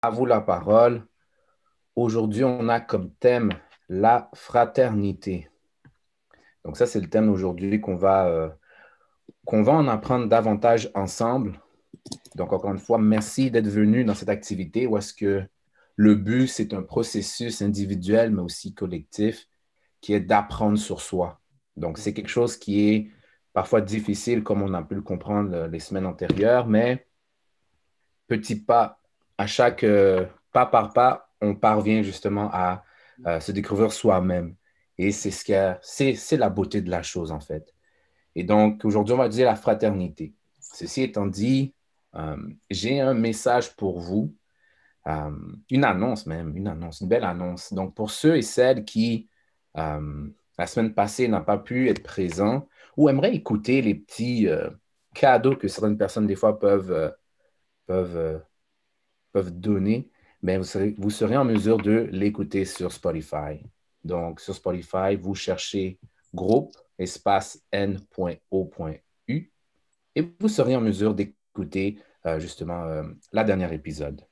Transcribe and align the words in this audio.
À 0.00 0.10
vous 0.10 0.26
la 0.26 0.40
parole. 0.40 1.04
Aujourd'hui, 1.96 2.44
on 2.44 2.68
a 2.68 2.78
comme 2.78 3.12
thème 3.14 3.50
la 3.88 4.30
fraternité. 4.32 5.50
Donc 6.64 6.76
ça, 6.76 6.86
c'est 6.86 7.00
le 7.00 7.10
thème 7.10 7.26
d'aujourd'hui 7.26 7.80
qu'on 7.80 7.96
va, 7.96 8.28
euh, 8.28 8.48
qu'on 9.44 9.62
va 9.62 9.72
en 9.72 9.88
apprendre 9.88 10.28
davantage 10.28 10.90
ensemble. 10.94 11.60
Donc 12.36 12.52
encore 12.52 12.70
une 12.70 12.78
fois, 12.78 12.98
merci 12.98 13.50
d'être 13.50 13.66
venu 13.66 14.04
dans 14.04 14.14
cette 14.14 14.28
activité 14.28 14.86
où 14.86 14.96
est-ce 14.96 15.12
que 15.12 15.44
le 15.96 16.14
but, 16.14 16.46
c'est 16.46 16.74
un 16.74 16.82
processus 16.82 17.60
individuel, 17.60 18.30
mais 18.30 18.42
aussi 18.42 18.74
collectif, 18.74 19.48
qui 20.00 20.12
est 20.12 20.20
d'apprendre 20.20 20.78
sur 20.78 21.00
soi. 21.00 21.40
Donc 21.76 21.98
c'est 21.98 22.14
quelque 22.14 22.28
chose 22.28 22.56
qui 22.56 22.88
est 22.88 23.10
parfois 23.52 23.80
difficile, 23.80 24.44
comme 24.44 24.62
on 24.62 24.74
a 24.74 24.82
pu 24.84 24.94
le 24.94 25.02
comprendre 25.02 25.52
euh, 25.54 25.66
les 25.66 25.80
semaines 25.80 26.06
antérieures, 26.06 26.68
mais 26.68 27.08
petit 28.28 28.54
pas, 28.54 29.00
à 29.38 29.46
chaque 29.46 29.84
euh, 29.84 30.26
pas 30.52 30.66
par 30.66 30.92
pas, 30.92 31.30
on 31.40 31.54
parvient 31.54 32.02
justement 32.02 32.50
à 32.52 32.84
euh, 33.26 33.40
se 33.40 33.52
découvrir 33.52 33.92
soi-même. 33.92 34.54
Et 34.98 35.12
c'est 35.12 35.30
ce 35.30 35.74
c'est, 35.82 36.14
c'est 36.14 36.36
la 36.36 36.50
beauté 36.50 36.80
de 36.82 36.90
la 36.90 37.02
chose, 37.02 37.32
en 37.32 37.40
fait. 37.40 37.74
Et 38.34 38.44
donc, 38.44 38.84
aujourd'hui, 38.84 39.14
on 39.14 39.18
va 39.18 39.28
dire 39.28 39.46
la 39.46 39.56
fraternité. 39.56 40.34
Ceci 40.60 41.02
étant 41.02 41.26
dit, 41.26 41.74
j'ai 42.68 43.00
un 43.00 43.14
message 43.14 43.76
pour 43.76 44.00
vous, 44.00 44.34
une 45.70 45.84
annonce 45.84 46.26
même, 46.26 46.56
une 46.56 46.66
annonce, 46.66 47.00
une 47.00 47.08
belle 47.08 47.24
annonce. 47.24 47.72
Donc, 47.72 47.94
pour 47.94 48.10
ceux 48.10 48.36
et 48.36 48.42
celles 48.42 48.84
qui, 48.84 49.28
la 49.74 50.66
semaine 50.66 50.94
passée, 50.94 51.28
n'ont 51.28 51.44
pas 51.44 51.58
pu 51.58 51.88
être 51.88 52.02
présents, 52.02 52.68
ou 52.98 53.08
aimerait 53.08 53.34
écouter 53.34 53.80
les 53.80 53.94
petits 53.94 54.48
euh, 54.48 54.68
cadeaux 55.14 55.56
que 55.56 55.68
certaines 55.68 55.96
personnes, 55.96 56.26
des 56.26 56.34
fois, 56.34 56.58
peuvent, 56.58 56.90
euh, 56.90 57.10
peuvent, 57.86 58.16
euh, 58.16 58.38
peuvent 59.32 59.52
donner, 59.52 60.10
mais 60.42 60.58
vous 60.58 60.64
serez, 61.10 61.36
en 61.36 61.44
mesure 61.44 61.78
de 61.78 62.08
l'écouter 62.12 62.64
sur 62.64 62.92
Spotify. 62.92 63.60
Donc, 64.04 64.40
sur 64.40 64.54
Spotify, 64.54 65.16
vous 65.20 65.34
cherchez 65.34 65.98
groupe 66.34 66.76
espace 66.98 67.62
n.o.u 67.72 69.52
et 70.14 70.32
vous 70.40 70.48
serez 70.48 70.76
en 70.76 70.80
mesure 70.80 71.14
d'écouter 71.14 71.98
justement 72.38 73.02
la 73.32 73.44
dernière 73.44 73.72
épisode. 73.72 74.22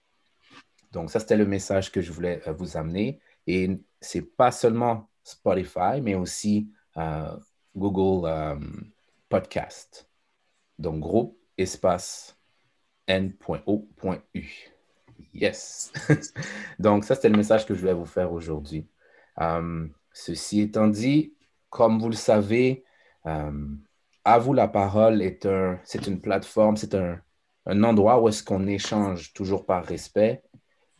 Donc, 0.92 1.10
ça, 1.10 1.20
c'était 1.20 1.36
le 1.36 1.46
message 1.46 1.90
que 1.90 2.00
je 2.00 2.12
voulais 2.12 2.40
vous 2.58 2.76
amener. 2.76 3.20
Et 3.46 3.78
c'est 4.00 4.22
pas 4.22 4.50
seulement 4.50 5.10
Spotify, 5.22 6.00
mais 6.02 6.14
aussi 6.14 6.70
Google 7.76 8.26
euh, 8.26 8.58
Podcast. 9.28 10.08
Donc, 10.78 11.00
groupe 11.00 11.38
espace 11.58 12.38
n.o.u. 13.06 14.75
Yes. 15.40 15.92
Donc, 16.78 17.04
ça, 17.04 17.14
c'était 17.14 17.28
le 17.28 17.36
message 17.36 17.66
que 17.66 17.74
je 17.74 17.80
voulais 17.80 17.92
vous 17.94 18.06
faire 18.06 18.32
aujourd'hui. 18.32 18.88
Euh, 19.40 19.86
ceci 20.12 20.62
étant 20.62 20.88
dit, 20.88 21.34
comme 21.70 21.98
vous 22.00 22.08
le 22.08 22.14
savez, 22.14 22.84
euh, 23.26 23.68
À 24.24 24.38
vous 24.38 24.54
la 24.54 24.68
parole 24.68 25.22
est 25.22 25.46
un, 25.46 25.78
c'est 25.84 26.06
une 26.06 26.20
plateforme, 26.20 26.76
c'est 26.76 26.94
un, 26.94 27.20
un, 27.66 27.84
endroit 27.84 28.20
où 28.20 28.28
est-ce 28.28 28.42
qu'on 28.42 28.66
échange 28.66 29.32
toujours 29.34 29.66
par 29.66 29.84
respect. 29.84 30.42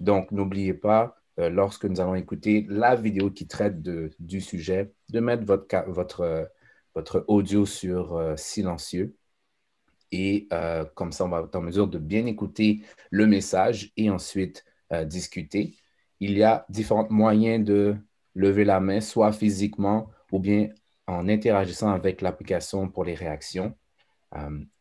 Donc, 0.00 0.30
n'oubliez 0.32 0.74
pas, 0.74 1.16
lorsque 1.38 1.84
nous 1.86 2.00
allons 2.00 2.14
écouter 2.14 2.66
la 2.68 2.94
vidéo 2.96 3.30
qui 3.30 3.46
traite 3.46 3.82
de, 3.82 4.10
du 4.18 4.40
sujet, 4.40 4.92
de 5.10 5.20
mettre 5.20 5.44
votre, 5.44 5.84
votre 5.88 6.48
votre 6.96 7.24
audio 7.28 7.66
sur 7.66 8.16
euh, 8.16 8.36
silencieux. 8.36 9.14
Et 10.12 10.48
euh, 10.52 10.84
comme 10.94 11.12
ça, 11.12 11.24
on 11.24 11.28
va 11.28 11.40
être 11.40 11.56
en 11.56 11.62
mesure 11.62 11.88
de 11.88 11.98
bien 11.98 12.26
écouter 12.26 12.82
le 13.10 13.26
message 13.26 13.92
et 13.96 14.10
ensuite 14.10 14.64
euh, 14.92 15.04
discuter. 15.04 15.76
Il 16.20 16.36
y 16.38 16.42
a 16.42 16.66
différents 16.68 17.08
moyens 17.10 17.64
de 17.64 17.96
lever 18.34 18.64
la 18.64 18.80
main, 18.80 19.00
soit 19.00 19.32
physiquement 19.32 20.10
ou 20.32 20.38
bien 20.38 20.68
en 21.06 21.28
interagissant 21.28 21.90
avec 21.90 22.20
l'application 22.22 22.88
pour 22.88 23.04
les 23.04 23.14
réactions. 23.14 23.76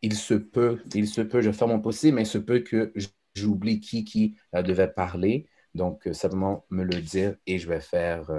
il 0.01 0.15
se 0.15 0.33
peut, 0.33 0.81
il 0.93 1.07
se 1.07 1.21
peut, 1.21 1.41
je 1.41 1.51
fais 1.51 1.67
mon 1.67 1.79
possible, 1.81 2.15
mais 2.15 2.23
il 2.23 2.27
se 2.27 2.37
peut 2.39 2.59
que 2.59 2.93
j'oublie 3.35 3.79
qui 3.79 4.03
qui 4.05 4.37
devait 4.53 4.87
parler. 4.91 5.47
Donc, 5.75 6.09
simplement 6.13 6.65
me 6.69 6.83
le 6.83 7.01
dire 7.01 7.35
et 7.45 7.59
je 7.59 7.67
vais 7.67 7.79
faire 7.81 8.29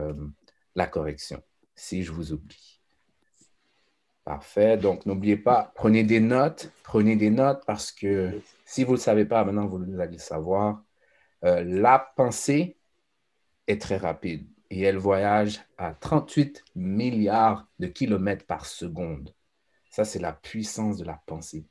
la 0.74 0.86
correction 0.86 1.42
si 1.74 2.02
je 2.02 2.12
vous 2.12 2.32
oublie. 2.32 2.75
Parfait. 4.26 4.76
Donc, 4.76 5.06
n'oubliez 5.06 5.36
pas, 5.36 5.72
prenez 5.76 6.02
des 6.02 6.18
notes. 6.18 6.72
Prenez 6.82 7.14
des 7.14 7.30
notes 7.30 7.62
parce 7.64 7.92
que 7.92 8.40
si 8.64 8.82
vous 8.82 8.92
ne 8.92 8.96
le 8.96 9.00
savez 9.00 9.24
pas, 9.24 9.44
maintenant, 9.44 9.68
vous 9.68 10.00
allez 10.00 10.14
le 10.14 10.18
savoir. 10.18 10.82
Euh, 11.44 11.62
la 11.64 12.00
pensée 12.16 12.76
est 13.68 13.80
très 13.80 13.98
rapide 13.98 14.48
et 14.70 14.82
elle 14.82 14.96
voyage 14.96 15.60
à 15.78 15.94
38 15.94 16.64
milliards 16.74 17.68
de 17.78 17.86
kilomètres 17.86 18.46
par 18.46 18.66
seconde. 18.66 19.32
Ça, 19.90 20.04
c'est 20.04 20.18
la 20.18 20.32
puissance 20.32 20.96
de 20.96 21.04
la 21.04 21.22
pensée. 21.26 21.68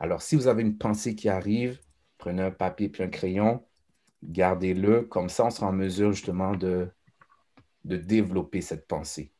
Alors, 0.00 0.20
si 0.20 0.34
vous 0.34 0.48
avez 0.48 0.62
une 0.62 0.78
pensée 0.78 1.14
qui 1.14 1.28
arrive, 1.28 1.80
prenez 2.18 2.42
un 2.42 2.50
papier 2.50 2.88
puis 2.88 3.04
un 3.04 3.08
crayon, 3.08 3.64
gardez-le. 4.24 5.02
Comme 5.02 5.28
ça, 5.28 5.46
on 5.46 5.50
sera 5.50 5.68
en 5.68 5.72
mesure 5.72 6.12
justement 6.12 6.56
de, 6.56 6.90
de 7.84 7.96
développer 7.96 8.62
cette 8.62 8.88
pensée. 8.88 9.33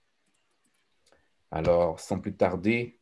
Alors, 1.54 2.00
sans 2.00 2.18
plus 2.18 2.34
tarder, 2.34 2.98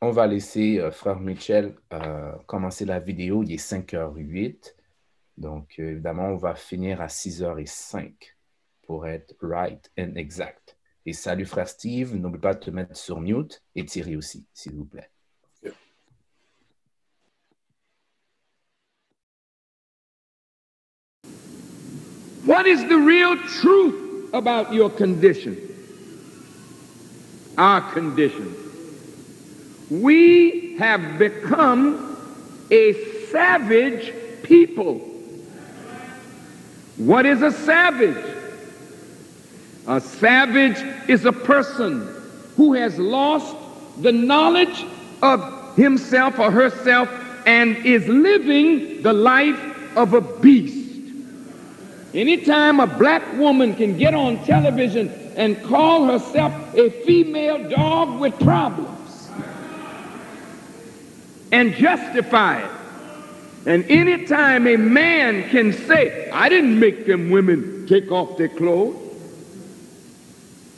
on 0.00 0.10
va 0.10 0.26
laisser 0.26 0.78
euh, 0.78 0.90
Frère 0.90 1.20
Michel 1.20 1.74
euh, 1.92 2.32
commencer 2.46 2.86
la 2.86 3.00
vidéo. 3.00 3.42
Il 3.42 3.52
est 3.52 3.56
5h08. 3.62 4.74
Donc, 5.36 5.74
euh, 5.78 5.90
évidemment, 5.90 6.28
on 6.28 6.36
va 6.36 6.54
finir 6.54 7.02
à 7.02 7.08
6h05 7.08 8.14
pour 8.86 9.06
être 9.06 9.36
right 9.42 9.90
and 9.98 10.14
exact. 10.16 10.78
Et 11.04 11.12
salut, 11.12 11.44
Frère 11.44 11.68
Steve. 11.68 12.16
N'oublie 12.16 12.40
pas 12.40 12.54
de 12.54 12.60
te 12.60 12.70
mettre 12.70 12.96
sur 12.96 13.20
mute 13.20 13.62
et 13.74 13.84
Thierry 13.84 14.16
aussi, 14.16 14.46
s'il 14.54 14.74
vous 14.74 14.86
plaît. 14.86 15.10
What 22.46 22.66
is 22.66 22.88
the 22.88 22.96
real 22.96 23.36
truth 23.60 24.32
about 24.32 24.72
your 24.72 24.88
condition? 24.88 25.65
Our 27.58 27.80
condition. 27.92 28.54
We 29.90 30.76
have 30.78 31.18
become 31.18 32.16
a 32.70 32.92
savage 33.30 34.12
people. 34.42 34.98
What 36.96 37.26
is 37.26 37.42
a 37.42 37.52
savage? 37.52 38.24
A 39.86 40.00
savage 40.00 41.08
is 41.08 41.24
a 41.24 41.32
person 41.32 42.12
who 42.56 42.72
has 42.72 42.98
lost 42.98 43.54
the 44.00 44.12
knowledge 44.12 44.84
of 45.22 45.76
himself 45.76 46.38
or 46.38 46.50
herself 46.50 47.08
and 47.46 47.76
is 47.86 48.06
living 48.08 49.02
the 49.02 49.12
life 49.12 49.96
of 49.96 50.14
a 50.14 50.20
beast. 50.20 50.86
Anytime 52.12 52.80
a 52.80 52.86
black 52.86 53.22
woman 53.34 53.74
can 53.74 53.96
get 53.96 54.14
on 54.14 54.42
television 54.44 55.25
and 55.36 55.62
call 55.62 56.06
herself 56.06 56.52
a 56.74 56.90
female 56.90 57.68
dog 57.68 58.18
with 58.18 58.38
problems 58.40 59.30
and 61.52 61.74
justify 61.74 62.62
it. 62.62 62.70
And 63.66 63.84
anytime 63.90 64.66
a 64.66 64.76
man 64.76 65.48
can 65.50 65.72
say, 65.72 66.30
I 66.30 66.48
didn't 66.48 66.78
make 66.80 67.06
them 67.06 67.30
women 67.30 67.86
take 67.86 68.10
off 68.10 68.38
their 68.38 68.48
clothes, 68.48 69.02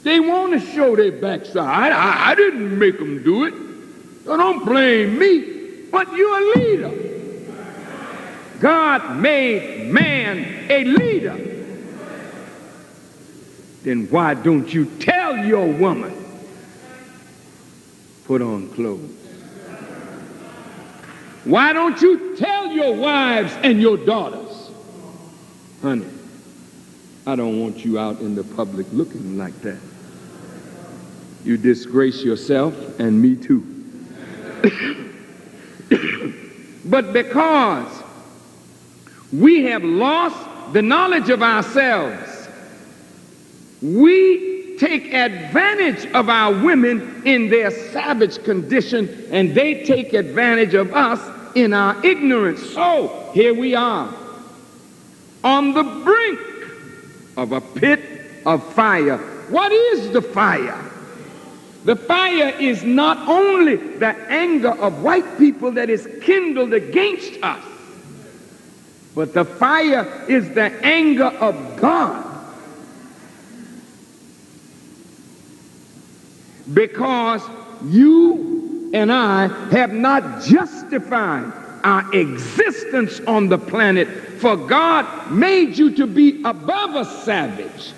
they 0.03 0.19
want 0.19 0.53
to 0.53 0.59
show 0.59 0.95
their 0.95 1.11
backside. 1.11 1.91
I, 1.91 2.31
I 2.31 2.35
didn't 2.35 2.77
make 2.77 2.97
them 2.97 3.23
do 3.23 3.45
it. 3.45 3.53
So 4.25 4.35
don't 4.35 4.65
blame 4.65 5.17
me, 5.17 5.83
but 5.91 6.11
you're 6.13 6.37
a 6.37 6.59
leader. 6.59 6.91
God 8.59 9.17
made 9.17 9.91
man 9.91 10.69
a 10.69 10.83
leader 10.83 11.48
then 13.89 14.07
why 14.11 14.35
don't 14.35 14.71
you 14.71 14.85
tell 14.99 15.35
your 15.35 15.65
woman, 15.65 16.13
put 18.25 18.39
on 18.39 18.69
clothes? 18.69 19.09
Why 21.43 21.73
don't 21.73 21.99
you 21.99 22.37
tell 22.37 22.67
your 22.67 22.95
wives 22.95 23.51
and 23.63 23.81
your 23.81 23.97
daughters, 23.97 24.69
honey, 25.81 26.05
I 27.25 27.35
don't 27.35 27.59
want 27.59 27.83
you 27.83 27.97
out 27.97 28.19
in 28.19 28.35
the 28.35 28.43
public 28.43 28.85
looking 28.93 29.39
like 29.39 29.59
that. 29.61 29.79
You 31.43 31.57
disgrace 31.57 32.21
yourself 32.21 32.99
and 32.99 33.19
me 33.19 33.35
too. 33.35 33.63
but 36.85 37.11
because 37.11 38.03
we 39.33 39.63
have 39.63 39.83
lost 39.83 40.73
the 40.73 40.83
knowledge 40.83 41.31
of 41.31 41.41
ourselves, 41.41 42.28
we 43.81 44.77
take 44.77 45.13
advantage 45.13 46.05
of 46.13 46.29
our 46.29 46.53
women 46.53 47.21
in 47.25 47.49
their 47.49 47.71
savage 47.91 48.43
condition, 48.43 49.27
and 49.31 49.53
they 49.53 49.83
take 49.83 50.13
advantage 50.13 50.73
of 50.73 50.93
us 50.93 51.19
in 51.55 51.73
our 51.73 52.03
ignorance. 52.05 52.61
So 52.71 53.29
here 53.33 53.53
we 53.53 53.75
are. 53.75 54.13
on 55.43 55.73
the 55.73 55.83
brink 55.83 56.39
of 57.37 57.51
a 57.51 57.61
pit 57.61 57.99
of 58.45 58.63
fire. 58.73 59.17
What 59.49 59.71
is 59.71 60.11
the 60.11 60.21
fire? 60.21 60.85
The 61.85 61.95
fire 61.95 62.49
is 62.59 62.83
not 62.83 63.17
only 63.27 63.77
the 63.77 64.15
anger 64.29 64.71
of 64.71 65.01
white 65.01 65.37
people 65.37 65.71
that 65.71 65.89
is 65.89 66.07
kindled 66.21 66.73
against 66.73 67.41
us, 67.41 67.63
but 69.15 69.33
the 69.33 69.45
fire 69.45 70.25
is 70.27 70.49
the 70.53 70.71
anger 70.85 71.25
of 71.25 71.79
God. 71.79 72.25
Because 76.73 77.41
you 77.85 78.91
and 78.93 79.11
I 79.11 79.47
have 79.71 79.93
not 79.93 80.43
justified 80.43 81.51
our 81.83 82.13
existence 82.13 83.19
on 83.21 83.49
the 83.49 83.57
planet, 83.57 84.07
for 84.39 84.55
God 84.57 85.31
made 85.31 85.77
you 85.77 85.95
to 85.95 86.07
be 86.07 86.43
above 86.43 86.95
a 86.95 87.05
savage. 87.23 87.93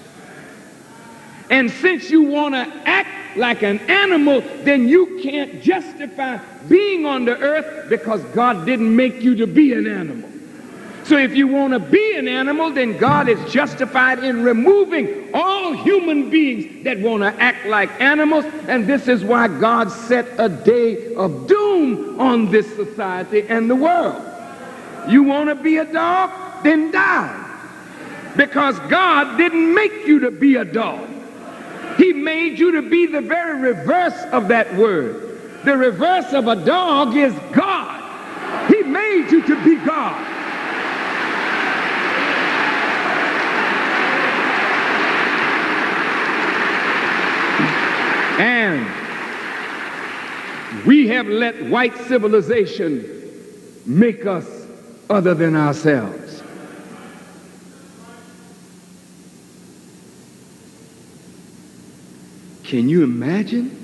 And 1.49 1.69
since 1.69 2.09
you 2.09 2.23
want 2.23 2.53
to 2.55 2.81
act 2.85 3.37
like 3.37 3.61
an 3.61 3.79
animal, 3.79 4.41
then 4.63 4.87
you 4.87 5.19
can't 5.21 5.61
justify 5.61 6.37
being 6.69 7.05
on 7.05 7.25
the 7.25 7.37
earth 7.37 7.89
because 7.89 8.23
God 8.25 8.65
didn't 8.65 8.95
make 8.95 9.21
you 9.21 9.35
to 9.35 9.47
be 9.47 9.73
an 9.73 9.87
animal. 9.87 10.30
So 11.03 11.17
if 11.17 11.35
you 11.35 11.47
want 11.47 11.73
to 11.73 11.79
be 11.79 12.15
an 12.15 12.27
animal, 12.27 12.71
then 12.71 12.97
God 12.97 13.27
is 13.27 13.51
justified 13.51 14.23
in 14.23 14.43
removing 14.43 15.31
all 15.33 15.73
human 15.73 16.29
beings 16.29 16.83
that 16.83 16.99
want 16.99 17.23
to 17.23 17.41
act 17.41 17.65
like 17.65 17.89
animals. 17.99 18.45
And 18.67 18.85
this 18.87 19.07
is 19.07 19.23
why 19.23 19.47
God 19.47 19.91
set 19.91 20.27
a 20.37 20.47
day 20.47 21.15
of 21.15 21.47
doom 21.47 22.19
on 22.19 22.51
this 22.51 22.67
society 22.75 23.45
and 23.49 23.69
the 23.69 23.75
world. 23.75 24.21
You 25.09 25.23
want 25.23 25.49
to 25.49 25.55
be 25.55 25.77
a 25.77 25.85
dog? 25.85 26.63
Then 26.63 26.91
die. 26.91 27.37
Because 28.37 28.77
God 28.81 29.37
didn't 29.37 29.73
make 29.73 30.05
you 30.05 30.19
to 30.21 30.31
be 30.31 30.55
a 30.55 30.65
dog. 30.65 31.09
He 31.97 32.13
made 32.13 32.59
you 32.59 32.71
to 32.73 32.89
be 32.89 33.07
the 33.07 33.21
very 33.21 33.59
reverse 33.59 34.19
of 34.31 34.47
that 34.49 34.73
word. 34.75 35.39
The 35.65 35.75
reverse 35.75 36.31
of 36.33 36.47
a 36.47 36.55
dog 36.55 37.15
is 37.15 37.33
God. 37.51 37.99
He 38.69 38.83
made 38.83 39.31
you 39.31 39.41
to 39.45 39.63
be 39.63 39.75
God. 39.83 40.40
And 48.41 48.87
we 50.83 51.09
have 51.09 51.27
let 51.27 51.63
white 51.65 51.95
civilization 52.07 53.05
make 53.85 54.25
us 54.25 54.47
other 55.11 55.35
than 55.35 55.55
ourselves. 55.55 56.41
Can 62.63 62.89
you 62.89 63.03
imagine? 63.03 63.77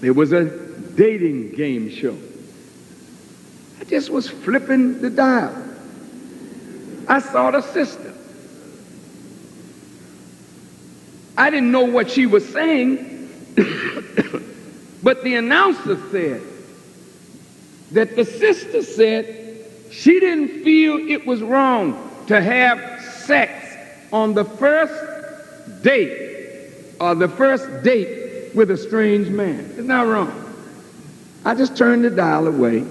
There 0.00 0.14
was 0.14 0.32
a 0.32 0.44
dating 0.96 1.52
game 1.52 1.88
show. 1.88 2.18
I 3.80 3.84
just 3.84 4.10
was 4.10 4.28
flipping 4.28 5.00
the 5.00 5.10
dial. 5.10 5.54
I 7.06 7.20
saw 7.20 7.52
the 7.52 7.60
sister. 7.60 8.07
I 11.38 11.50
didn't 11.50 11.70
know 11.70 11.84
what 11.84 12.10
she 12.10 12.26
was 12.26 12.46
saying, 12.48 13.30
but 15.04 15.22
the 15.22 15.36
announcer 15.36 15.96
said 16.10 16.42
that 17.92 18.16
the 18.16 18.24
sister 18.24 18.82
said 18.82 19.64
she 19.92 20.18
didn't 20.18 20.64
feel 20.64 20.98
it 21.08 21.24
was 21.24 21.40
wrong 21.40 22.24
to 22.26 22.40
have 22.40 23.00
sex 23.04 23.76
on 24.12 24.34
the 24.34 24.44
first 24.44 25.82
date 25.82 26.96
or 27.00 27.14
the 27.14 27.28
first 27.28 27.84
date 27.84 28.52
with 28.56 28.72
a 28.72 28.76
strange 28.76 29.28
man. 29.28 29.60
It's 29.76 29.86
not 29.86 30.08
wrong. 30.08 30.44
I 31.44 31.54
just 31.54 31.76
turned 31.76 32.04
the 32.04 32.10
dial 32.10 32.48
away. 32.48 32.84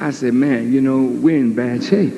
I 0.00 0.10
said, 0.10 0.34
man, 0.34 0.72
you 0.72 0.80
know, 0.80 1.02
we're 1.02 1.38
in 1.38 1.54
bad 1.54 1.82
shape. 1.82 2.14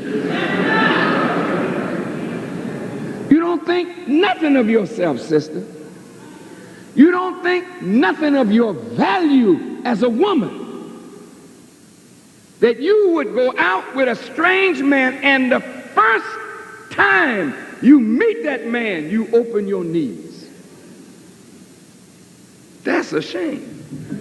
you 3.31 3.41
don't 3.41 3.65
think 3.65 4.07
nothing 4.07 4.57
of 4.57 4.69
yourself, 4.69 5.19
sister. 5.19 5.67
You 6.95 7.11
don't 7.11 7.43
think 7.43 7.83
nothing 7.83 8.37
of 8.37 8.53
your 8.53 8.75
value 8.75 9.81
as 9.85 10.03
a 10.03 10.09
woman. 10.09 10.59
That 12.61 12.81
you 12.81 13.13
would 13.13 13.33
go 13.33 13.57
out 13.57 13.97
with 13.97 14.09
a 14.09 14.17
strange 14.17 14.83
man 14.83 15.15
and 15.23 15.51
the 15.51 15.61
first 15.61 16.27
time 16.91 17.55
you 17.81 17.99
meet 17.99 18.43
that 18.43 18.67
man, 18.67 19.09
you 19.09 19.27
open 19.35 19.67
your 19.67 19.85
knees. 19.85 20.51
That's 22.85 23.13
a 23.13 23.23
shame. 23.23 24.20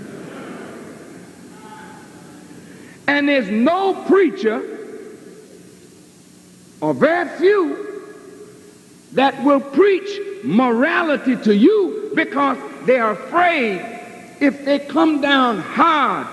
And 3.10 3.28
there's 3.28 3.50
no 3.50 3.96
preacher, 4.06 4.62
or 6.80 6.94
very 6.94 7.28
few, 7.40 8.04
that 9.14 9.44
will 9.44 9.60
preach 9.60 10.44
morality 10.44 11.36
to 11.38 11.56
you 11.56 12.12
because 12.14 12.60
they're 12.86 13.10
afraid 13.10 13.82
if 14.40 14.64
they 14.64 14.78
come 14.78 15.22
down 15.22 15.58
hard 15.58 16.28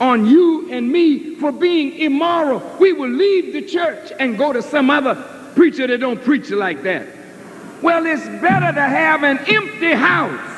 on 0.00 0.26
you 0.26 0.68
and 0.72 0.90
me 0.90 1.36
for 1.36 1.52
being 1.52 1.94
immoral, 1.94 2.60
we 2.80 2.92
will 2.92 3.08
leave 3.08 3.52
the 3.52 3.62
church 3.62 4.10
and 4.18 4.36
go 4.36 4.52
to 4.52 4.62
some 4.62 4.90
other 4.90 5.14
preacher 5.54 5.86
that 5.86 5.98
don't 6.00 6.20
preach 6.24 6.50
like 6.50 6.82
that. 6.82 7.06
Well, 7.82 8.04
it's 8.04 8.26
better 8.42 8.74
to 8.74 8.82
have 8.82 9.22
an 9.22 9.38
empty 9.46 9.92
house 9.92 10.56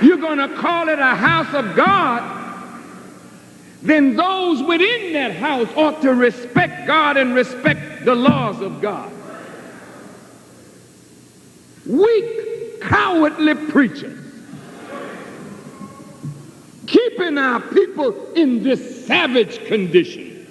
you're 0.00 0.17
going 0.36 0.50
to 0.50 0.56
call 0.56 0.88
it 0.88 0.98
a 0.98 1.14
house 1.14 1.54
of 1.54 1.74
God, 1.74 2.34
then 3.82 4.14
those 4.16 4.62
within 4.62 5.12
that 5.14 5.32
house 5.32 5.68
ought 5.76 6.02
to 6.02 6.12
respect 6.12 6.86
God 6.86 7.16
and 7.16 7.34
respect 7.34 8.04
the 8.04 8.14
laws 8.14 8.60
of 8.60 8.82
God. 8.82 9.10
Weak, 11.86 12.82
cowardly 12.82 13.54
preachers 13.54 14.24
keeping 16.86 17.36
our 17.36 17.60
people 17.60 18.32
in 18.32 18.62
this 18.62 19.06
savage 19.06 19.64
condition. 19.66 20.46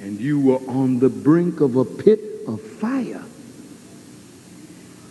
And 0.00 0.18
you 0.18 0.40
were 0.40 0.60
on 0.70 0.98
the 0.98 1.10
brink 1.10 1.60
of 1.60 1.76
a 1.76 1.84
pit 1.84 2.20
of 2.46 2.60
fire. 2.60 3.22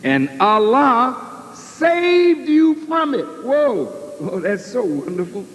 And 0.03 0.41
Allah 0.41 1.26
saved 1.77 2.49
you 2.49 2.75
from 2.85 3.13
it. 3.13 3.25
Whoa. 3.25 3.93
Oh, 4.19 4.39
that's 4.39 4.65
so 4.65 4.83
wonderful. 4.83 5.45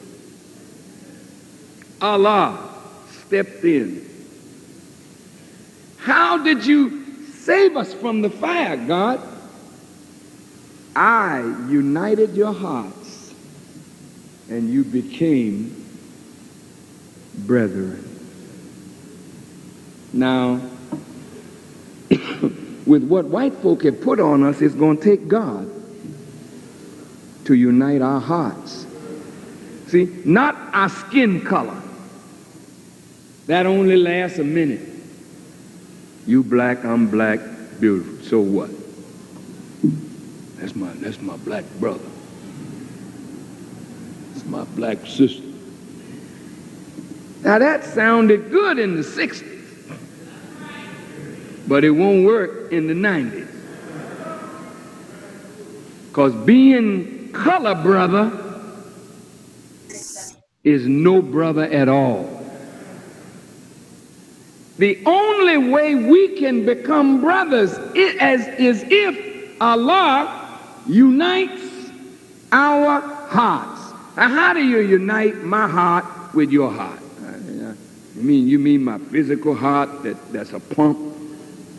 Allah 2.00 2.79
stepped 3.26 3.64
in. 3.64 4.09
How 5.99 6.38
did 6.43 6.64
you 6.64 7.05
save 7.33 7.76
us 7.76 7.93
from 7.95 8.23
the 8.23 8.31
fire, 8.31 8.76
God? 8.76 9.21
I 10.95 11.41
united 11.69 12.35
your 12.35 12.52
hearts 12.52 13.35
and 14.49 14.69
you 14.69 14.85
became 14.85 15.85
brethren. 17.38 18.09
Now, 20.12 20.61
with 22.87 23.05
what 23.05 23.25
white 23.26 23.55
folk 23.55 23.85
have 23.85 24.00
put 24.02 24.21
on 24.21 24.43
us, 24.43 24.61
it's 24.61 24.75
going 24.75 24.99
to 24.99 25.02
take 25.02 25.26
God 25.26 25.81
to 27.44 27.54
unite 27.54 28.02
our 28.02 28.20
hearts. 28.20 28.87
See, 29.88 30.22
not 30.25 30.56
our 30.72 30.88
skin 30.88 31.40
color. 31.42 31.80
That 33.46 33.66
only 33.66 33.96
lasts 33.96 34.38
a 34.38 34.44
minute. 34.44 34.88
You 36.26 36.42
black, 36.42 36.84
I'm 36.84 37.11
black, 37.11 37.40
beautiful. 37.80 38.25
So 38.25 38.40
what? 38.40 38.70
That's 40.58 40.76
my 40.76 40.92
that's 40.94 41.20
my 41.20 41.37
black 41.38 41.64
brother. 41.80 42.08
It's 44.34 44.44
my 44.46 44.64
black 44.64 45.04
sister. 45.06 45.42
Now 47.42 47.58
that 47.58 47.84
sounded 47.84 48.50
good 48.50 48.78
in 48.78 48.94
the 48.94 49.02
60s. 49.02 49.50
But 51.66 51.84
it 51.84 51.90
won't 51.90 52.25
work 52.25 52.72
in 52.72 52.87
the 52.87 52.94
90s. 52.94 53.49
Because 56.08 56.34
being 56.46 57.12
color 57.32 57.74
brother 57.74 58.30
is 60.64 60.86
no 60.86 61.20
brother 61.22 61.64
at 61.64 61.88
all. 61.88 62.42
The 64.78 64.98
only 65.06 65.70
way 65.70 65.94
we 65.94 66.36
can 66.38 66.64
become 66.64 67.20
brothers 67.20 67.76
is, 67.94 68.46
is 68.58 68.84
if 68.88 69.60
Allah 69.60 70.58
unites 70.86 71.62
our 72.50 73.00
hearts. 73.00 73.92
Now, 74.16 74.28
how 74.28 74.52
do 74.52 74.64
you 74.64 74.80
unite 74.80 75.42
my 75.42 75.68
heart 75.68 76.04
with 76.34 76.50
your 76.50 76.70
heart? 76.70 77.00
Uh, 77.24 77.74
you 78.16 78.22
mean 78.22 78.48
you 78.48 78.58
mean 78.58 78.84
my 78.84 78.98
physical 78.98 79.54
heart 79.54 80.02
that, 80.02 80.16
that's 80.32 80.52
a 80.52 80.60
pump 80.60 80.98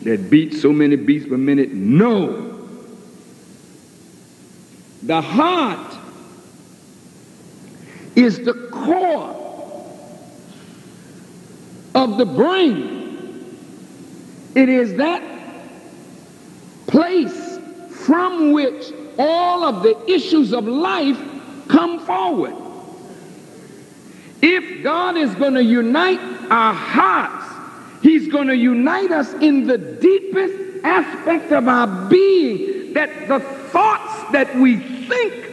that 0.02 0.30
beats 0.30 0.60
so 0.60 0.72
many 0.72 0.96
beats 0.96 1.26
per 1.26 1.36
minute? 1.36 1.72
No. 1.72 2.53
The 5.06 5.20
heart 5.20 5.96
is 8.16 8.42
the 8.42 8.54
core 8.72 9.34
of 11.94 12.16
the 12.16 12.24
brain. 12.24 13.58
It 14.54 14.70
is 14.70 14.96
that 14.96 15.22
place 16.86 17.58
from 17.90 18.52
which 18.52 18.92
all 19.18 19.64
of 19.64 19.82
the 19.82 20.10
issues 20.10 20.54
of 20.54 20.66
life 20.66 21.18
come 21.68 21.98
forward. 22.06 22.54
If 24.40 24.82
God 24.82 25.16
is 25.18 25.34
going 25.34 25.54
to 25.54 25.64
unite 25.64 26.20
our 26.50 26.72
hearts, 26.72 27.44
He's 28.02 28.28
going 28.28 28.48
to 28.48 28.56
unite 28.56 29.10
us 29.10 29.34
in 29.34 29.66
the 29.66 29.76
deepest 29.76 30.84
aspect 30.84 31.52
of 31.52 31.68
our 31.68 32.08
being, 32.08 32.92
that 32.94 33.28
the 33.28 33.40
thoughts 33.40 34.32
that 34.32 34.54
we 34.56 34.93
think, 35.08 35.46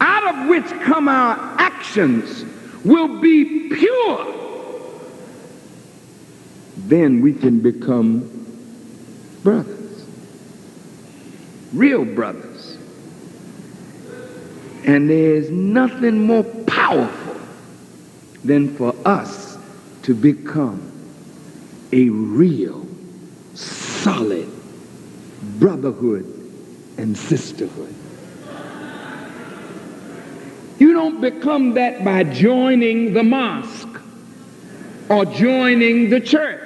out 0.00 0.34
of 0.34 0.48
which 0.48 0.66
come 0.82 1.08
our 1.08 1.36
actions, 1.58 2.44
will 2.84 3.20
be 3.20 3.68
pure. 3.68 4.26
Then 6.76 7.20
we 7.22 7.32
can 7.32 7.60
become 7.60 8.28
brothers, 9.42 10.04
real 11.72 12.04
brothers. 12.04 12.76
And 14.84 15.08
there's 15.08 15.48
nothing 15.50 16.26
more 16.26 16.42
powerful 16.42 17.40
than 18.44 18.74
for 18.76 18.94
us 19.04 19.56
to 20.02 20.14
become 20.14 20.90
a 21.92 22.08
real, 22.08 22.86
solid 23.54 24.50
brotherhood 25.60 26.24
and 26.98 27.16
sisterhood. 27.16 27.94
You 30.82 30.94
don't 30.94 31.20
become 31.20 31.74
that 31.74 32.04
by 32.04 32.24
joining 32.24 33.14
the 33.14 33.22
mosque 33.22 34.00
or 35.08 35.24
joining 35.24 36.10
the 36.10 36.18
church 36.18 36.60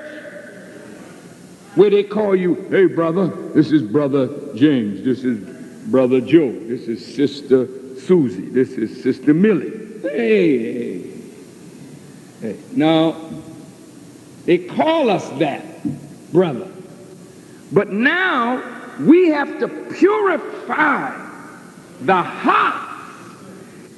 where 1.74 1.90
they 1.90 2.02
call 2.02 2.34
you, 2.34 2.54
hey 2.70 2.86
brother, 2.86 3.26
this 3.52 3.70
is 3.70 3.82
brother 3.82 4.54
James, 4.54 5.04
this 5.04 5.22
is 5.22 5.38
brother 5.90 6.22
Joe, 6.22 6.50
this 6.50 6.88
is 6.88 7.14
sister 7.14 7.68
Susie, 8.00 8.48
this 8.48 8.70
is 8.70 9.02
sister 9.02 9.34
Millie. 9.34 10.00
Hey, 10.00 11.02
hey, 11.02 11.10
hey. 12.40 12.56
Now, 12.72 13.20
they 14.46 14.56
call 14.56 15.10
us 15.10 15.28
that, 15.40 15.62
brother. 16.32 16.70
But 17.70 17.92
now 17.92 18.62
we 18.98 19.28
have 19.28 19.60
to 19.60 19.68
purify 19.68 21.14
the 22.00 22.22
heart 22.22 22.85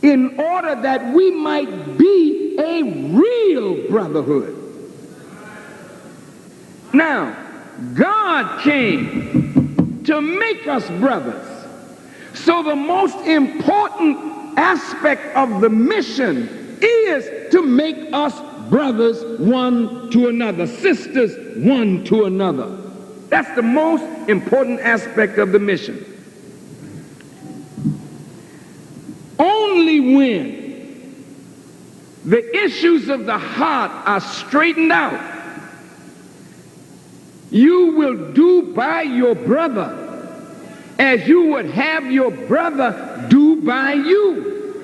in 0.03 0.39
order 0.39 0.81
that 0.83 1.15
we 1.15 1.31
might 1.31 1.99
be 1.99 2.57
a 2.59 2.83
real 2.83 3.89
brotherhood. 3.89 4.55
Now, 6.93 7.37
God 7.95 8.63
came 8.63 10.03
to 10.05 10.21
make 10.21 10.67
us 10.67 10.89
brothers. 11.01 11.47
So 12.35 12.63
the 12.63 12.77
most 12.77 13.17
important 13.27 14.59
aspect 14.59 15.37
of 15.37 15.61
the 15.61 15.69
mission 15.69 16.49
is 16.81 17.51
to 17.53 17.63
make 17.63 18.13
us 18.13 18.35
brothers 18.71 19.23
one 19.41 20.11
to 20.11 20.29
another, 20.29 20.67
sisters 20.67 21.57
one 21.65 22.05
to 22.05 22.25
another. 22.25 22.77
That's 23.29 23.55
the 23.55 23.63
most 23.63 24.05
important 24.29 24.81
aspect 24.81 25.39
of 25.39 25.53
the 25.53 25.59
mission. 25.59 26.05
When 30.01 31.25
the 32.25 32.57
issues 32.65 33.09
of 33.09 33.27
the 33.27 33.39
heart 33.39 33.91
are 34.07 34.21
straightened 34.21 34.93
out, 34.93 35.37
you 37.51 37.93
will 37.97 38.33
do 38.33 38.75
by 38.75 39.03
your 39.03 39.35
brother 39.35 40.05
as 40.99 41.27
you 41.29 41.47
would 41.47 41.67
have 41.67 42.11
your 42.11 42.31
brother 42.31 43.27
do 43.31 43.63
by 43.63 43.93
you. 43.93 44.83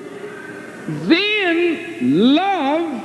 Then 0.86 2.34
love 2.34 3.02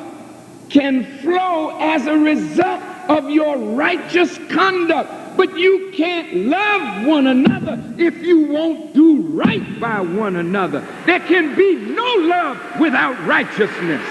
can 0.69 1.03
flow 1.19 1.77
as 1.79 2.05
a 2.05 2.17
result 2.17 2.81
of 3.09 3.29
your 3.29 3.57
righteous 3.57 4.37
conduct. 4.49 5.11
But 5.39 5.57
you 5.57 5.89
can't 5.93 6.47
love 6.47 7.07
one 7.07 7.25
another 7.25 7.81
if 7.97 8.17
you 8.17 8.47
won't 8.47 8.93
do 8.93 9.21
right 9.21 9.79
by 9.79 10.01
one 10.01 10.35
another. 10.35 10.85
There 11.05 11.21
can 11.21 11.55
be 11.55 11.75
no 11.75 12.03
love 12.03 12.59
without 12.77 13.17
righteousness. 13.25 14.05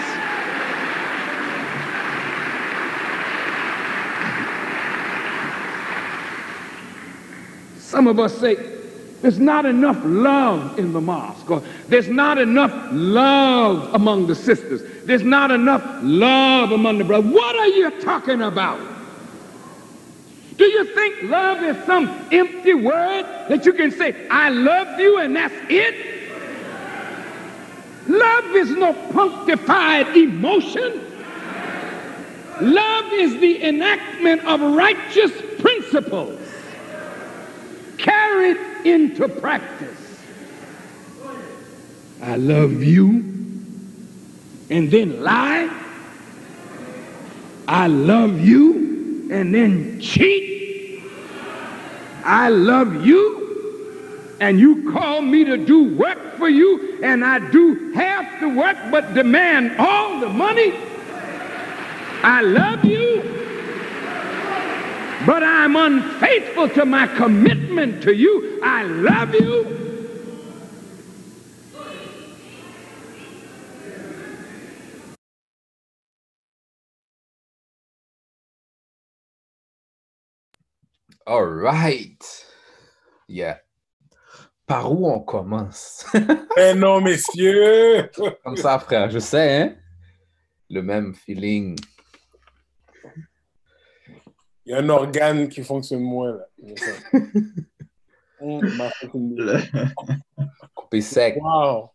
Some 7.76 8.06
of 8.06 8.18
us 8.18 8.34
say, 8.38 8.54
there's 9.20 9.38
not 9.38 9.66
enough 9.66 10.00
love 10.04 10.78
in 10.78 10.94
the 10.94 11.00
mosque, 11.02 11.50
or 11.50 11.62
there's 11.88 12.08
not 12.08 12.38
enough 12.38 12.72
love 12.90 13.92
among 13.92 14.28
the 14.28 14.34
sisters, 14.34 14.80
there's 15.04 15.24
not 15.24 15.50
enough 15.50 15.84
love 16.00 16.72
among 16.72 16.96
the 16.96 17.04
brothers. 17.04 17.30
What 17.30 17.54
are 17.54 17.68
you 17.68 18.00
talking 18.00 18.40
about? 18.40 18.97
Do 20.58 20.64
you 20.64 20.84
think 20.92 21.22
love 21.22 21.62
is 21.62 21.86
some 21.86 22.08
empty 22.32 22.74
word 22.74 23.22
that 23.48 23.64
you 23.64 23.72
can 23.72 23.92
say, 23.92 24.26
I 24.28 24.48
love 24.50 24.98
you, 24.98 25.18
and 25.18 25.36
that's 25.36 25.54
it? 25.70 25.94
Love 28.08 28.44
is 28.56 28.70
no 28.70 28.92
punctified 29.12 30.16
emotion. 30.16 31.04
Love 32.60 33.12
is 33.12 33.38
the 33.40 33.62
enactment 33.62 34.44
of 34.46 34.60
righteous 34.60 35.30
principles 35.60 36.40
carried 37.98 38.56
into 38.84 39.28
practice. 39.28 40.20
I 42.20 42.34
love 42.34 42.82
you 42.82 43.10
and 44.70 44.90
then 44.90 45.22
lie. 45.22 45.72
I 47.68 47.86
love 47.86 48.40
you 48.40 48.87
and 49.30 49.54
then 49.54 50.00
cheat. 50.00 51.02
I 52.24 52.48
love 52.48 53.06
you 53.06 54.36
and 54.40 54.58
you 54.60 54.92
call 54.92 55.20
me 55.22 55.44
to 55.44 55.56
do 55.56 55.96
work 55.96 56.36
for 56.36 56.48
you 56.48 57.02
and 57.02 57.24
I 57.24 57.50
do 57.50 57.92
half 57.92 58.40
the 58.40 58.48
work 58.48 58.76
but 58.90 59.14
demand 59.14 59.76
all 59.78 60.20
the 60.20 60.28
money. 60.28 60.72
I 62.22 62.40
love 62.42 62.84
you, 62.84 63.22
but 65.24 65.42
I'm 65.42 65.76
unfaithful 65.76 66.68
to 66.70 66.84
my 66.84 67.06
commitment 67.06 68.02
to 68.02 68.14
you. 68.14 68.60
I 68.62 68.82
love 68.82 69.34
you. 69.34 69.87
All 81.28 81.44
right. 81.44 82.24
Yeah. 83.28 83.60
Par 84.66 84.90
où 84.90 85.06
on 85.12 85.20
commence? 85.20 86.06
Eh 86.56 86.72
non, 86.74 87.02
messieurs! 87.02 88.10
Comme 88.42 88.56
ça, 88.56 88.78
frère, 88.78 89.10
je 89.10 89.18
sais, 89.18 89.60
hein? 89.62 89.76
Le 90.70 90.80
même 90.80 91.14
feeling. 91.14 91.78
Il 94.64 94.72
y 94.72 94.72
a 94.72 94.78
un 94.78 94.88
organe 94.88 95.50
qui 95.50 95.62
fonctionne 95.62 96.00
moins, 96.00 96.32
là. 96.32 96.46
Hum, 98.40 98.60
Coupé 100.74 101.00
sec. 101.02 101.36
Wow! 101.42 101.90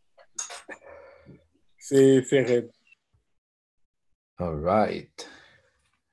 C'est 1.79 2.21
c'est 2.23 2.41
raide. 2.43 2.71
All 4.37 4.61
right. 4.61 5.29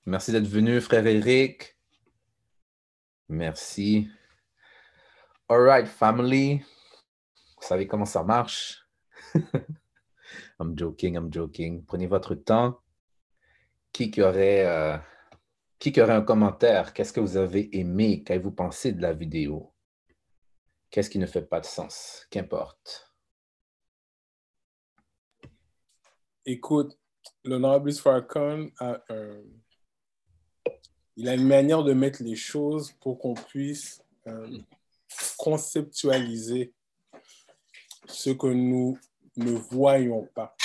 Merci 0.06 0.32
d'être 0.32 0.46
venu, 0.46 0.80
frère 0.80 1.06
Eric. 1.06 1.76
Merci. 3.30 4.08
All 5.48 5.60
right, 5.60 5.86
family. 5.86 6.58
Vous 7.56 7.66
savez 7.66 7.86
comment 7.86 8.04
ça 8.04 8.24
marche? 8.24 8.84
I'm 10.58 10.76
joking, 10.76 11.14
I'm 11.14 11.32
joking. 11.32 11.84
Prenez 11.84 12.08
votre 12.08 12.34
temps. 12.34 12.80
Qui 13.92 14.20
aurait 14.20 14.66
euh, 14.66 14.98
Qui 15.78 15.92
un 16.00 16.22
commentaire? 16.22 16.92
Qu'est-ce 16.92 17.12
que 17.12 17.20
vous 17.20 17.36
avez 17.36 17.76
aimé? 17.78 18.24
Qu'avez-vous 18.24 18.50
pensé 18.50 18.92
de 18.92 19.00
la 19.00 19.12
vidéo? 19.12 19.72
Qu'est-ce 20.90 21.08
qui 21.08 21.20
ne 21.20 21.26
fait 21.26 21.46
pas 21.46 21.60
de 21.60 21.66
sens? 21.66 22.26
Qu'importe. 22.30 23.12
Écoute, 26.44 26.98
l'honorable 27.44 27.92
Farcon 27.92 28.72
a, 28.80 29.00
un- 29.08 29.44
il 31.20 31.28
a 31.28 31.34
une 31.34 31.46
manière 31.46 31.84
de 31.84 31.92
mettre 31.92 32.22
les 32.22 32.34
choses 32.34 32.92
pour 32.98 33.18
qu'on 33.18 33.34
puisse 33.34 34.02
euh, 34.26 34.58
conceptualiser 35.36 36.72
ce 38.06 38.30
que 38.30 38.46
nous 38.46 38.96
ne 39.36 39.50
voyons 39.50 40.26
pas, 40.34 40.56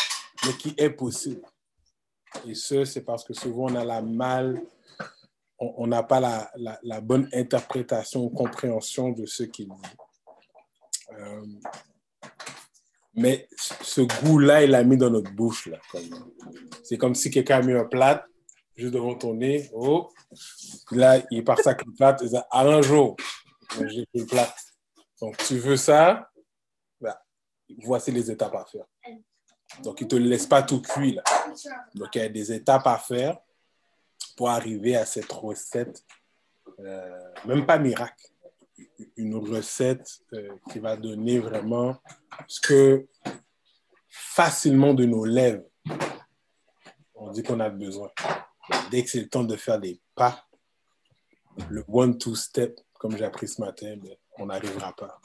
mais 0.46 0.54
qui 0.54 0.74
est 0.78 0.92
possible. 0.92 1.42
Et 2.48 2.56
ce, 2.56 2.86
c'est 2.86 3.02
parce 3.02 3.26
que 3.26 3.34
souvent 3.34 3.66
on 3.70 3.76
a 3.76 3.84
la 3.84 4.02
mal, 4.02 4.64
on 5.60 5.88
n'a 5.88 6.04
pas 6.04 6.22
la, 6.22 7.02
bonne 7.02 7.28
interprétation 7.34 8.24
ou 8.24 8.30
compréhension 8.30 9.10
de 9.10 9.26
ce 9.26 9.44
qu'il 9.44 9.68
dit. 9.68 9.98
Euh, 11.20 11.46
mais 13.14 13.50
ce 13.58 14.02
goût-là, 14.24 14.64
il 14.64 14.72
l'a 14.72 14.86
mis 14.86 14.96
dans 14.96 15.10
notre 15.10 15.32
bouche. 15.32 15.70
C'est 16.82 16.98
comme 16.98 17.14
si 17.14 17.30
quelqu'un 17.30 17.58
a 17.58 17.62
mis 17.62 17.74
un 17.74 17.84
plat 17.84 18.26
juste 18.76 18.94
devant 18.94 19.16
ton 19.16 19.34
nez. 19.34 19.70
Oh, 19.74 20.10
là, 20.92 21.20
il 21.32 21.44
part 21.44 21.60
ça 21.60 21.72
avec 21.72 21.86
le 21.86 21.94
plat. 21.94 22.16
Il 22.22 22.30
dit 22.30 22.38
un 22.52 22.82
jour, 22.82 23.16
j'ai 23.88 24.06
pris 24.06 24.20
le 24.20 24.26
plat. 24.26 24.54
Donc, 25.22 25.38
tu 25.38 25.58
veux 25.58 25.78
ça? 25.78 26.30
Ben, 27.00 27.16
Voici 27.84 28.12
les 28.12 28.30
étapes 28.30 28.56
à 28.56 28.66
faire. 28.66 28.86
Donc, 29.84 30.02
il 30.02 30.04
ne 30.06 30.10
te 30.10 30.16
laisse 30.16 30.46
pas 30.46 30.64
tout 30.64 30.82
cuit. 30.82 31.14
Là. 31.14 31.24
Donc, 31.94 32.16
il 32.16 32.22
y 32.22 32.26
a 32.26 32.30
des 32.30 32.52
étapes 32.52 32.88
à 32.88 32.98
faire 32.98 33.38
pour 34.36 34.50
arriver 34.50 34.96
à 34.96 35.06
cette 35.06 35.32
recette, 35.32 36.04
euh, 36.80 37.32
même 37.46 37.66
pas 37.66 37.78
miracle, 37.78 38.28
une 39.16 39.36
recette 39.36 40.20
euh, 40.34 40.50
qui 40.72 40.80
va 40.80 40.98
donner 40.98 41.40
vraiment 41.40 41.98
ce 42.48 42.60
que 42.60 43.08
facilement 44.08 44.94
de 44.94 45.06
nos 45.06 45.26
lèvres, 45.26 45.64
on 47.14 47.32
dit 47.32 47.44
qu'on 47.44 47.60
a 47.60 47.70
besoin. 47.70 48.10
Dès 48.92 49.04
que 49.04 49.10
c'est 49.10 49.22
le 49.22 49.30
temps 49.30 49.44
de 49.44 49.56
faire 49.56 49.80
des 49.80 50.00
pas, 50.16 50.46
le 51.70 51.84
one-two 51.88 52.36
step, 52.36 52.80
comme 53.00 53.18
j'ai 53.18 53.26
appris 53.26 53.48
ce 53.48 53.62
matin, 53.62 53.96
on 54.38 54.48
n'arrivera 54.48 54.94
pas. 54.96 55.20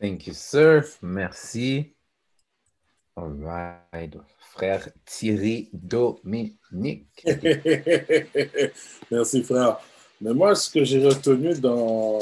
Thank 0.00 0.26
you, 0.26 0.34
sir. 0.34 0.84
Merci. 1.00 1.94
All 3.16 3.32
right. 3.42 4.14
Frère 4.52 4.90
Thierry 5.06 5.70
Dominique. 5.72 7.24
Merci, 9.10 9.42
frère. 9.42 9.78
Mais 10.20 10.34
moi, 10.34 10.54
ce 10.54 10.70
que 10.70 10.84
j'ai 10.84 11.02
retenu 11.02 11.54
dans, 11.58 12.18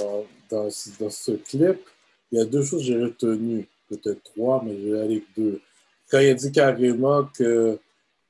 dans, 0.50 0.68
dans 1.00 1.10
ce 1.10 1.32
clip, 1.32 1.80
il 2.30 2.38
y 2.38 2.40
a 2.40 2.44
deux 2.44 2.62
choses 2.62 2.80
que 2.82 2.86
j'ai 2.86 3.02
retenues. 3.02 3.68
Peut-être 3.88 4.22
trois, 4.22 4.62
mais 4.64 4.76
je 4.80 4.88
vais 4.88 5.00
aller 5.00 5.14
avec 5.16 5.24
deux. 5.36 5.60
Il 6.22 6.30
a 6.30 6.34
dit 6.34 6.52
carrément 6.52 7.24
que 7.24 7.78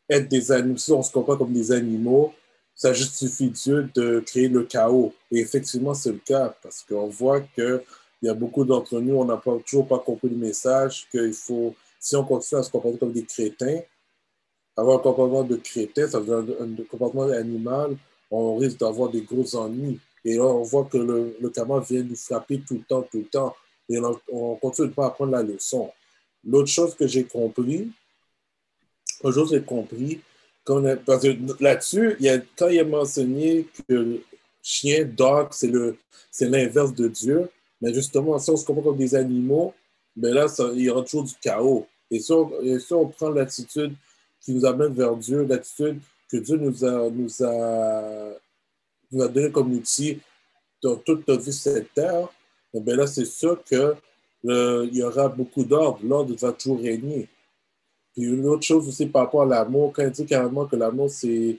être 0.08 0.28
des 0.28 0.52
animaux, 0.52 0.76
si 0.76 0.92
on 0.92 1.02
se 1.02 1.12
comprend 1.12 1.36
comme 1.36 1.52
des 1.52 1.72
animaux, 1.72 2.32
ça 2.74 2.92
justifie 2.92 3.50
Dieu 3.50 3.88
de 3.94 4.20
créer 4.20 4.48
le 4.48 4.64
chaos. 4.64 5.12
Et 5.30 5.38
effectivement, 5.38 5.94
c'est 5.94 6.12
le 6.12 6.18
cas, 6.18 6.54
parce 6.62 6.82
qu'on 6.82 7.08
voit 7.08 7.40
qu'il 7.40 7.82
y 8.22 8.28
a 8.28 8.34
beaucoup 8.34 8.64
d'entre 8.64 9.00
nous, 9.00 9.14
on 9.16 9.24
n'a 9.24 9.36
pas, 9.36 9.56
toujours 9.66 9.86
pas 9.86 9.98
compris 9.98 10.28
le 10.28 10.36
message, 10.36 11.06
qu'il 11.10 11.32
faut, 11.32 11.74
si 12.00 12.16
on 12.16 12.24
continue 12.24 12.60
à 12.60 12.62
se 12.62 12.70
comporter 12.70 12.98
comme 12.98 13.12
des 13.12 13.24
crétins, 13.24 13.80
avoir 14.76 14.98
un 14.98 15.02
comportement 15.02 15.44
de 15.44 15.56
crétin, 15.56 16.08
ça 16.08 16.18
veut 16.18 16.42
dire 16.42 16.56
un, 16.60 16.84
comportement 16.84 17.30
animal, 17.30 17.96
on 18.30 18.56
risque 18.56 18.78
d'avoir 18.78 19.10
des 19.10 19.22
gros 19.22 19.54
ennuis. 19.56 20.00
Et 20.24 20.36
là, 20.36 20.44
on 20.44 20.62
voit 20.62 20.84
que 20.84 20.98
le, 20.98 21.36
le 21.40 21.80
vient 21.80 22.02
nous 22.02 22.16
frapper 22.16 22.60
tout 22.66 22.74
le 22.74 22.82
temps, 22.82 23.02
tout 23.02 23.18
le 23.18 23.26
temps. 23.26 23.54
Et 23.88 23.98
on, 23.98 24.18
on 24.32 24.56
continue 24.56 24.88
de 24.88 24.94
pas 24.94 25.06
apprendre 25.06 25.32
la 25.32 25.42
leçon. 25.42 25.90
L'autre 26.46 26.68
chose 26.68 26.94
que 26.94 27.06
j'ai 27.06 27.24
compris, 27.24 27.90
l'autre 29.22 29.36
chose 29.36 29.50
que 29.50 29.56
j'ai 29.56 29.64
compris, 29.64 30.20
parce 30.64 31.22
que 31.22 31.62
là-dessus, 31.62 32.16
quand 32.56 32.68
il 32.68 32.80
a 32.80 32.84
mentionné 32.84 33.66
que 33.88 34.20
chien, 34.62 35.04
dog, 35.04 35.48
c'est 35.52 36.48
l'inverse 36.48 36.94
de 36.94 37.08
Dieu, 37.08 37.48
mais 37.80 37.92
justement, 37.92 38.38
si 38.38 38.50
on 38.50 38.56
se 38.56 38.64
comporte 38.64 38.86
comme 38.86 38.96
des 38.96 39.14
animaux, 39.14 39.74
mais 40.16 40.30
là, 40.30 40.48
ça, 40.48 40.70
il 40.74 40.82
y 40.82 40.90
aura 40.90 41.02
toujours 41.02 41.24
du 41.24 41.34
chaos. 41.40 41.86
Et 42.10 42.20
si 42.20 42.32
on, 42.32 42.50
et 42.62 42.78
si 42.78 42.92
on 42.92 43.08
prend 43.08 43.30
l'attitude 43.30 43.94
qui 44.40 44.52
nous 44.52 44.64
amène 44.64 44.94
vers 44.94 45.16
Dieu, 45.16 45.44
l'attitude 45.44 46.00
que 46.30 46.36
Dieu 46.36 46.56
nous 46.56 46.84
a, 46.84 47.10
nous 47.10 47.42
a, 47.42 48.32
nous 49.10 49.22
a 49.22 49.28
donné 49.28 49.50
comme 49.50 49.72
outil 49.72 50.20
dans 50.82 50.96
toute 50.96 51.26
notre 51.26 51.42
vie 51.42 51.52
sur 51.52 51.72
cette 51.72 51.92
terre, 51.92 52.28
là, 52.72 53.06
c'est 53.06 53.24
sûr 53.24 53.62
euh, 54.46 54.88
y 54.92 55.02
aura 55.02 55.28
beaucoup 55.28 55.64
d'ordre. 55.64 56.00
L'ordre 56.02 56.34
va 56.36 56.52
toujours 56.52 56.80
régner. 56.80 57.28
Puis 58.12 58.24
une 58.24 58.46
autre 58.46 58.62
chose 58.62 58.86
aussi 58.88 59.06
par 59.06 59.24
rapport 59.24 59.42
à 59.42 59.46
l'amour, 59.46 59.92
quand 59.92 60.02
il 60.02 60.10
dit 60.10 60.26
carrément 60.26 60.66
que 60.66 60.76
l'amour, 60.76 61.10
c'est 61.10 61.58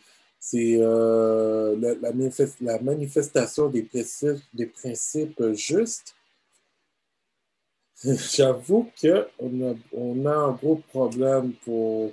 euh, 0.53 1.75
la, 1.79 2.11
manifest, 2.13 2.55
la, 2.61 2.79
manifestation 2.79 3.69
des 3.69 3.83
principes, 3.83 4.41
des 4.53 4.67
principes 4.67 5.53
justes. 5.53 6.15
J'avoue 8.03 8.89
qu'on 9.01 9.71
a, 9.71 9.73
on 9.93 10.25
a 10.25 10.35
un 10.35 10.51
gros 10.51 10.75
problème 10.89 11.53
pour. 11.63 12.11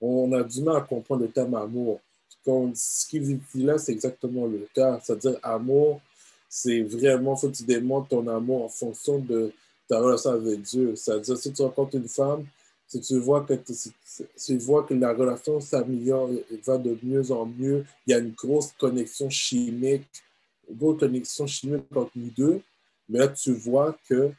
On 0.00 0.32
a 0.32 0.42
du 0.42 0.62
mal 0.62 0.76
à 0.76 0.80
comprendre 0.80 1.22
le 1.22 1.30
terme 1.30 1.54
amour. 1.54 2.00
Ce 2.44 3.06
qu'il 3.06 3.22
dit 3.22 3.62
là, 3.62 3.78
c'est 3.78 3.92
exactement 3.92 4.46
le 4.46 4.66
cas. 4.74 4.98
C'est-à-dire, 5.02 5.38
amour, 5.42 6.00
c'est 6.48 6.82
vraiment, 6.82 7.36
il 7.36 7.40
faut 7.40 7.48
que 7.48 7.56
tu 7.56 7.64
démontres 7.64 8.08
ton 8.08 8.26
amour 8.26 8.64
en 8.64 8.68
fonction 8.68 9.18
de 9.18 9.52
ta 9.92 10.00
relation 10.00 10.30
avec 10.30 10.62
Dieu. 10.62 10.96
C'est-à-dire, 10.96 11.36
si 11.36 11.52
tu 11.52 11.60
rencontres 11.60 11.96
une 11.96 12.08
femme, 12.08 12.46
si 12.88 12.98
tu 13.00 13.18
vois 13.18 13.42
que, 13.42 13.52
si 13.74 13.92
tu 14.46 14.56
vois 14.56 14.84
que 14.84 14.94
la 14.94 15.12
relation 15.12 15.60
s'améliore 15.60 16.30
va 16.64 16.78
de 16.78 16.96
mieux 17.02 17.30
en 17.30 17.44
mieux, 17.44 17.84
il 18.06 18.12
y 18.12 18.14
a 18.14 18.18
une 18.18 18.32
grosse 18.32 18.72
connexion 18.78 19.28
chimique, 19.28 20.08
une 20.70 20.76
grosse 20.78 20.98
connexion 20.98 21.46
chimique 21.46 21.84
entre 21.94 22.10
nous 22.16 22.30
deux, 22.30 22.62
mais 23.06 23.18
là, 23.18 23.28
tu 23.28 23.52
vois 23.52 23.94
que 24.08 24.30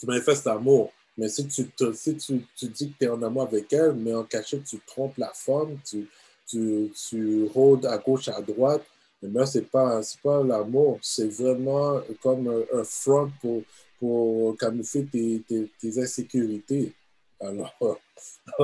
tu 0.00 0.06
manifestes 0.06 0.46
l'amour. 0.46 0.92
Mais 1.16 1.28
si 1.28 1.46
tu, 1.46 1.68
si 1.94 2.16
tu, 2.16 2.44
tu 2.56 2.66
dis 2.66 2.90
que 2.90 2.98
tu 2.98 3.04
es 3.04 3.08
en 3.08 3.22
amour 3.22 3.42
avec 3.42 3.72
elle, 3.72 3.92
mais 3.92 4.14
en 4.14 4.24
cachette, 4.24 4.64
tu 4.64 4.80
trompes 4.84 5.16
la 5.16 5.32
femme, 5.32 5.78
tu, 5.88 6.08
tu, 6.48 6.90
tu 7.08 7.44
rôdes 7.54 7.86
à 7.86 7.98
gauche, 7.98 8.26
à 8.28 8.42
droite, 8.42 8.82
mais 9.22 9.30
là, 9.30 9.46
ce 9.46 9.58
n'est 9.58 9.64
pas, 9.64 10.00
pas 10.24 10.42
l'amour, 10.42 10.98
c'est 11.02 11.28
vraiment 11.28 12.00
comme 12.20 12.64
un 12.72 12.84
front 12.84 13.30
pour, 13.40 13.62
pour 13.98 14.56
camoufler 14.56 15.06
tes, 15.06 15.42
tes, 15.80 16.00
insécurités. 16.00 16.92
Alors, 17.40 17.74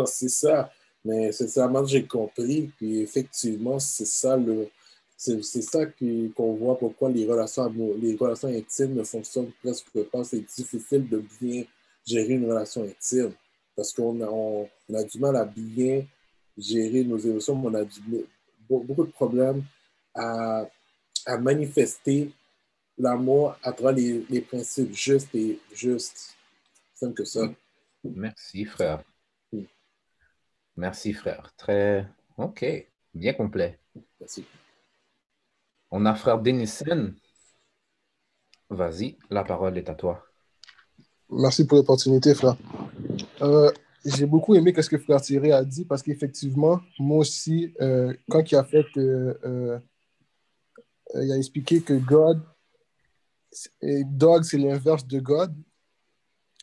c'est 0.06 0.28
ça. 0.28 0.70
Mais 1.04 1.32
c'est 1.32 1.48
ça 1.48 1.68
que 1.68 1.86
j'ai 1.86 2.06
compris. 2.06 2.70
Puis 2.76 3.00
effectivement, 3.00 3.78
c'est 3.78 4.06
ça 4.06 4.36
le. 4.36 4.68
C'est 5.16 5.62
ça 5.62 5.86
qu'on 5.86 6.54
voit 6.54 6.76
pourquoi 6.76 7.08
les 7.08 7.24
relations, 7.24 7.72
les 7.98 8.16
relations 8.16 8.48
intimes 8.48 8.94
ne 8.94 9.04
fonctionnent 9.04 9.52
presque 9.62 10.02
pas. 10.10 10.24
C'est 10.24 10.40
difficile 10.40 11.08
de 11.08 11.22
bien 11.40 11.64
gérer 12.04 12.34
une 12.34 12.50
relation 12.50 12.82
intime 12.82 13.32
parce 13.76 13.92
qu'on 13.92 14.20
a, 14.20 14.26
on, 14.26 14.68
a 14.92 15.04
du 15.04 15.18
mal 15.18 15.36
à 15.36 15.44
bien 15.44 16.04
gérer 16.56 17.04
nos 17.04 17.18
émotions, 17.18 17.60
on 17.64 17.74
a 17.74 17.84
beaucoup 18.68 19.04
de 19.04 19.10
problèmes 19.10 19.64
à, 20.14 20.68
à 21.26 21.38
manifester 21.38 22.30
l'amour 22.98 23.56
à 23.62 23.72
travers 23.72 23.92
les, 23.94 24.24
les, 24.28 24.40
principes 24.40 24.94
justes 24.94 25.34
et 25.34 25.58
justes. 25.72 26.36
Simple 26.94 27.14
que 27.14 27.24
ça. 27.24 27.48
Merci, 28.04 28.64
frère. 28.64 29.02
Merci, 30.76 31.12
frère. 31.12 31.52
Très. 31.56 32.06
OK. 32.36 32.64
Bien 33.14 33.32
complet. 33.32 33.78
Merci. 34.20 34.44
On 35.90 36.04
a 36.06 36.14
frère 36.14 36.40
Denison. 36.40 37.14
Vas-y, 38.70 39.16
la 39.30 39.44
parole 39.44 39.78
est 39.78 39.88
à 39.88 39.94
toi. 39.94 40.24
Merci 41.30 41.66
pour 41.66 41.78
l'opportunité, 41.78 42.34
frère. 42.34 42.56
Euh, 43.42 43.70
J'ai 44.04 44.26
beaucoup 44.26 44.54
aimé 44.54 44.74
ce 44.76 44.88
que 44.88 44.98
frère 44.98 45.20
Thierry 45.20 45.52
a 45.52 45.64
dit 45.64 45.84
parce 45.84 46.02
qu'effectivement, 46.02 46.80
moi 46.98 47.18
aussi, 47.18 47.72
euh, 47.80 48.12
quand 48.28 48.50
il 48.50 48.56
a 48.56 48.64
fait, 48.64 48.86
euh, 48.96 49.78
il 51.14 51.30
a 51.32 51.36
expliqué 51.36 51.80
que 51.80 51.94
God, 51.94 52.42
dog, 53.82 54.44
c'est 54.44 54.58
l'inverse 54.58 55.06
de 55.06 55.20
God, 55.20 55.54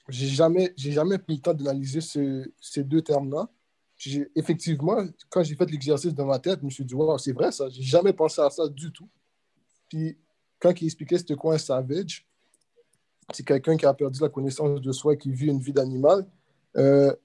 j'ai 0.09 0.27
jamais, 0.27 0.73
j'ai 0.75 0.91
jamais 0.91 1.17
pris 1.17 1.35
le 1.35 1.41
temps 1.41 1.53
d'analyser 1.53 2.01
ce, 2.01 2.51
ces 2.59 2.83
deux 2.83 3.01
termes-là. 3.01 3.49
Effectivement, 4.35 4.97
quand 5.29 5.43
j'ai 5.43 5.55
fait 5.55 5.69
l'exercice 5.69 6.13
dans 6.13 6.25
ma 6.25 6.39
tête, 6.39 6.59
je 6.59 6.65
me 6.65 6.71
suis 6.71 6.85
dit, 6.85 6.95
wow, 6.95 7.17
c'est 7.17 7.33
vrai 7.33 7.51
ça, 7.51 7.69
j'ai 7.69 7.83
jamais 7.83 8.13
pensé 8.13 8.41
à 8.41 8.49
ça 8.49 8.67
du 8.67 8.91
tout. 8.91 9.07
Puis, 9.87 10.17
quand 10.59 10.73
il 10.81 10.85
expliquait 10.85 11.17
c'était 11.17 11.35
quoi 11.35 11.55
un 11.55 11.57
savage, 11.57 12.27
c'est 13.31 13.45
quelqu'un 13.45 13.77
qui 13.77 13.85
a 13.85 13.93
perdu 13.93 14.19
la 14.19 14.29
connaissance 14.29 14.81
de 14.81 14.91
soi 14.91 15.13
et 15.13 15.17
qui 15.17 15.31
vit 15.31 15.47
une 15.47 15.59
vie 15.59 15.73
d'animal. 15.73 16.27
Euh, 16.77 17.15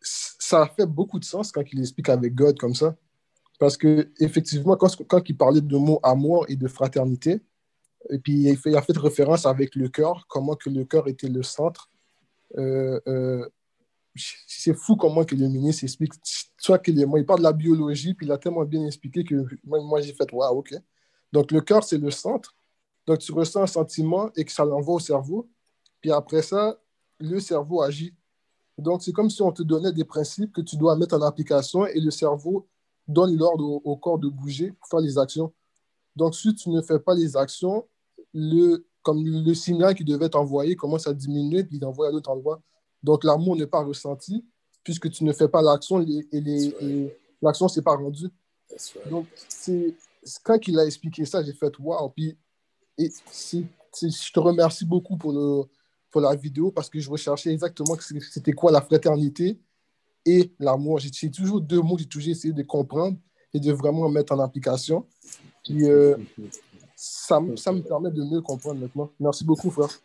ça 0.00 0.66
fait 0.76 0.86
beaucoup 0.86 1.18
de 1.18 1.24
sens 1.24 1.52
quand 1.52 1.62
il 1.72 1.80
explique 1.80 2.08
avec 2.08 2.34
God 2.34 2.58
comme 2.58 2.74
ça. 2.74 2.96
Parce 3.58 3.76
que 3.76 4.10
effectivement, 4.20 4.76
quand, 4.76 4.88
quand 5.06 5.28
il 5.28 5.36
parlait 5.36 5.60
de 5.60 5.76
mots 5.76 6.00
amour 6.02 6.46
et 6.48 6.56
de 6.56 6.68
fraternité, 6.68 7.40
et 8.10 8.18
puis 8.18 8.34
il, 8.42 8.76
a 8.76 8.82
fait 8.82 8.96
référence 8.96 9.46
avec 9.46 9.74
le 9.74 9.88
cœur, 9.88 10.26
comment 10.28 10.54
que 10.54 10.70
le 10.70 10.84
cœur 10.84 11.08
était 11.08 11.28
le 11.28 11.42
centre. 11.42 11.90
Euh, 12.56 13.00
euh, 13.06 13.48
c'est 14.14 14.74
fou 14.74 14.96
comment 14.96 15.24
que 15.24 15.34
le 15.34 15.48
ministre 15.48 15.84
explique, 15.84 16.12
soit 16.56 16.78
qu'il 16.78 16.98
il 16.98 17.26
parle 17.26 17.38
de 17.40 17.44
la 17.44 17.52
biologie, 17.52 18.14
puis 18.14 18.26
il 18.26 18.32
a 18.32 18.38
tellement 18.38 18.64
bien 18.64 18.84
expliqué 18.86 19.24
que 19.24 19.46
moi, 19.64 19.80
moi 19.82 20.00
j'ai 20.00 20.12
fait, 20.12 20.32
waouh, 20.32 20.58
ok. 20.58 20.74
Donc 21.32 21.52
le 21.52 21.60
cœur, 21.60 21.84
c'est 21.84 21.98
le 21.98 22.10
centre. 22.10 22.54
Donc 23.06 23.18
tu 23.18 23.32
ressens 23.32 23.62
un 23.62 23.66
sentiment 23.66 24.30
et 24.36 24.44
que 24.44 24.52
ça 24.52 24.64
l'envoie 24.64 24.94
au 24.94 25.00
cerveau. 25.00 25.48
Puis 26.00 26.10
après 26.10 26.42
ça, 26.42 26.78
le 27.18 27.38
cerveau 27.40 27.82
agit. 27.82 28.14
Donc 28.76 29.02
c'est 29.02 29.12
comme 29.12 29.30
si 29.30 29.42
on 29.42 29.52
te 29.52 29.62
donnait 29.62 29.92
des 29.92 30.04
principes 30.04 30.52
que 30.52 30.60
tu 30.60 30.76
dois 30.76 30.96
mettre 30.96 31.16
en 31.16 31.22
application 31.22 31.86
et 31.86 32.00
le 32.00 32.10
cerveau 32.10 32.68
donne 33.08 33.36
l'ordre 33.36 33.80
au, 33.84 33.96
corps 33.96 34.18
de 34.18 34.28
bouger 34.28 34.72
pour 34.72 34.88
faire 34.88 35.00
les 35.00 35.18
actions. 35.18 35.52
Donc, 36.14 36.34
si 36.34 36.54
tu 36.54 36.68
ne 36.70 36.82
fais 36.82 36.98
pas 36.98 37.14
les 37.14 37.36
actions, 37.36 37.86
le, 38.38 38.86
comme 39.02 39.24
le 39.24 39.54
signal 39.54 39.94
qui 39.94 40.04
devait 40.04 40.28
t'envoyer 40.28 40.76
commence 40.76 41.06
à 41.06 41.14
diminuer, 41.14 41.64
puis 41.64 41.78
il 41.78 41.84
envoie 41.84 42.08
à 42.08 42.10
l'autre 42.10 42.30
endroit. 42.30 42.60
Donc, 43.02 43.24
l'amour 43.24 43.56
n'est 43.56 43.66
pas 43.66 43.82
ressenti 43.82 44.44
puisque 44.84 45.10
tu 45.10 45.24
ne 45.24 45.32
fais 45.32 45.48
pas 45.48 45.60
l'action 45.60 46.00
et, 46.00 47.12
l'action 47.42 47.66
ne 47.66 47.70
s'est 47.70 47.82
pas 47.82 47.94
rendue. 47.94 48.28
Donc, 49.10 49.26
c'est 49.48 49.94
quand 50.42 50.58
il 50.66 50.78
a 50.78 50.86
expliqué 50.86 51.24
ça, 51.24 51.42
j'ai 51.42 51.52
fait 51.52 51.72
waouh. 51.78 52.08
Puis, 52.10 52.36
et 52.96 53.10
je 54.02 54.32
te 54.32 54.40
remercie 54.40 54.84
beaucoup 54.84 55.16
pour, 55.16 55.32
le, 55.32 55.64
pour 56.10 56.20
la 56.20 56.34
vidéo 56.34 56.70
parce 56.70 56.88
que 56.88 56.98
je 56.98 57.10
recherchais 57.10 57.52
exactement 57.52 57.96
c'était 58.00 58.52
quoi 58.52 58.72
la 58.72 58.80
fraternité 58.80 59.60
et 60.24 60.52
l'amour. 60.58 60.98
J'ai 60.98 61.30
toujours 61.30 61.60
deux 61.60 61.80
mots 61.80 61.96
que 61.96 62.02
j'ai 62.02 62.08
toujours 62.08 62.30
essayé 62.30 62.52
de 62.52 62.62
comprendre 62.62 63.16
et 63.54 63.60
de 63.60 63.72
vraiment 63.72 64.08
mettre 64.08 64.32
en 64.32 64.40
application. 64.40 65.06
Puis 65.64 65.84
euh, 65.84 66.16
ça, 67.00 67.40
ça, 67.54 67.72
me 67.72 67.80
permet 67.80 68.10
de 68.10 68.24
mieux 68.24 68.40
comprendre 68.40 68.80
maintenant. 68.80 69.08
Merci 69.20 69.44
beaucoup, 69.44 69.70
frère. 69.70 70.00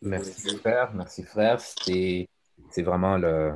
Merci, 0.00 0.56
frère. 0.56 0.94
Merci, 0.94 1.22
frère. 1.24 1.60
C'est 1.60 2.26
vraiment 2.78 3.18
le, 3.18 3.52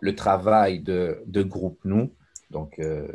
le 0.00 0.14
travail 0.16 0.80
de, 0.80 1.22
de, 1.26 1.44
groupe, 1.44 1.78
nous. 1.84 2.12
Donc, 2.50 2.80
euh, 2.80 3.06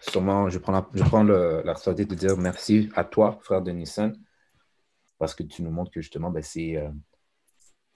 sûrement, 0.00 0.50
je 0.50 0.58
prends, 0.58 0.72
la, 0.72 0.86
je 0.92 1.04
prends 1.04 1.22
le, 1.22 1.62
la 1.64 1.72
responsabilité 1.72 2.14
de 2.16 2.20
dire 2.20 2.36
merci 2.36 2.90
à 2.94 3.04
toi, 3.04 3.38
frère 3.40 3.62
Denison, 3.62 4.12
parce 5.18 5.34
que 5.34 5.42
tu 5.42 5.62
nous 5.62 5.70
montres 5.70 5.90
que 5.90 6.02
justement, 6.02 6.30
ben, 6.30 6.42
c'est. 6.42 6.76
Euh, 6.76 6.90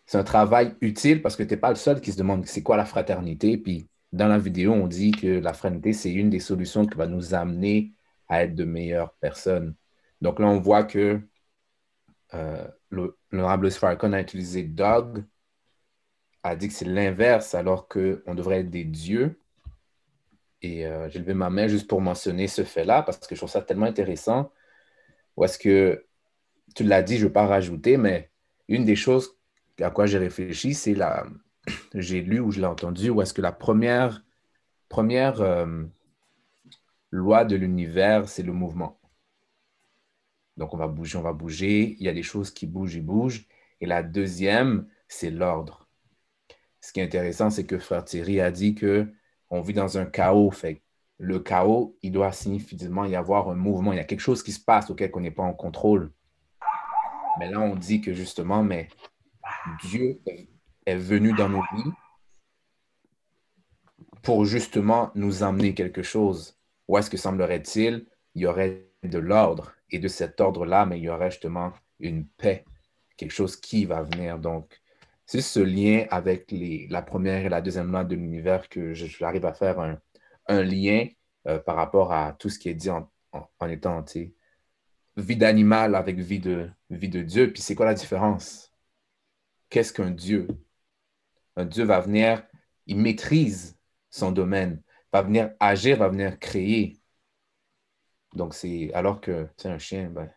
c'est 0.09 0.19
un 0.19 0.25
travail 0.25 0.77
utile 0.81 1.21
parce 1.21 1.35
que 1.35 1.43
tu 1.43 1.51
n'es 1.51 1.57
pas 1.57 1.71
le 1.71 1.75
seul 1.75 2.01
qui 2.01 2.12
se 2.12 2.17
demande 2.17 2.47
c'est 2.47 2.62
quoi 2.62 2.77
la 2.77 2.85
fraternité. 2.85 3.59
Puis 3.59 3.89
dans 4.16 4.29
la 4.29 4.38
vidéo, 4.38 4.72
on 4.72 4.87
dit 4.87 5.12
que 5.12 5.26
la 5.26 5.52
fraternité, 5.52 5.92
c'est 5.92 6.12
une 6.12 6.31
des 6.31 6.40
solutions 6.40 6.87
qui 6.87 6.96
va 6.96 7.07
nous 7.07 7.35
amener 7.35 7.92
à 8.29 8.44
être 8.44 8.55
de 8.55 8.64
meilleures 8.64 9.14
personnes. 9.14 9.74
Donc 10.20 10.40
là, 10.40 10.46
on 10.46 10.61
voit 10.61 10.85
que 10.85 11.20
euh, 12.35 12.68
l'honorable 12.90 13.70
Farrakhan 13.70 14.12
a 14.12 14.20
utilisé 14.20 14.62
dog, 14.64 15.24
a 16.42 16.57
dit 16.57 16.68
que 16.68 16.74
c'est 16.74 16.85
l'inverse 16.85 17.55
alors 17.55 17.88
qu'on 17.88 18.35
devrait 18.35 18.61
être 18.61 18.70
des 18.70 18.85
dieux. 18.85 19.40
Et 20.62 20.87
euh, 20.87 21.09
j'ai 21.11 21.18
levé 21.18 21.35
ma 21.35 21.50
main 21.50 21.68
juste 21.68 21.88
pour 21.88 22.00
mentionner 22.00 22.48
ce 22.48 22.64
fait-là 22.64 23.02
parce 23.02 23.18
que 23.18 23.35
je 23.35 23.40
trouve 23.40 23.50
ça 23.50 23.62
tellement 23.62 23.87
intéressant. 23.87 24.52
Ou 25.37 25.44
est-ce 25.44 25.59
que 25.59 26.07
tu 26.74 26.85
l'as 26.85 27.02
dit, 27.02 27.16
je 27.16 27.22
ne 27.22 27.26
veux 27.29 27.33
pas 27.33 27.46
rajouter, 27.46 27.96
mais 27.96 28.31
une 28.68 28.85
des 28.85 28.96
choses 28.96 29.37
à 29.81 29.90
quoi 29.90 30.07
j'ai 30.07 30.18
réfléchi, 30.18 30.74
c'est 30.74 30.94
la. 30.94 31.26
J'ai 31.94 32.20
lu 32.20 32.40
ou 32.40 32.50
je 32.50 32.61
l'ai 32.61 32.66
entendu, 32.66 33.11
où 33.11 33.22
est-ce 33.22 33.35
que 33.35 33.42
la 33.42 33.52
première, 33.52 34.24
première 34.88 35.40
euh, 35.40 35.85
loi 37.11 37.44
de 37.44 37.57
l'univers, 37.57 38.29
c'est 38.29 38.42
le 38.42 38.52
mouvement. 38.52 39.00
Donc, 40.57 40.72
on 40.74 40.76
va 40.76 40.88
bouger, 40.88 41.18
on 41.18 41.22
va 41.22 41.33
bouger. 41.33 41.96
Il 41.98 42.05
y 42.05 42.09
a 42.09 42.14
des 42.14 42.22
choses 42.22 42.50
qui 42.50 42.66
bougent 42.66 42.96
et 42.96 43.00
bougent. 43.00 43.46
Et 43.81 43.87
la 43.87 44.02
deuxième, 44.02 44.88
c'est 45.09 45.31
l'ordre. 45.31 45.88
Ce 46.81 46.92
qui 46.92 47.00
est 47.00 47.05
intéressant, 47.05 47.50
c'est 47.50 47.66
que 47.66 47.79
Frère 47.79 48.05
Thierry 48.05 48.40
a 48.40 48.50
dit 48.50 48.74
que 48.74 49.12
on 49.50 49.61
vit 49.61 49.74
dans 49.74 49.98
un 49.98 50.07
chaos. 50.07 50.50
Fait 50.50 50.83
le 51.18 51.40
chaos, 51.40 51.96
il 52.02 52.12
doit 52.12 52.33
significativement 52.33 53.05
y 53.05 53.16
avoir 53.16 53.48
un 53.48 53.55
mouvement. 53.55 53.92
Il 53.92 53.96
y 53.96 54.00
a 54.00 54.05
quelque 54.05 54.20
chose 54.20 54.42
qui 54.42 54.52
se 54.52 54.61
passe 54.61 54.90
auquel 54.90 55.11
on 55.14 55.20
n'est 55.20 55.31
pas 55.31 55.42
en 55.42 55.55
contrôle. 55.55 56.12
Mais 57.38 57.50
là, 57.50 57.61
on 57.61 57.76
dit 57.76 58.00
que 58.00 58.14
justement, 58.14 58.62
mais 58.62 58.88
Dieu 59.83 60.20
est 60.87 60.96
venu 60.96 61.33
dans 61.33 61.49
nos 61.49 61.62
vies 61.75 61.90
pour 64.22 64.44
justement 64.44 65.11
nous 65.14 65.42
amener 65.42 65.75
quelque 65.75 66.03
chose. 66.03 66.59
Où 66.88 66.96
est-ce 66.99 67.11
que 67.11 67.16
semblerait-il, 67.16 68.07
il 68.35 68.42
y 68.42 68.46
aurait 68.46 68.88
de 69.03 69.18
l'ordre 69.18 69.75
et 69.90 69.99
de 69.99 70.09
cet 70.09 70.40
ordre-là, 70.40 70.87
mais 70.87 70.99
il 70.99 71.05
y 71.05 71.09
aurait 71.09 71.31
justement 71.31 71.72
une 72.01 72.27
paix, 72.27 72.64
quelque 73.16 73.33
chose 73.33 73.57
qui 73.57 73.85
va 73.85 74.03
venir. 74.03 74.38
Donc, 74.38 74.81
c'est 75.27 75.40
ce 75.40 75.61
lien 75.61 76.07
avec 76.11 76.51
les, 76.51 76.87
la 76.88 77.03
première 77.03 77.44
et 77.44 77.49
la 77.49 77.61
deuxième 77.61 77.90
loi 77.90 78.05
de 78.05 78.14
l'univers 78.14 78.68
que 78.68 78.94
j'arrive 78.94 79.46
à 79.46 79.53
faire 79.53 79.81
un, 80.49 80.62
lien 80.62 81.09
euh, 81.49 81.59
par 81.59 81.77
rapport 81.77 82.12
à 82.12 82.33
tout 82.33 82.49
ce 82.49 82.59
qui 82.59 82.68
est 82.68 82.75
dit 82.75 82.90
en, 82.90 83.11
en, 83.33 83.68
étant 83.68 84.05
vie 85.16 85.37
d'animal 85.37 85.94
avec 85.94 86.18
vie 86.18 86.38
de, 86.38 86.70
vie 86.90 87.09
de 87.09 87.22
Dieu. 87.22 87.53
Puis 87.53 87.62
c'est 87.62 87.75
quoi 87.75 87.87
la 87.87 87.94
différence? 87.94 88.72
qu'est-ce 89.68 89.92
qu'un 89.92 90.11
Dieu? 90.11 90.49
Dieu 91.64 91.85
va 91.85 92.01
venir, 92.01 92.42
il 92.87 92.99
maîtrise 92.99 93.79
son 94.11 94.33
domaine, 94.33 94.83
va 95.12 95.23
venir 95.23 95.51
agir, 95.61 95.99
va 95.99 96.09
venir 96.09 96.38
créer. 96.38 97.01
Donc, 98.35 98.55
c'est 98.55 98.92
alors 98.92 99.21
que 99.21 99.49
c'est 99.57 99.69
un 99.69 99.79
chien, 99.79 100.11
ben, 100.11 100.31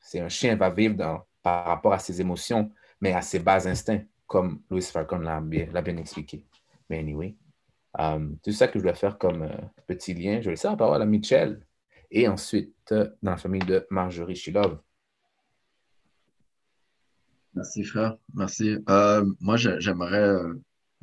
c'est 0.00 0.20
un 0.20 0.28
chien 0.28 0.56
va 0.56 0.70
vivre 0.70 1.26
par 1.42 1.64
rapport 1.66 1.92
à 1.92 1.98
ses 1.98 2.20
émotions, 2.20 2.70
mais 3.00 3.12
à 3.12 3.22
ses 3.22 3.38
bas 3.38 3.66
instincts, 3.68 4.04
comme 4.26 4.62
Louis 4.70 4.82
Farrakhan 4.82 5.18
l'a 5.18 5.40
bien, 5.40 5.96
expliqué. 5.96 6.46
Mais 6.88 6.98
anyway, 7.00 7.36
um, 7.98 8.38
c'est 8.44 8.52
ça 8.52 8.68
que 8.68 8.78
je 8.78 8.84
dois 8.84 8.94
faire 8.94 9.18
comme 9.18 9.42
euh, 9.42 9.56
petit 9.86 10.14
lien. 10.14 10.40
Je 10.40 10.46
vais 10.46 10.50
laisser 10.52 10.68
la 10.68 10.76
parole 10.76 11.02
à 11.02 11.06
Michel 11.06 11.66
et 12.10 12.28
ensuite 12.28 12.74
euh, 12.92 13.10
dans 13.22 13.32
la 13.32 13.36
famille 13.36 13.64
de 13.64 13.86
Marjorie 13.90 14.36
Shilov. 14.36 14.78
Merci, 17.54 17.84
frère. 17.84 18.16
Merci. 18.34 18.78
Euh, 18.88 19.24
moi, 19.40 19.56
j'aimerais 19.56 20.26
euh, 20.26 20.54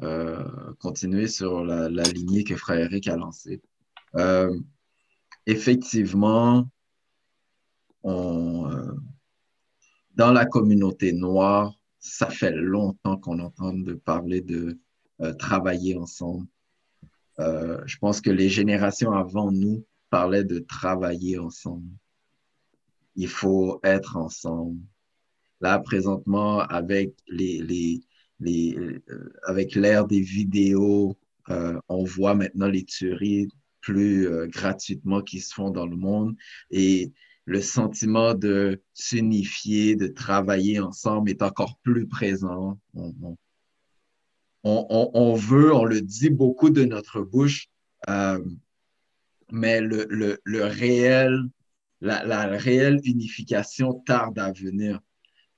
euh, 0.02 0.74
continuer 0.80 1.28
sur 1.28 1.64
la, 1.64 1.88
lignée 1.90 2.44
que 2.44 2.56
frère 2.56 2.80
Eric 2.80 3.08
a 3.08 3.18
lancée. 3.18 3.62
effectivement, 5.46 6.68
dans 8.04 8.72
la 10.16 10.46
communauté 10.46 11.14
noire, 11.14 11.74
ça 12.00 12.30
fait 12.30 12.52
longtemps 12.52 13.18
qu'on 13.18 13.40
entend 13.40 13.74
de 13.74 13.94
parler 13.94 14.42
de 14.42 14.80
travailler 15.38 15.98
ensemble. 15.98 16.48
je 17.38 17.98
pense 17.98 18.22
que 18.22 18.32
les 18.32 18.50
générations 18.50 19.12
avant 19.12 19.52
nous 19.52 19.86
parlaient 20.10 20.44
de 20.44 20.60
travailler 20.60 21.38
ensemble. 21.38 21.90
Il 23.16 23.28
faut 23.28 23.80
être 23.84 24.18
ensemble 24.18 24.80
Là, 25.62 25.80
présentement, 25.80 26.60
avec 26.60 27.14
les, 27.28 27.62
les, 27.62 28.02
les 28.40 28.76
euh, 28.76 29.34
avec 29.44 29.76
l'ère 29.76 30.06
des 30.08 30.22
vidéos, 30.22 31.18
euh, 31.50 31.80
on 31.90 32.04
voit 32.04 32.36
maintenant 32.36 32.68
les 32.68 32.86
tueries 32.86 33.50
plus 33.82 34.28
euh, 34.28 34.48
gratuitement 34.48 35.22
qui 35.22 35.40
se 35.42 35.54
font 35.54 35.70
dans 35.70 35.86
le 35.88 35.96
monde 35.96 36.36
et 36.72 37.12
le 37.46 37.62
sentiment 37.62 38.36
de 38.36 38.82
s'unifier, 38.94 39.96
de 39.96 40.08
travailler 40.08 40.80
ensemble 40.80 41.32
est 41.32 41.42
encore 41.42 41.80
plus 41.82 42.08
présent. 42.08 42.80
On, 42.94 43.38
on, 44.64 45.12
on, 45.14 45.34
veut, 45.34 45.74
on 45.74 45.84
le 45.84 46.02
dit 46.02 46.30
beaucoup 46.30 46.70
de 46.70 46.86
notre 46.86 47.22
bouche, 47.22 47.70
mais 49.52 49.82
le, 49.82 50.06
le, 50.10 50.40
le 50.44 50.64
réel, 50.64 51.42
la, 52.02 52.24
la, 52.24 52.46
réelle 52.48 53.00
unification 53.04 53.94
tarde 53.94 54.38
à 54.38 54.52
venir. 54.52 55.00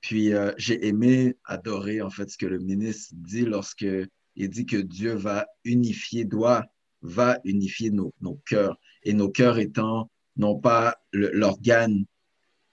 Puis 0.02 0.34
euh, 0.34 0.52
j'ai 0.58 0.86
aimé, 0.86 1.36
adorer 1.44 2.02
en 2.02 2.10
fait 2.10 2.28
ce 2.28 2.36
que 2.36 2.46
le 2.46 2.58
ministre 2.58 3.14
dit 3.16 3.46
lorsque 3.46 3.86
il 4.34 4.50
dit 4.50 4.66
que 4.66 4.76
Dieu 4.76 5.14
va 5.14 5.46
unifier, 5.64 6.24
doit, 6.24 6.66
va 7.02 7.38
unifier 7.44 7.90
nos, 7.90 8.12
nos 8.20 8.34
cœurs. 8.44 8.78
Et 9.04 9.14
nos 9.14 9.30
cœurs 9.30 9.58
étant 9.58 10.10
non 10.36 10.58
pas 10.58 10.96
l'organe 11.12 12.04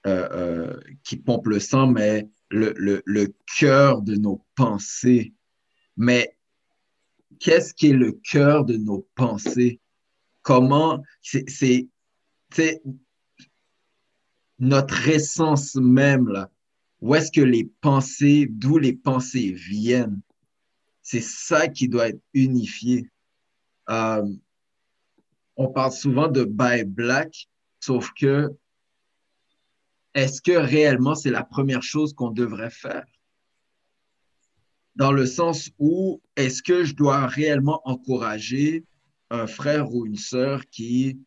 euh, 0.08 0.28
euh, 0.32 0.80
qui 1.04 1.18
pompe 1.18 1.48
le 1.48 1.60
sang, 1.60 1.88
mais 1.88 2.28
le, 2.50 2.74
le, 2.78 3.04
le 3.06 3.34
cœur 3.60 4.02
de 4.02 4.16
nos 4.16 4.44
pensées. 4.56 5.34
Mais 5.98 6.36
qu'est-ce 7.40 7.74
qui 7.76 7.92
est 7.92 7.94
le 7.94 8.14
cœur 8.14 8.66
de 8.66 8.76
nos 8.76 9.08
pensées? 9.16 9.80
Comment 10.42 11.04
c'est 11.22 11.90
notre 14.58 15.08
essence 15.08 15.76
même 15.76 16.28
là 16.28 16.50
où 17.02 17.16
est-ce 17.16 17.32
que 17.32 17.42
les 17.42 17.66
pensées, 17.82 18.48
d'où 18.50 18.78
les 18.78 18.94
pensées 18.94 19.52
viennent, 19.52 20.22
C'est 21.02 21.22
ça 21.22 21.68
qui 21.68 21.88
doit 21.88 22.10
être 22.10 22.22
unifié. 22.34 23.10
Euh, 23.90 24.26
on 25.56 25.68
parle 25.70 25.92
souvent 25.92 26.28
de 26.28 26.44
buy 26.44 26.84
black, 26.84 27.50
sauf 27.80 28.12
que 28.14 28.50
est-ce 30.14 30.42
que 30.42 30.52
réellement 30.52 31.16
c'est 31.16 31.32
la 31.32 31.44
première 31.44 31.84
chose 31.84 32.14
qu'on 32.14 32.32
devrait 32.32 32.70
faire? 32.70 33.06
Dans 34.96 35.12
le 35.12 35.26
sens 35.26 35.72
où 35.80 36.22
est-ce 36.36 36.62
que 36.62 36.84
je 36.84 36.94
dois 36.94 37.26
réellement 37.28 37.82
encourager 37.86 38.86
un 39.30 39.48
frère 39.48 39.94
ou 39.94 40.06
une 40.06 40.18
sœur 40.18 40.66
qui 40.70 41.20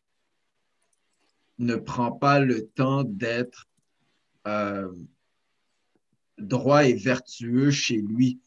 ne 1.58 1.76
prend 1.76 2.12
pas 2.12 2.40
le 2.40 2.66
temps 2.68 3.04
d'être 3.04 3.66
euh, 4.46 4.92
droit 6.42 6.85
et 6.85 6.94
vertueux 6.94 7.70
chez 7.70 7.96
lui 7.96 8.40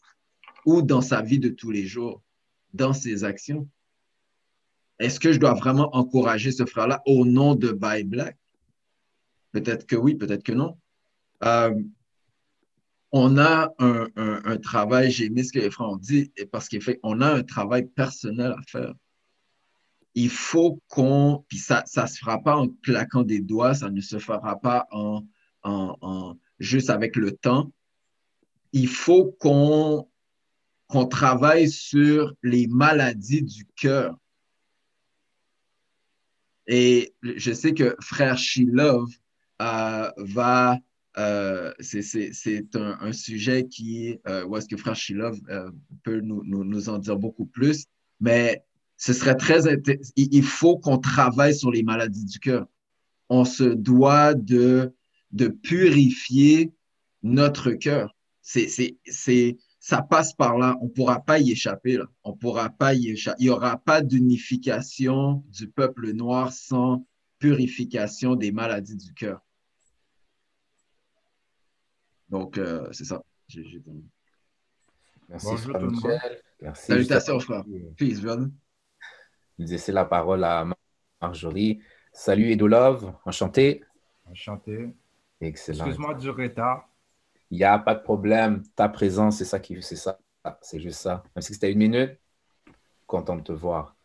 ou 0.66 0.82
dans 0.82 1.02
sa 1.02 1.22
vie 1.22 1.40
de 1.40 1.50
tous 1.50 1.72
les 1.72 1.86
jours, 1.86 2.22
dans 2.74 2.94
ses 2.94 3.24
actions? 3.24 3.68
Est-ce 5.00 5.20
que 5.20 5.34
je 5.34 5.40
dois 5.40 5.54
vraiment 5.54 5.96
encourager 5.96 6.52
ce 6.52 6.66
frère-là 6.66 7.02
au 7.06 7.26
nom 7.26 7.56
de 7.56 7.72
Buy 7.72 8.04
Black? 8.04 8.38
Peut-être 9.52 9.86
que 9.86 9.96
oui, 9.96 10.16
peut-être 10.16 10.44
que 10.44 10.54
non. 10.54 10.78
Euh, 11.44 11.74
on 13.12 13.38
a 13.38 13.74
un, 13.80 14.58
travail, 14.58 15.10
j'ai 15.10 15.26
aimé 15.26 15.44
ce 15.44 15.54
que 15.54 15.60
les 15.60 15.72
frères 15.72 15.90
ont 15.90 15.96
dit, 15.96 16.34
parce 16.52 16.68
qu'on 16.68 17.22
a 17.22 17.34
un 17.34 17.44
travail 17.44 17.86
personnel 17.88 18.54
à 18.58 18.62
faire. 18.68 18.94
Il 20.16 20.30
faut 20.30 20.82
qu'on, 20.90 21.46
puis 21.48 21.58
ça 21.58 21.86
ne 21.86 22.08
se 22.08 22.18
fera 22.18 22.42
pas 22.42 22.58
en 22.58 22.68
claquant 22.84 23.24
des 23.24 23.40
doigts, 23.40 23.74
ça 23.74 23.90
ne 23.90 24.02
se 24.02 24.20
fera 24.20 24.60
pas 24.60 24.86
en, 24.92 25.26
en, 25.64 26.36
juste 26.60 26.90
avec 26.90 27.16
le 27.16 27.32
temps. 27.32 27.72
Il 28.76 28.90
faut 28.90 29.32
qu'on 29.40 30.06
travaille 31.10 31.70
sur 31.70 32.36
les 32.44 32.68
maladies 32.68 33.42
du 33.42 33.66
cœur. 33.78 34.20
Et 36.68 37.16
je 37.24 37.54
sais 37.54 37.74
que 37.74 37.96
frère 38.02 38.38
Shilov 38.38 39.08
euh, 39.62 40.12
va, 40.18 40.78
euh, 41.18 41.72
c'est 41.80 42.76
un, 42.76 43.14
sujet 43.14 43.66
qui, 43.66 44.20
euh, 44.28 44.54
est-ce 44.58 44.68
que 44.68 44.76
frère 44.76 44.98
Shilov 44.98 45.40
euh, 45.50 45.72
peut 46.04 46.20
nous, 46.20 46.90
en 46.90 46.98
dire 46.98 47.16
beaucoup 47.16 47.46
plus, 47.46 47.86
mais 48.20 48.62
ce 48.98 49.14
serait 49.14 49.38
très, 49.38 49.62
il 50.18 50.44
faut 50.44 50.78
qu'on 50.80 50.98
travaille 50.98 51.56
sur 51.56 51.72
les 51.72 51.84
maladies 51.84 52.26
du 52.26 52.40
cœur. 52.40 52.68
On 53.30 53.46
se 53.46 53.64
doit 53.64 54.34
de, 54.34 54.94
de 55.32 55.48
purifier 55.48 56.74
notre 57.24 57.72
cœur. 57.72 58.15
C'est, 58.46 59.58
ça 59.80 60.02
passe 60.04 60.34
par 60.34 60.58
là. 60.58 60.78
On 60.80 60.86
ne 60.86 60.90
pourra 60.90 61.20
pas 61.20 61.40
y 61.40 61.52
échapper. 61.52 61.98
Là. 61.98 62.06
On 62.24 62.34
pourra 62.34 62.70
pas 62.70 62.94
y 62.94 63.10
échapper. 63.10 63.38
Il 63.40 63.46
n'y 63.46 63.50
aura 63.50 63.78
pas 63.78 64.02
d'unification 64.02 65.44
du 65.50 65.68
peuple 65.68 66.12
noir 66.12 66.54
sans 66.54 67.08
purification 67.40 68.36
des 68.36 68.52
maladies 68.52 68.98
du 68.98 69.14
cœur. 69.14 69.42
Donc, 72.30 72.58
euh, 72.58 72.88
c'est 72.92 73.06
ça. 73.06 73.24
Merci, 75.28 75.48
Bonjour 75.48 75.72
frère 75.72 75.82
Michel. 75.82 76.42
Merci. 76.62 76.86
Salutations, 76.86 77.40
frère. 77.40 77.64
Peace, 77.98 78.22
brother. 78.22 78.48
Je 79.58 79.66
laisser 79.66 79.92
la 79.92 80.06
parole 80.06 80.44
à 80.44 80.68
Marjorie. 81.20 81.82
Salut, 82.14 82.52
Edolov. 82.52 83.12
Enchanté. 83.26 83.84
Enchanté. 84.26 84.90
Excellent. 85.42 85.86
Excuse-moi 85.86 86.14
du 86.16 86.30
retard. 86.30 86.90
Il 87.56 87.60
n'y 87.60 87.64
a 87.64 87.80
pas 87.80 87.96
de 87.96 88.02
problème. 88.02 88.64
Ta 88.76 88.90
présence, 88.90 89.38
c'est 89.38 89.46
ça 89.46 89.62
qui 89.62 89.82
c'est 89.82 89.96
ça. 89.96 90.20
C'est 90.62 90.82
juste 90.82 91.00
ça. 91.00 91.24
Même 91.34 91.42
si 91.42 91.54
c'était 91.54 91.72
une 91.72 91.78
minute, 91.78 92.20
content 93.08 93.38
de 93.38 93.44
te 93.44 93.54
voir. 93.54 93.96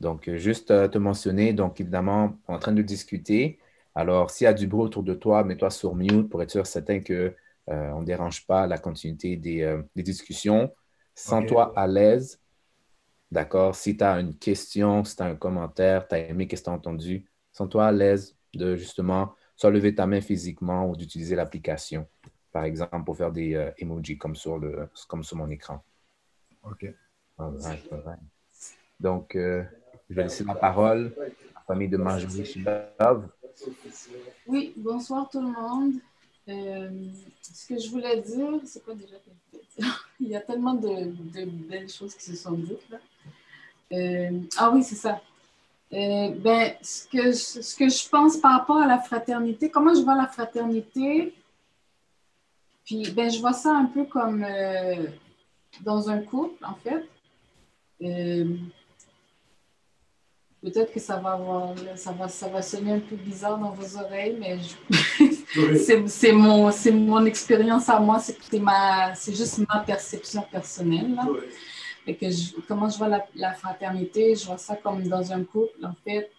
Donc, 0.00 0.28
euh, 0.28 0.36
juste 0.36 0.70
euh, 0.70 0.86
te 0.86 0.98
mentionner, 0.98 1.54
donc 1.54 1.80
évidemment, 1.80 2.36
en 2.46 2.58
train 2.58 2.72
de 2.72 2.82
discuter. 2.82 3.58
Alors, 3.94 4.30
s'il 4.30 4.44
y 4.44 4.48
a 4.48 4.52
du 4.52 4.66
bruit 4.66 4.82
autour 4.82 5.02
de 5.02 5.14
toi, 5.14 5.44
mets-toi 5.44 5.70
sur 5.70 5.94
mute 5.94 6.28
pour 6.28 6.42
être 6.42 6.50
sûr 6.50 6.66
certain 6.66 7.00
qu'on 7.00 7.32
euh, 7.70 8.00
ne 8.00 8.04
dérange 8.04 8.46
pas 8.46 8.66
la 8.66 8.76
continuité 8.76 9.36
des, 9.36 9.82
discussions. 9.96 10.70
Sens-toi 11.14 11.72
à 11.76 11.86
l'aise. 11.86 12.38
D'accord? 13.30 13.74
Si 13.74 13.96
tu 13.96 14.04
as 14.04 14.20
une 14.20 14.36
question, 14.36 15.04
si 15.04 15.16
tu 15.16 15.22
as 15.22 15.26
un 15.26 15.36
commentaire, 15.36 16.06
tu 16.06 16.16
as 16.16 16.18
aimé 16.18 16.46
ce 16.50 16.56
que 16.56 16.64
tu 16.64 16.68
as 16.68 16.72
entendu, 16.74 17.24
sens-toi 17.50 17.86
à 17.86 17.92
l'aise 17.92 18.36
de 18.52 18.76
justement 18.76 19.32
soit 19.56 19.70
lever 19.70 19.94
ta 19.94 20.06
main 20.06 20.20
physiquement 20.20 20.86
ou 20.90 20.96
d'utiliser 20.96 21.34
l'application 21.34 22.06
par 22.54 22.64
exemple, 22.64 23.02
pour 23.04 23.16
faire 23.16 23.32
des 23.32 23.54
euh, 23.54 23.72
emojis 23.78 24.16
comme 24.16 24.36
sur, 24.36 24.58
le, 24.58 24.88
comme 25.08 25.24
sur 25.24 25.36
mon 25.36 25.50
écran. 25.50 25.82
OK. 26.62 26.86
Donc, 29.00 29.34
euh, 29.34 29.64
je 30.08 30.14
vais 30.14 30.22
laisser 30.22 30.44
la 30.44 30.54
parole 30.54 31.12
à 31.18 31.24
la 31.56 31.60
famille 31.66 31.88
de 31.88 31.96
Marjorie 31.96 32.64
Love. 33.00 33.28
Oui, 34.46 34.72
bonsoir 34.76 35.28
tout 35.28 35.40
le 35.40 35.48
monde. 35.48 35.94
Euh, 36.48 36.90
ce 37.42 37.66
que 37.66 37.80
je 37.80 37.90
voulais 37.90 38.20
dire, 38.20 38.60
c'est 38.64 38.84
quoi 38.84 38.94
déjà 38.94 39.16
que 39.16 39.30
je 39.32 39.50
voulais 39.50 39.64
dire? 39.76 40.08
Il 40.20 40.28
y 40.28 40.36
a 40.36 40.40
tellement 40.40 40.74
de, 40.74 41.06
de, 41.06 41.46
belles 41.46 41.88
choses 41.88 42.14
qui 42.14 42.22
se 42.22 42.36
sont 42.36 42.52
dites 42.52 42.88
là. 42.88 42.98
ah 44.58 44.70
oui, 44.72 44.84
c'est 44.84 44.94
ça. 44.94 45.20
ben, 45.90 46.74
ce 46.82 47.08
que, 47.08 47.32
ce 47.32 47.76
que 47.76 47.88
je 47.88 48.08
pense 48.08 48.36
par 48.36 48.60
rapport 48.60 48.78
à 48.78 48.86
la 48.86 49.00
fraternité, 49.00 49.70
comment 49.70 49.92
je 49.92 50.02
vois 50.02 50.14
la 50.14 50.28
fraternité, 50.28 51.34
puis, 52.84 53.10
ben, 53.12 53.30
je 53.30 53.40
vois 53.40 53.52
ça 53.52 53.74
un 53.74 53.86
peu 53.86 54.04
comme 54.04 54.44
euh, 54.44 55.06
dans 55.82 56.10
un 56.10 56.18
couple, 56.18 56.64
en 56.64 56.74
fait. 56.74 57.08
Euh, 58.02 58.56
peut-être 60.62 60.92
que 60.92 61.00
ça 61.00 61.16
va, 61.16 61.32
avoir, 61.32 61.74
ça, 61.96 62.12
va, 62.12 62.28
ça 62.28 62.48
va 62.48 62.60
sonner 62.62 62.92
un 62.92 63.00
peu 63.00 63.16
bizarre 63.16 63.58
dans 63.58 63.70
vos 63.70 63.98
oreilles, 63.98 64.36
mais 64.38 64.58
c'est 66.08 66.32
mon, 66.32 66.70
mon 66.92 67.24
expérience 67.24 67.88
à 67.88 68.00
moi, 68.00 68.18
c'est 68.18 69.34
juste 69.34 69.58
ma 69.68 69.80
perception 69.80 70.42
personnelle. 70.50 71.14
Là. 71.14 71.26
que 72.06 72.66
comment 72.68 72.88
je 72.88 72.98
vois 72.98 73.08
la, 73.08 73.26
la, 73.34 73.52
fraternité, 73.54 74.34
je 74.34 74.46
vois 74.46 74.58
ça 74.58 74.76
comme 74.76 75.02
dans 75.04 75.32
un 75.32 75.42
couple, 75.44 75.84
en 75.84 75.94
fait. 76.04 76.30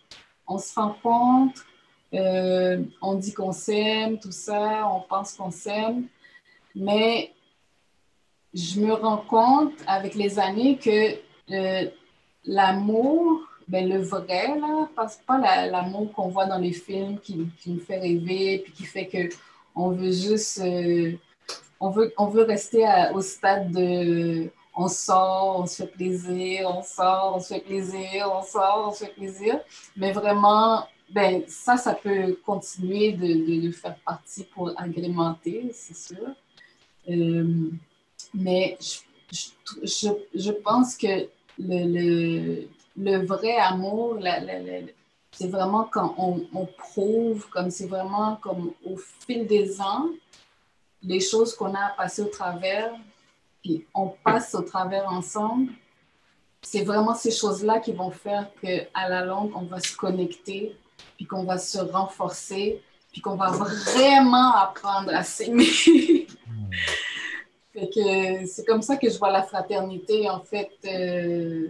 On 0.47 0.60
se 0.60 0.75
rencontre, 0.75 1.65
euh, 2.13 2.84
on 3.01 3.15
dit 3.15 3.34
qu'on 3.34 3.51
s'aime, 3.51 4.19
tout 4.19 4.31
ça, 4.31 4.88
on 4.93 5.01
pense 5.01 5.34
qu'on 5.34 5.51
s'aime, 5.51 6.08
mais 6.76 7.32
je 8.54 8.80
me 8.80 8.94
rends 8.94 9.18
compte 9.18 9.74
avec 9.88 10.16
les 10.16 10.40
années 10.40 10.78
que 10.78 11.16
euh, 11.52 11.90
l'amour, 12.46 13.42
ben, 13.68 13.88
le 13.90 14.02
vrai, 14.02 14.58
là, 14.60 14.88
pas 15.26 15.68
l'amour 15.68 16.12
qu'on 16.14 16.30
voit 16.30 16.46
dans 16.46 16.58
les 16.58 16.72
films 16.72 17.20
qui, 17.20 17.48
qui, 17.60 17.72
nous 17.72 17.80
fait 17.80 17.98
rêver, 17.98 18.60
puis 18.64 18.74
qui 18.74 18.84
fait 18.86 19.08
que 19.08 19.30
on 19.76 19.90
veut 19.90 20.12
juste, 20.12 20.62
euh, 20.64 21.14
on, 21.80 21.90
veut, 21.90 22.14
on 22.18 22.28
veut 22.28 22.44
rester 22.44 22.86
au 23.14 23.22
stade 23.22 23.72
de 23.72 24.50
on 24.76 24.88
sort, 24.88 25.60
on 25.62 25.66
se 25.66 25.84
fait 25.84 25.92
plaisir, 25.92 26.70
on 26.70 26.84
sort, 26.84 27.34
on 27.36 27.40
se 27.40 27.54
fait 27.54 27.62
plaisir, 27.62 28.30
on 28.32 28.44
sort, 28.44 28.88
on 28.90 28.92
se 28.92 29.06
fait 29.06 29.14
plaisir. 29.14 29.60
Mais 29.96 30.12
vraiment, 30.12 30.86
ben, 31.10 31.44
ça, 31.48 31.78
ça 31.78 31.94
peut 31.94 32.38
continuer 32.46 33.14
de, 33.14 33.28
de, 33.28 33.68
de 33.68 33.72
faire 33.72 33.96
partie 34.06 34.44
pour 34.44 34.72
agrémenter, 34.78 35.72
c'est 35.74 35.96
sûr. 35.96 36.36
Euh, 37.10 37.72
mais 38.34 38.78
je, 38.82 39.50
je, 39.84 40.10
je, 40.34 40.52
pense 40.52 40.96
que 40.96 41.28
le, 41.58 41.86
le, 41.88 42.68
le 42.98 43.26
vrai 43.26 43.56
amour, 43.58 44.20
c'est 45.32 45.48
vraiment 45.48 45.84
quand 45.86 46.15
on, 46.18 46.46
on 46.54 46.65
prouve, 46.65 47.48
comme 47.50 47.70
c'est 47.70 47.88
vraiment 47.88 48.38
comme 48.38 48.72
au 48.86 48.98
fil 48.98 49.46
des 49.46 49.82
ans, 49.82 50.10
les 51.04 51.20
choses 51.20 51.56
qu'on 51.56 51.74
a 51.74 51.80
à 51.80 51.89
passer 51.89 52.22
au 52.22 52.28
travers, 52.28 52.91
puis 53.63 53.86
on 53.94 54.10
passe 54.24 54.56
au 54.56 54.62
travers 54.62 55.08
ensemble, 55.12 55.72
c'est 56.62 56.84
vraiment 56.84 57.13
ces 57.13 57.32
choses-là 57.32 57.80
qui 57.80 57.91
vont 57.91 58.12
faire 58.12 58.50
qu'à 58.60 59.10
la 59.10 59.24
longue, 59.24 59.52
on 59.56 59.65
va 59.65 59.80
se 59.80 59.96
connecter, 59.96 60.76
puis 61.15 61.26
qu'on 61.26 61.44
va 61.44 61.58
se 61.58 61.78
renforcer, 61.78 62.82
puis 63.12 63.22
qu'on 63.22 63.36
va 63.36 63.52
vraiment 63.52 64.56
apprendre 64.56 65.13
à 65.13 65.24
s'aimer. 65.24 65.68
c'est 68.46 68.66
comme 68.66 68.82
ça 68.82 68.98
que 68.98 69.10
je 69.10 69.18
vois 69.18 69.32
la 69.32 69.44
fraternité. 69.44 70.30
En 70.30 70.42
fait, 70.42 70.72
euh, 70.86 71.70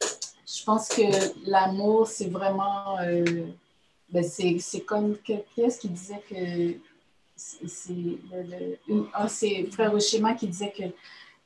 je 0.00 0.64
pense 0.64 0.88
que 0.88 1.48
l'amour, 1.48 2.06
c'est 2.06 2.28
vraiment. 2.28 2.98
Euh, 3.00 3.46
ben 4.10 4.24
c'est 4.24 4.80
comme. 4.80 5.16
Qui 5.18 5.42
est-ce 5.58 5.78
qui 5.78 5.88
disait 5.88 6.22
que. 6.28 6.74
C'est 7.36 8.18
Frère 9.72 9.92
Oshima 9.92 10.34
qui 10.34 10.46
disait 10.46 10.70
que 10.70 10.84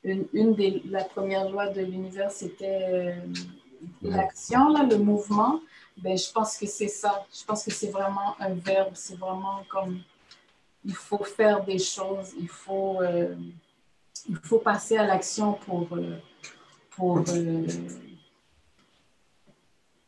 une, 0.05 0.27
une 0.33 0.55
des 0.55 0.83
la 0.91 1.05
première 1.05 1.49
loi 1.49 1.69
de 1.69 1.81
l'univers, 1.81 2.31
c'était 2.31 2.83
euh, 2.83 3.15
l'action, 4.03 4.69
le 4.87 4.99
mouvement. 4.99 5.61
Ben, 5.97 6.17
je 6.17 6.31
pense 6.31 6.57
que 6.57 6.67
c'est 6.67 6.89
ça. 6.89 7.27
Je 7.33 7.45
pense 7.45 7.65
que 7.65 7.73
c'est 7.73 7.91
vraiment 7.91 8.37
un 8.39 8.55
verbe. 8.55 8.93
C'est 8.95 9.19
vraiment 9.19 9.63
comme. 9.69 10.01
Il 10.89 10.95
faut 10.95 11.23
faire 11.23 11.63
des 11.65 11.79
choses. 11.79 12.33
Il 12.41 12.49
faut 12.49 13.01
il 14.29 14.37
faut 14.37 14.59
passer 14.59 14.97
à 14.97 15.07
l'action 15.07 15.55
pour, 15.55 15.89
euh, 15.93 16.19
pour 16.91 17.19
euh, 17.29 17.67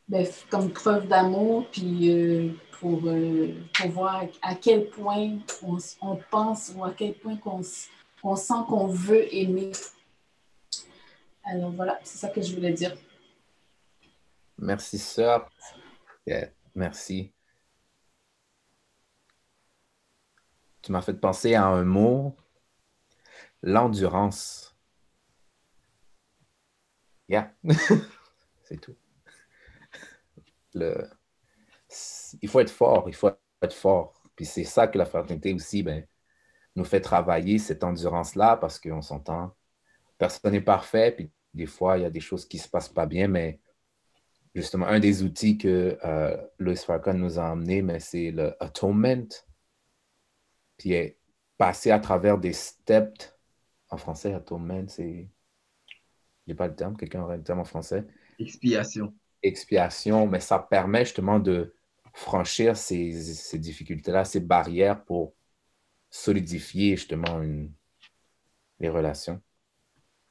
ben, 0.08 0.26
comme 0.50 0.70
preuve 0.72 1.06
d'amour, 1.08 1.66
puis 1.70 2.10
euh, 2.10 2.52
pour, 2.78 3.00
pour, 3.00 3.90
voir 3.90 4.24
à 4.42 4.54
quel 4.54 4.88
point 4.88 5.38
on, 5.62 5.78
on, 6.00 6.16
pense 6.30 6.72
ou 6.74 6.84
à 6.84 6.92
quel 6.92 7.14
point 7.14 7.36
qu'on 7.36 7.60
on 8.22 8.36
sent 8.36 8.54
qu'on 8.68 8.86
veut 8.86 9.32
aimer. 9.34 9.72
Alors 11.44 11.70
voilà, 11.70 11.98
c'est 12.02 12.18
ça 12.18 12.28
que 12.28 12.42
je 12.42 12.54
voulais 12.54 12.72
dire. 12.72 12.96
Merci, 14.58 14.98
sœur. 14.98 15.50
merci. 16.74 17.32
Tu 20.82 20.92
m'as 20.92 21.02
fait 21.02 21.14
penser 21.14 21.54
à 21.54 21.66
un 21.66 21.84
mot 21.84 22.36
l'endurance. 23.62 24.76
Yeah. 27.28 27.54
c'est 28.64 28.80
tout. 28.80 28.96
Le... 30.74 31.08
Il 32.42 32.48
faut 32.48 32.60
être 32.60 32.70
fort, 32.70 33.04
il 33.08 33.14
faut 33.14 33.30
être 33.62 33.74
fort. 33.74 34.22
Puis 34.36 34.46
c'est 34.46 34.64
ça 34.64 34.86
que 34.86 34.96
la 34.96 35.04
fraternité 35.04 35.52
aussi 35.52 35.82
ben, 35.82 36.06
nous 36.76 36.84
fait 36.84 37.00
travailler, 37.00 37.58
cette 37.58 37.84
endurance-là, 37.84 38.56
parce 38.56 38.78
qu'on 38.78 39.02
s'entend. 39.02 39.54
Personne 40.18 40.52
n'est 40.52 40.60
parfait, 40.60 41.12
puis 41.12 41.30
des 41.54 41.66
fois, 41.66 41.98
il 41.98 42.02
y 42.02 42.06
a 42.06 42.10
des 42.10 42.20
choses 42.20 42.46
qui 42.46 42.56
ne 42.56 42.62
se 42.62 42.68
passent 42.68 42.88
pas 42.88 43.06
bien, 43.06 43.28
mais 43.28 43.60
justement, 44.54 44.86
un 44.86 45.00
des 45.00 45.22
outils 45.22 45.58
que 45.58 45.98
euh, 46.04 46.36
Louis 46.58 46.78
nous 47.14 47.38
a 47.38 47.48
amené, 47.48 47.82
mais 47.82 48.00
c'est 48.00 48.30
le 48.30 48.54
atonement. 48.62 49.26
Puis 50.80 50.94
passer 51.58 51.90
à 51.90 51.98
travers 51.98 52.38
des 52.38 52.54
steps 52.54 53.36
en 53.90 53.98
français, 53.98 54.32
atonement, 54.32 54.88
c'est. 54.88 55.28
Je 56.46 56.52
n'ai 56.52 56.54
pas 56.54 56.68
le 56.68 56.74
terme, 56.74 56.96
quelqu'un 56.96 57.20
aurait 57.20 57.36
le 57.36 57.42
terme 57.42 57.60
en 57.60 57.64
français. 57.64 58.06
Expiation. 58.38 59.14
Expiation, 59.42 60.26
mais 60.26 60.40
ça 60.40 60.58
permet 60.58 61.04
justement 61.04 61.38
de 61.38 61.74
franchir 62.14 62.78
ces, 62.78 63.12
ces 63.12 63.58
difficultés-là, 63.58 64.24
ces 64.24 64.40
barrières 64.40 65.04
pour 65.04 65.34
solidifier 66.08 66.96
justement 66.96 67.42
une, 67.42 67.70
les 68.78 68.88
relations. 68.88 69.42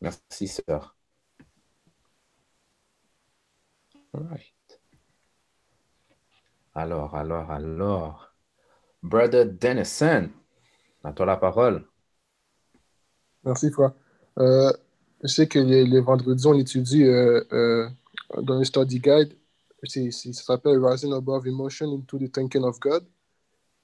Merci, 0.01 0.47
sœur. 0.47 0.97
right. 4.13 4.81
Alors, 6.73 7.15
alors, 7.15 7.51
alors. 7.51 8.33
Brother 9.03 9.45
Dennison, 9.45 10.31
à 11.03 11.13
toi 11.13 11.25
la 11.25 11.37
parole. 11.37 11.85
Merci, 13.43 13.71
Frère. 13.71 13.93
Euh, 14.37 14.71
je 15.23 15.27
sais 15.27 15.47
que 15.47 15.59
les, 15.59 15.99
vendredis, 15.99 16.45
on 16.47 16.53
étudie 16.53 17.03
euh, 17.03 17.43
euh, 17.51 17.89
dans 18.41 18.57
le 18.57 18.63
study 18.63 18.99
guide. 18.99 19.33
ça 19.83 20.33
s'appelle 20.33 20.83
Rising 20.83 21.13
Above 21.13 21.47
Emotion 21.47 21.93
into 21.93 22.17
the 22.19 22.31
Thinking 22.31 22.63
of 22.63 22.79
God. 22.79 23.05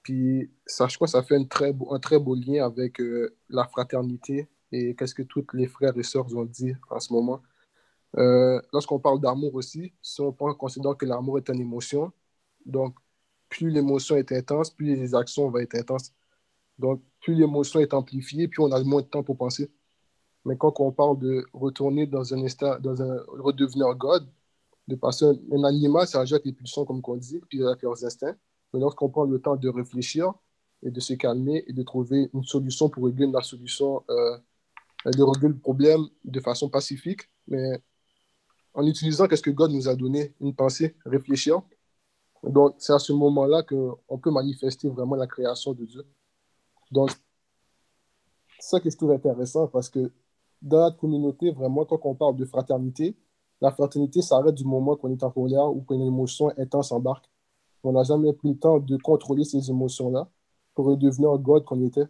Puis, 0.04 0.51
ça, 0.65 0.88
je 0.88 0.97
ça 1.08 1.23
fait 1.23 1.36
un 1.36 1.45
très 1.45 1.73
beau, 1.73 1.93
un 1.93 1.99
très 1.99 2.19
beau 2.19 2.36
lien 2.36 2.65
avec 2.65 3.01
la 3.49 3.65
fraternité 3.65 4.47
et 4.71 4.93
qu'est-ce 4.95 5.15
que 5.15 5.23
tous 5.23 5.45
les 5.54 5.67
frères 5.67 5.97
et 5.97 6.04
sœurs 6.04 6.28
ont 6.36 6.45
dit 6.45 6.73
en 6.89 6.99
ce 6.99 7.12
moment. 7.12 7.41
Lorsqu'on 8.71 8.99
parle 8.99 9.19
d'amour 9.19 9.56
aussi, 9.56 9.93
si 10.01 10.21
on 10.21 10.32
considère 10.32 10.95
que 10.95 11.06
l'amour 11.06 11.39
est 11.39 11.49
une 11.49 11.60
émotion, 11.62 12.12
donc 12.65 12.95
plus 13.49 13.69
l'émotion 13.69 14.15
est 14.15 14.32
intense, 14.32 14.69
plus 14.69 14.95
les 14.95 15.15
actions 15.15 15.49
vont 15.49 15.60
être 15.60 15.75
intenses. 15.75 16.13
Donc, 16.80 17.02
plus 17.22 17.36
l'émotion 17.36 17.80
est 17.80 17.94
amplifiée, 17.94 18.48
plus 18.48 18.62
on 18.62 18.72
a 18.72 18.84
moins 18.84 19.02
de 19.02 19.08
temps 19.08 19.24
pour 19.24 19.38
penser. 19.38 19.72
Mais 20.46 20.58
quand 20.58 20.80
on 20.80 20.92
parle 20.92 21.20
de 21.20 21.46
retourner 21.54 22.06
dans 22.06 22.34
un 22.34 22.44
état, 22.44 22.80
dans 22.80 23.02
un 23.02 23.18
redevenir 23.28 23.96
God, 23.96 24.28
de 24.88 24.96
passer 24.96 25.26
un, 25.26 25.64
animal, 25.64 26.08
ça 26.08 26.22
avec 26.22 26.46
les 26.46 26.54
pulsions, 26.54 26.86
comme 26.86 27.02
on 27.04 27.16
dit, 27.16 27.40
puis 27.50 27.64
avec 27.64 27.82
leurs 27.82 28.04
instincts. 28.06 28.36
Mais 28.74 28.80
lorsqu'on 28.80 29.10
prend 29.10 29.24
le 29.26 29.40
temps 29.42 29.56
de 29.56 29.70
réfléchir 29.70 30.34
et 30.84 30.92
de 30.92 31.00
se 31.00 31.14
calmer 31.14 31.64
et 31.68 31.74
de 31.74 31.84
trouver 31.84 32.30
une 32.34 32.44
solution 32.44 32.90
pour 32.90 33.06
régler 33.06 33.28
la 33.28 33.42
solution, 33.42 34.04
euh, 34.10 34.38
de 35.06 35.24
régler 35.24 35.50
le 35.50 35.58
problème 35.58 36.02
de 36.24 36.40
façon 36.40 36.70
pacifique, 36.70 37.30
mais 37.48 37.82
en 38.76 38.86
utilisant 38.86 39.28
ce 39.30 39.42
que 39.42 39.50
God 39.50 39.72
nous 39.72 39.88
a 39.88 39.96
donné, 39.96 40.36
une 40.42 40.54
pensée, 40.54 40.96
réfléchir. 41.06 41.62
Donc, 42.44 42.76
c'est 42.78 42.94
à 42.94 43.00
ce 43.00 43.14
moment-là 43.14 43.64
qu'on 43.64 44.20
peut 44.20 44.32
manifester 44.32 44.90
vraiment 44.90 45.16
la 45.16 45.26
création 45.26 45.74
de 45.74 45.86
Dieu. 45.86 46.06
Donc, 46.91 47.12
ça 48.60 48.80
que 48.80 48.89
je 48.89 48.98
trouve 48.98 49.12
intéressant 49.12 49.67
parce 49.67 49.89
que 49.89 50.12
dans 50.62 50.80
la 50.86 50.91
communauté, 50.91 51.52
vraiment, 51.52 51.86
quand 51.86 52.00
on 52.04 52.15
parle 52.15 52.36
de 52.36 52.45
fraternité, 52.45 53.15
la 53.62 53.71
fraternité 53.71 54.21
s'arrête 54.21 54.56
du 54.56 54.65
moment 54.65 54.95
qu'on 54.95 55.12
est 55.12 55.24
en 55.24 55.32
colère 55.32 55.69
ou 55.76 55.82
qu'une 55.82 56.02
émotion 56.02 56.52
intense 56.58 56.91
embarque. 56.91 57.30
On 57.84 57.91
n'a 57.91 58.04
jamais 58.04 58.34
pris 58.34 58.50
le 58.50 58.58
temps 58.58 58.80
de 58.80 58.98
contrôler 58.98 59.43
ces 59.43 59.69
émotions-là 59.69 60.28
pour 60.74 60.88
redevenir 60.88 61.38
God 61.38 61.63
qu'on 61.65 61.82
était. 61.86 62.08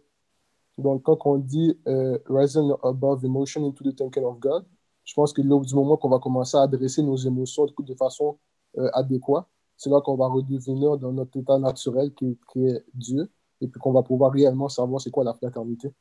Donc, 0.78 1.02
quand 1.02 1.18
on 1.26 1.38
dit 1.38 1.78
euh, 1.86 2.18
rising 2.26 2.72
above 2.82 3.24
emotion 3.24 3.66
into 3.66 3.84
the 3.84 3.94
thinking 3.94 4.24
of 4.24 4.38
God, 4.38 4.64
je 5.04 5.14
pense 5.14 5.32
que 5.32 5.40
du 5.42 5.74
moment 5.74 5.96
qu'on 5.96 6.08
va 6.08 6.18
commencer 6.18 6.56
à 6.56 6.62
adresser 6.62 7.02
nos 7.02 7.16
émotions 7.16 7.66
de 7.78 7.94
façon 7.94 8.38
euh, 8.78 8.90
adéquate, 8.92 9.46
c'est 9.76 9.90
là 9.90 10.00
qu'on 10.00 10.16
va 10.16 10.26
redevenir 10.26 10.96
dans 10.96 11.12
notre 11.12 11.38
état 11.38 11.58
naturel 11.58 12.12
qui 12.14 12.38
est 12.56 12.84
Dieu 12.94 13.30
et 13.60 13.68
puis 13.68 13.80
qu'on 13.80 13.92
va 13.92 14.02
pouvoir 14.02 14.32
réellement 14.32 14.68
savoir 14.68 15.00
c'est 15.00 15.10
quoi 15.10 15.24
la 15.24 15.34
fraternité. 15.34 15.92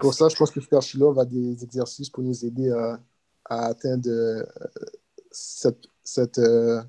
Pour 0.00 0.14
ça, 0.14 0.28
je 0.28 0.36
pense 0.36 0.50
que 0.50 0.60
Frère 0.60 0.80
Shilov 0.80 1.18
a 1.18 1.26
des 1.26 1.62
exercices 1.62 2.08
pour 2.08 2.22
nous 2.22 2.44
aider 2.44 2.70
à, 2.70 2.98
à 3.44 3.66
atteindre 3.66 4.08
euh, 4.08 4.42
cette, 5.30 5.86
cette, 6.02 6.38
euh, 6.38 6.82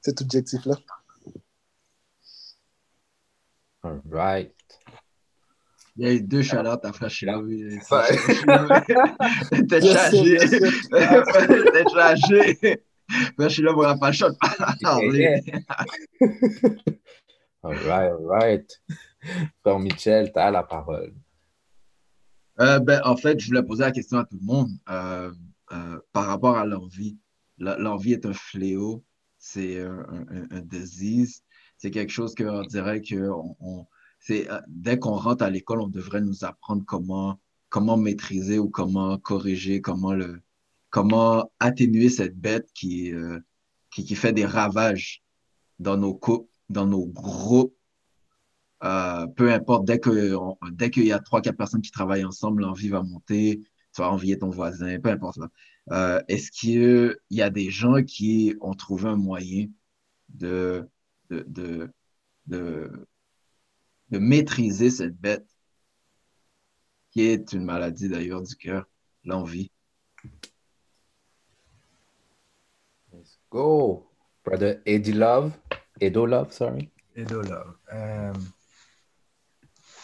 cet 0.00 0.22
objectif-là. 0.22 0.76
All 3.82 4.00
right. 4.10 4.54
Il 5.98 6.06
y 6.06 6.08
a 6.08 6.12
eu 6.12 6.20
deux 6.20 6.42
chaleurs 6.42 6.78
à 6.84 6.92
Frère 6.92 7.10
Shilov. 7.10 7.46
T'es 9.68 9.80
chargé. 9.80 10.38
T'es 10.92 11.84
chargé. 11.92 12.82
je 13.38 13.48
suis 13.48 13.62
là 13.62 13.72
pour 13.72 13.82
la 13.82 13.96
fashion. 13.96 14.28
all 17.62 17.74
right, 17.74 18.10
all 18.10 18.24
right. 18.24 18.80
Frère 19.62 19.78
Michel, 19.78 20.32
tu 20.32 20.38
as 20.38 20.50
la 20.50 20.62
parole. 20.62 21.14
Euh, 22.60 22.78
ben, 22.78 23.00
en 23.04 23.16
fait, 23.16 23.38
je 23.38 23.48
voulais 23.48 23.62
poser 23.62 23.84
la 23.84 23.92
question 23.92 24.18
à 24.18 24.24
tout 24.24 24.38
le 24.40 24.46
monde 24.46 24.70
euh, 24.88 25.30
euh, 25.72 25.98
par 26.12 26.26
rapport 26.26 26.56
à 26.56 26.64
l'envie. 26.64 27.18
L'envie 27.58 28.12
est 28.12 28.26
un 28.26 28.34
fléau, 28.34 29.02
c'est 29.38 29.80
un, 29.80 30.26
un, 30.50 30.60
disease, 30.60 31.42
c'est 31.78 31.90
quelque 31.90 32.12
chose 32.12 32.34
qu'on 32.34 32.62
dirait 32.64 33.00
que 33.00 33.30
on, 33.60 33.86
dès 34.68 34.98
qu'on 34.98 35.16
rentre 35.16 35.42
à 35.42 35.48
l'école, 35.48 35.80
on 35.80 35.88
devrait 35.88 36.20
nous 36.20 36.44
apprendre 36.44 36.84
comment, 36.86 37.40
comment 37.70 37.96
maîtriser 37.96 38.58
ou 38.58 38.68
comment 38.68 39.16
corriger, 39.16 39.80
comment 39.80 40.12
le, 40.12 40.42
comment 40.96 41.52
atténuer 41.60 42.08
cette 42.08 42.38
bête 42.38 42.72
qui, 42.72 43.12
euh, 43.12 43.38
qui, 43.90 44.14
fait 44.14 44.32
des 44.32 44.46
ravages 44.46 45.22
dans 45.78 45.98
nos 45.98 46.14
couples, 46.14 46.50
dans 46.70 46.86
nos 46.86 47.04
groupes. 47.04 47.76
Euh, 48.82 49.26
peu 49.26 49.52
importe, 49.52 49.84
dès 49.84 50.00
qu'il 50.00 51.06
y 51.06 51.12
a 51.12 51.18
trois, 51.18 51.42
quatre 51.42 51.58
personnes 51.58 51.82
qui 51.82 51.90
travaillent 51.90 52.24
ensemble, 52.24 52.62
l'envie 52.62 52.88
va 52.88 53.02
monter, 53.02 53.60
tu 53.94 54.00
vas 54.00 54.10
envier 54.10 54.38
ton 54.38 54.48
voisin, 54.48 54.98
peu 54.98 55.10
importe. 55.10 55.38
Euh, 55.90 56.22
est-ce 56.28 56.50
qu'il 56.50 57.14
y 57.28 57.42
a 57.42 57.50
des 57.50 57.70
gens 57.70 58.02
qui 58.02 58.54
ont 58.62 58.72
trouvé 58.72 59.10
un 59.10 59.16
moyen 59.16 59.66
de 60.30 60.88
maîtriser 64.10 64.88
cette 64.88 65.20
bête, 65.20 65.46
qui 67.10 67.20
est 67.20 67.52
une 67.52 67.64
maladie 67.64 68.08
d'ailleurs 68.08 68.42
du 68.42 68.56
cœur, 68.56 68.88
l'envie? 69.24 69.70
Go, 73.56 74.04
brother 74.44 74.80
Eddie 74.84 75.14
Love. 75.14 75.50
Edo 75.98 76.26
Love, 76.26 76.52
sorry. 76.52 76.90
Edo 77.16 77.40
Love. 77.40 77.74
Euh, 77.90 78.34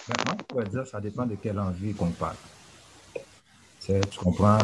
moi, 0.09 0.37
je 0.39 0.45
pourrais 0.45 0.65
dire, 0.65 0.87
ça 0.87 1.03
dépend 1.03 1.27
de 1.27 1.35
quelle 1.35 1.59
envie 1.59 1.93
qu'on 1.93 2.09
parle. 2.13 2.37
Tu 3.79 4.01
comprends? 4.17 4.57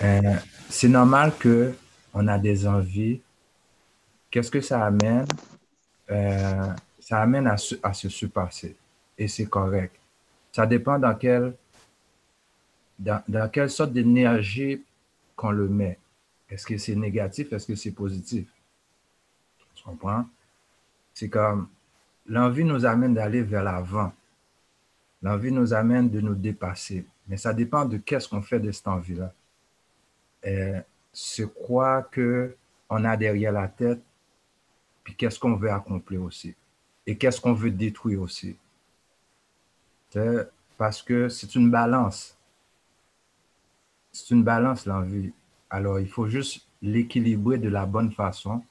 Euh, 0.00 0.36
c'est 0.70 0.88
normal 0.88 1.34
qu'on 1.42 2.26
a 2.26 2.38
des 2.38 2.66
envies. 2.66 3.20
Qu'est-ce 4.30 4.50
que 4.50 4.62
ça 4.62 4.86
amène? 4.86 5.26
Euh, 6.10 6.72
ça 7.00 7.20
amène 7.20 7.46
à 7.46 7.58
se, 7.58 7.74
à 7.82 7.92
se 7.92 8.08
surpasser. 8.08 8.74
Et 9.18 9.28
c'est 9.28 9.44
correct. 9.44 9.94
Ça 10.52 10.64
dépend 10.64 10.98
dans 10.98 11.14
quelle, 11.16 11.54
dans, 12.98 13.22
dans 13.28 13.50
quelle 13.50 13.68
sorte 13.68 13.92
d'énergie 13.92 14.82
qu'on 15.36 15.50
le 15.50 15.68
met. 15.68 15.98
Est-ce 16.52 16.66
que 16.66 16.76
c'est 16.76 16.94
négatif? 16.94 17.50
Est-ce 17.50 17.66
que 17.66 17.74
c'est 17.74 17.92
positif? 17.92 18.46
Tu 19.74 19.82
comprends? 19.84 20.26
C'est 21.14 21.30
comme 21.30 21.68
l'envie 22.26 22.64
nous 22.64 22.84
amène 22.84 23.14
d'aller 23.14 23.40
vers 23.40 23.62
l'avant. 23.62 24.12
L'envie 25.22 25.50
nous 25.50 25.72
amène 25.72 26.10
de 26.10 26.20
nous 26.20 26.34
dépasser. 26.34 27.06
Mais 27.26 27.38
ça 27.38 27.54
dépend 27.54 27.86
de 27.86 27.96
qu'est-ce 27.96 28.28
qu'on 28.28 28.42
fait 28.42 28.60
de 28.60 28.70
cette 28.70 28.86
envie-là. 28.86 29.32
C'est 31.10 31.50
quoi 31.54 32.02
qu'on 32.14 33.04
a 33.04 33.16
derrière 33.16 33.52
la 33.52 33.68
tête, 33.68 34.02
puis 35.04 35.14
qu'est-ce 35.14 35.40
qu'on 35.40 35.56
veut 35.56 35.70
accomplir 35.70 36.22
aussi. 36.22 36.54
Et 37.06 37.16
qu'est-ce 37.16 37.40
qu'on 37.40 37.54
veut 37.54 37.70
détruire 37.70 38.20
aussi. 38.20 38.58
Parce 40.76 41.00
que 41.00 41.30
c'est 41.30 41.54
une 41.54 41.70
balance. 41.70 42.36
C'est 44.12 44.34
une 44.34 44.44
balance, 44.44 44.84
l'envie. 44.84 45.32
Alors, 45.72 45.98
il 45.98 46.06
faut 46.06 46.28
juste 46.28 46.66
l'équilibrer 46.82 47.56
de 47.56 47.70
la 47.70 47.86
bonne 47.86 48.12
façon, 48.12 48.62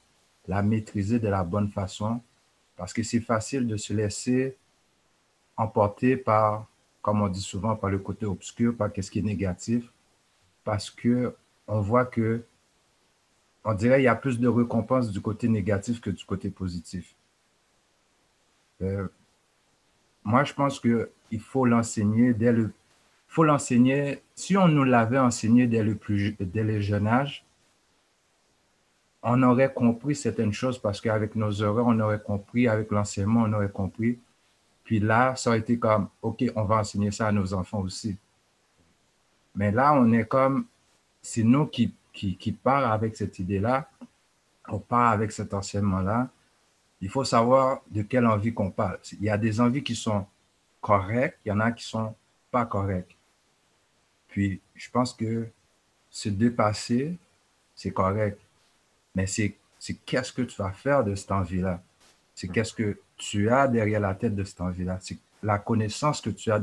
la 0.46 0.62
maîtriser 0.62 1.18
de 1.18 1.26
la 1.26 1.42
bonne 1.42 1.68
façon, 1.68 2.20
parce 2.76 2.92
que 2.92 3.02
c'est 3.02 3.20
facile 3.20 3.66
de 3.66 3.76
se 3.76 3.92
laisser 3.92 4.56
emporter 5.56 6.16
par, 6.16 6.68
comme 7.02 7.20
on 7.20 7.28
dit 7.28 7.40
souvent, 7.40 7.74
par 7.74 7.90
le 7.90 7.98
côté 7.98 8.24
obscur, 8.24 8.76
par 8.76 8.90
ce 8.96 9.10
qui 9.10 9.18
est 9.18 9.22
négatif, 9.22 9.92
parce 10.62 10.92
que 10.92 11.34
on 11.66 11.80
voit 11.80 12.06
que, 12.06 12.44
on 13.64 13.74
dirait 13.74 13.96
qu'il 13.96 14.04
y 14.04 14.08
a 14.08 14.14
plus 14.14 14.38
de 14.38 14.46
récompenses 14.46 15.10
du 15.10 15.20
côté 15.20 15.48
négatif 15.48 16.00
que 16.00 16.10
du 16.10 16.24
côté 16.24 16.50
positif. 16.50 17.16
Euh, 18.80 19.08
moi, 20.22 20.44
je 20.44 20.54
pense 20.54 20.78
qu'il 20.78 21.40
faut 21.40 21.66
l'enseigner 21.66 22.32
dès 22.32 22.52
le 22.52 22.72
faut 23.32 23.44
l'enseigner. 23.44 24.22
Si 24.34 24.58
on 24.58 24.68
nous 24.68 24.84
l'avait 24.84 25.18
enseigné 25.18 25.66
dès 25.66 25.82
le, 25.82 25.94
plus, 25.94 26.36
dès 26.38 26.62
le 26.62 26.82
jeune 26.82 27.06
âge, 27.06 27.46
on 29.22 29.42
aurait 29.42 29.72
compris 29.72 30.14
certaines 30.14 30.52
choses 30.52 30.78
parce 30.78 31.00
qu'avec 31.00 31.34
nos 31.34 31.50
erreurs, 31.50 31.86
on 31.86 31.98
aurait 32.00 32.20
compris, 32.20 32.68
avec 32.68 32.90
l'enseignement, 32.90 33.44
on 33.46 33.52
aurait 33.54 33.70
compris. 33.70 34.18
Puis 34.84 35.00
là, 35.00 35.34
ça 35.34 35.48
aurait 35.48 35.60
été 35.60 35.78
comme, 35.78 36.08
OK, 36.20 36.44
on 36.54 36.64
va 36.64 36.76
enseigner 36.76 37.10
ça 37.10 37.28
à 37.28 37.32
nos 37.32 37.54
enfants 37.54 37.80
aussi. 37.80 38.18
Mais 39.54 39.70
là, 39.70 39.94
on 39.94 40.12
est 40.12 40.26
comme, 40.26 40.66
c'est 41.22 41.42
nous 41.42 41.66
qui, 41.66 41.94
qui, 42.12 42.36
qui 42.36 42.54
avec 42.66 43.16
cette 43.16 43.38
idée-là, 43.38 43.88
on 44.68 44.78
part 44.78 45.10
avec 45.10 45.32
cet 45.32 45.54
enseignement-là. 45.54 46.28
Il 47.00 47.08
faut 47.08 47.24
savoir 47.24 47.80
de 47.90 48.02
quelle 48.02 48.26
envie 48.26 48.52
qu'on 48.52 48.70
parle. 48.70 48.98
Il 49.12 49.24
y 49.24 49.30
a 49.30 49.38
des 49.38 49.58
envies 49.58 49.82
qui 49.82 49.96
sont 49.96 50.26
correctes, 50.82 51.38
il 51.46 51.48
y 51.48 51.52
en 51.52 51.60
a 51.60 51.72
qui 51.72 51.84
sont 51.84 52.14
pas 52.50 52.66
correctes. 52.66 53.16
Puis, 54.32 54.62
je 54.74 54.90
pense 54.90 55.12
que 55.12 55.46
se 56.08 56.30
dépasser, 56.30 57.18
c'est 57.74 57.90
correct. 57.90 58.40
Mais 59.14 59.26
c'est 59.26 59.58
qu'est-ce 60.06 60.32
que 60.32 60.40
tu 60.40 60.56
vas 60.56 60.72
faire 60.72 61.04
de 61.04 61.14
cette 61.14 61.32
envie-là? 61.32 61.82
C'est 62.34 62.48
qu'est-ce 62.48 62.72
que 62.72 62.98
tu 63.18 63.50
as 63.50 63.68
derrière 63.68 64.00
la 64.00 64.14
tête 64.14 64.34
de 64.34 64.42
cette 64.42 64.62
envie-là? 64.62 64.98
C'est 65.02 65.18
la 65.42 65.58
connaissance 65.58 66.22
que 66.22 66.30
tu 66.30 66.50
as 66.50 66.60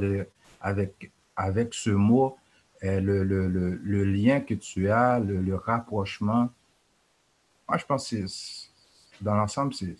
avec, 0.61 1.11
avec 1.35 1.75
ce 1.75 1.91
mot, 1.91 2.37
euh, 2.83 2.99
le, 2.99 3.23
le, 3.23 3.47
le, 3.47 4.03
lien 4.03 4.41
que 4.41 4.55
tu 4.55 4.89
as, 4.89 5.19
le, 5.19 5.55
rapprochement. 5.55 6.49
Moi, 7.67 7.77
je 7.77 7.85
pense 7.85 8.09
que 8.09 8.25
dans 9.21 9.35
l'ensemble, 9.35 9.75
c'est 9.75 9.95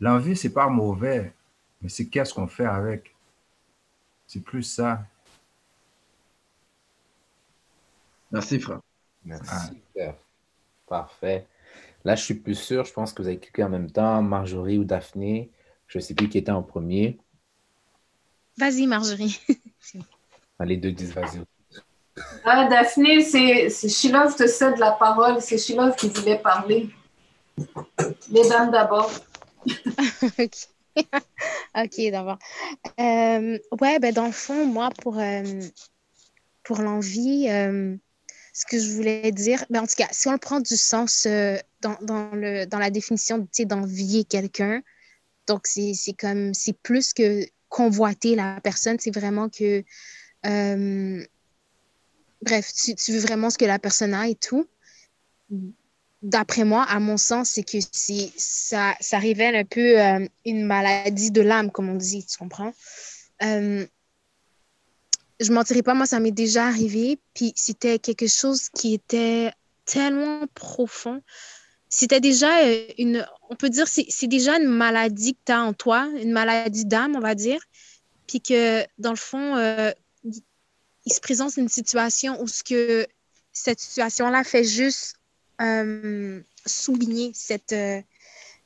l'envie, 0.00 0.34
c'est 0.34 0.52
pas 0.52 0.68
mauvais, 0.68 1.32
mais 1.80 1.88
c'est 1.88 2.06
qu'est-ce 2.06 2.34
qu'on 2.34 2.48
fait 2.48 2.66
avec? 2.66 3.14
C'est 4.26 4.42
plus 4.42 4.64
ça. 4.64 5.06
Merci, 8.30 8.60
frère. 8.60 8.80
Merci. 9.24 9.82
Parfait. 10.86 11.46
Là, 12.04 12.14
je 12.14 12.24
suis 12.24 12.34
plus 12.34 12.54
sûr. 12.54 12.84
Je 12.84 12.92
pense 12.92 13.12
que 13.12 13.22
vous 13.22 13.28
avez 13.28 13.38
cliqué 13.38 13.62
en 13.62 13.68
même 13.68 13.90
temps, 13.90 14.22
Marjorie 14.22 14.78
ou 14.78 14.84
Daphné. 14.84 15.50
Je 15.86 15.98
ne 15.98 16.02
sais 16.02 16.14
plus 16.14 16.28
qui 16.28 16.38
était 16.38 16.50
en 16.50 16.62
premier. 16.62 17.18
Vas-y, 18.58 18.86
Marjorie. 18.86 19.40
Les 20.60 20.76
deux 20.76 20.92
disent 20.92 21.14
vas-y. 21.14 21.40
Ah, 22.44 22.68
Daphné, 22.68 23.22
c'est 23.22 23.88
Shilov 23.88 24.36
te 24.36 24.46
cède 24.46 24.78
la 24.78 24.92
parole. 24.92 25.40
C'est 25.40 25.58
Shilov 25.58 25.96
qui 25.96 26.08
voulait 26.08 26.38
parler. 26.38 26.90
Les 28.30 28.48
dames 28.48 28.70
d'abord. 28.70 29.10
OK. 30.38 30.56
OK, 31.76 32.10
d'abord. 32.10 32.38
Euh, 32.98 33.58
ouais, 33.80 33.98
ben 33.98 34.12
dans 34.12 34.26
le 34.26 34.32
fond, 34.32 34.66
moi, 34.66 34.90
pour, 35.02 35.18
euh, 35.18 35.42
pour 36.62 36.80
l'envie, 36.80 37.48
euh, 37.48 37.96
ce 38.52 38.64
que 38.66 38.78
je 38.78 38.90
voulais 38.90 39.32
dire, 39.32 39.64
mais 39.70 39.78
en 39.78 39.86
tout 39.86 39.94
cas, 39.96 40.08
si 40.10 40.28
on 40.28 40.32
le 40.32 40.38
prend 40.38 40.60
du 40.60 40.76
sens 40.76 41.26
euh, 41.26 41.56
dans, 41.80 41.96
dans, 42.02 42.30
le, 42.32 42.66
dans 42.66 42.78
la 42.78 42.90
définition 42.90 43.46
d'envier 43.60 44.24
quelqu'un, 44.24 44.82
donc 45.46 45.66
c'est 45.66 45.94
comme, 46.18 46.54
c'est 46.54 46.76
plus 46.76 47.12
que 47.12 47.44
convoiter 47.68 48.34
la 48.34 48.60
personne, 48.62 48.98
c'est 48.98 49.14
vraiment 49.14 49.48
que, 49.48 49.84
euh, 50.46 51.24
bref, 52.42 52.72
tu, 52.72 52.94
tu, 52.94 53.12
veux 53.12 53.20
vraiment 53.20 53.50
ce 53.50 53.58
que 53.58 53.64
la 53.64 53.78
personne 53.78 54.14
a 54.14 54.28
et 54.28 54.34
tout. 54.34 54.66
D'après 56.22 56.64
moi, 56.64 56.84
à 56.84 57.00
mon 57.00 57.16
sens, 57.16 57.50
c'est 57.50 57.62
que 57.62 57.78
ça, 58.36 58.94
ça 59.00 59.18
révèle 59.18 59.56
un 59.56 59.64
peu 59.64 60.00
euh, 60.00 60.26
une 60.44 60.64
maladie 60.64 61.30
de 61.30 61.40
l'âme, 61.40 61.70
comme 61.70 61.88
on 61.88 61.94
dit, 61.94 62.26
tu 62.26 62.36
comprends? 62.36 62.72
Je 65.40 65.52
mentirais 65.52 65.82
pas, 65.82 65.94
moi, 65.94 66.06
ça 66.06 66.20
m'est 66.20 66.30
déjà 66.30 66.66
arrivé. 66.66 67.18
Puis 67.34 67.52
c'était 67.56 67.98
quelque 67.98 68.26
chose 68.26 68.68
qui 68.68 68.94
était 68.94 69.50
tellement 69.86 70.46
profond. 70.54 71.22
C'était 71.88 72.20
déjà 72.20 72.64
euh, 72.64 72.86
une, 72.98 73.26
on 73.48 73.56
peut 73.56 73.70
dire, 73.70 73.88
c'est 73.88 74.26
déjà 74.28 74.58
une 74.58 74.68
maladie 74.68 75.34
que 75.34 75.40
tu 75.46 75.52
as 75.52 75.62
en 75.62 75.72
toi, 75.72 76.08
une 76.20 76.30
maladie 76.30 76.84
d'âme, 76.84 77.16
on 77.16 77.20
va 77.20 77.34
dire. 77.34 77.60
Puis 78.26 78.40
que, 78.40 78.84
dans 78.98 79.10
le 79.10 79.16
fond, 79.16 79.56
euh, 79.56 79.90
il 80.22 81.12
se 81.12 81.20
présente 81.20 81.56
une 81.56 81.68
situation 81.68 82.40
où 82.40 82.46
ce 82.46 82.62
que 82.62 83.06
cette 83.52 83.80
situation-là 83.80 84.44
fait 84.44 84.62
juste 84.62 85.16
euh, 85.60 86.40
souligner 86.64 87.32
cette, 87.34 87.74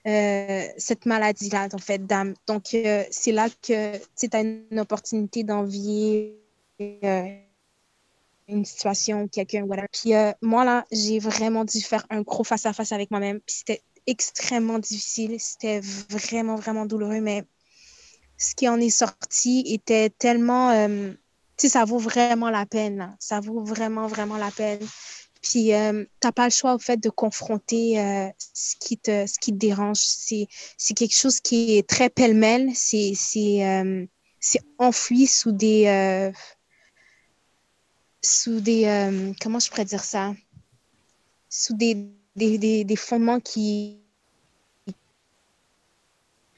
cette 0.04 1.06
maladie-là, 1.06 1.68
en 1.72 1.78
fait, 1.78 2.04
d'âme. 2.04 2.34
Donc, 2.46 2.64
c'est 3.10 3.32
là 3.32 3.48
que 3.62 3.96
tu 4.18 4.28
as 4.32 4.40
une 4.40 4.78
opportunité 4.78 5.44
d'envier 5.44 6.43
une 6.78 8.64
situation, 8.64 9.28
quelqu'un, 9.28 9.62
whatever. 9.62 9.88
Puis 9.90 10.14
euh, 10.14 10.32
moi, 10.42 10.64
là, 10.64 10.84
j'ai 10.92 11.18
vraiment 11.18 11.64
dû 11.64 11.80
faire 11.80 12.06
un 12.10 12.22
gros 12.22 12.44
face-à-face 12.44 12.92
avec 12.92 13.10
moi-même. 13.10 13.40
Puis 13.40 13.56
c'était 13.58 13.82
extrêmement 14.06 14.78
difficile. 14.78 15.36
C'était 15.38 15.80
vraiment, 16.10 16.56
vraiment 16.56 16.86
douloureux. 16.86 17.20
Mais 17.20 17.44
ce 18.36 18.54
qui 18.54 18.68
en 18.68 18.80
est 18.80 18.90
sorti 18.90 19.64
était 19.66 20.10
tellement... 20.10 20.70
Euh, 20.70 21.12
tu 21.56 21.68
sais, 21.68 21.72
ça 21.72 21.84
vaut 21.84 21.98
vraiment 21.98 22.50
la 22.50 22.66
peine. 22.66 23.16
Ça 23.20 23.40
vaut 23.40 23.62
vraiment, 23.64 24.06
vraiment 24.08 24.36
la 24.36 24.50
peine. 24.50 24.80
Puis, 25.40 25.66
tu 25.66 25.70
n'as 25.70 26.32
pas 26.34 26.46
le 26.46 26.50
choix, 26.50 26.74
au 26.74 26.78
fait, 26.78 26.96
de 26.96 27.10
confronter 27.10 28.32
ce, 28.54 28.74
qui 28.80 28.96
te, 28.96 29.26
ce 29.26 29.38
qui 29.38 29.52
te 29.52 29.58
dérange. 29.58 29.98
C'est 29.98 30.94
quelque 30.96 31.14
chose 31.14 31.40
qui 31.40 31.76
est 31.76 31.86
très 31.86 32.08
pêle-mêle. 32.08 32.70
C'est 32.74 33.12
enfoui 34.78 35.26
sous 35.26 35.52
des 35.52 36.32
sous 38.24 38.60
des, 38.60 38.86
euh, 38.86 39.32
comment 39.40 39.58
je 39.58 39.70
pourrais 39.70 39.84
dire 39.84 40.02
ça, 40.02 40.34
sous 41.48 41.76
des, 41.76 42.08
des, 42.34 42.84
des, 42.84 42.96
fondements 42.96 43.40
qui, 43.40 44.00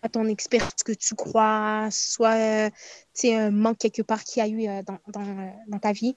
à 0.02 0.08
ton 0.08 0.26
expérience 0.26 0.82
que 0.84 0.92
tu 0.92 1.14
crois, 1.14 1.88
soit 1.90 2.70
c'est 3.12 3.34
un 3.34 3.50
manque 3.50 3.78
quelque 3.78 4.02
part 4.02 4.24
qu'il 4.24 4.42
y 4.42 4.46
a 4.46 4.48
eu 4.48 4.68
euh, 4.68 4.82
dans, 4.82 4.98
dans, 5.08 5.52
dans, 5.66 5.78
ta 5.78 5.92
vie. 5.92 6.16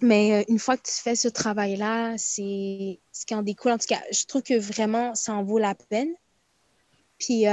Mais 0.00 0.40
euh, 0.40 0.44
une 0.48 0.58
fois 0.58 0.76
que 0.76 0.82
tu 0.82 0.94
fais 0.94 1.14
ce 1.14 1.28
travail-là, 1.28 2.16
c'est 2.16 2.98
ce 3.12 3.26
qui 3.26 3.34
en 3.34 3.42
découle. 3.42 3.72
En 3.72 3.78
tout 3.78 3.86
cas, 3.86 4.00
je 4.10 4.24
trouve 4.24 4.42
que 4.42 4.58
vraiment, 4.58 5.14
ça 5.14 5.34
en 5.34 5.44
vaut 5.44 5.58
la 5.58 5.74
peine. 5.74 6.12
Puis, 7.18 7.44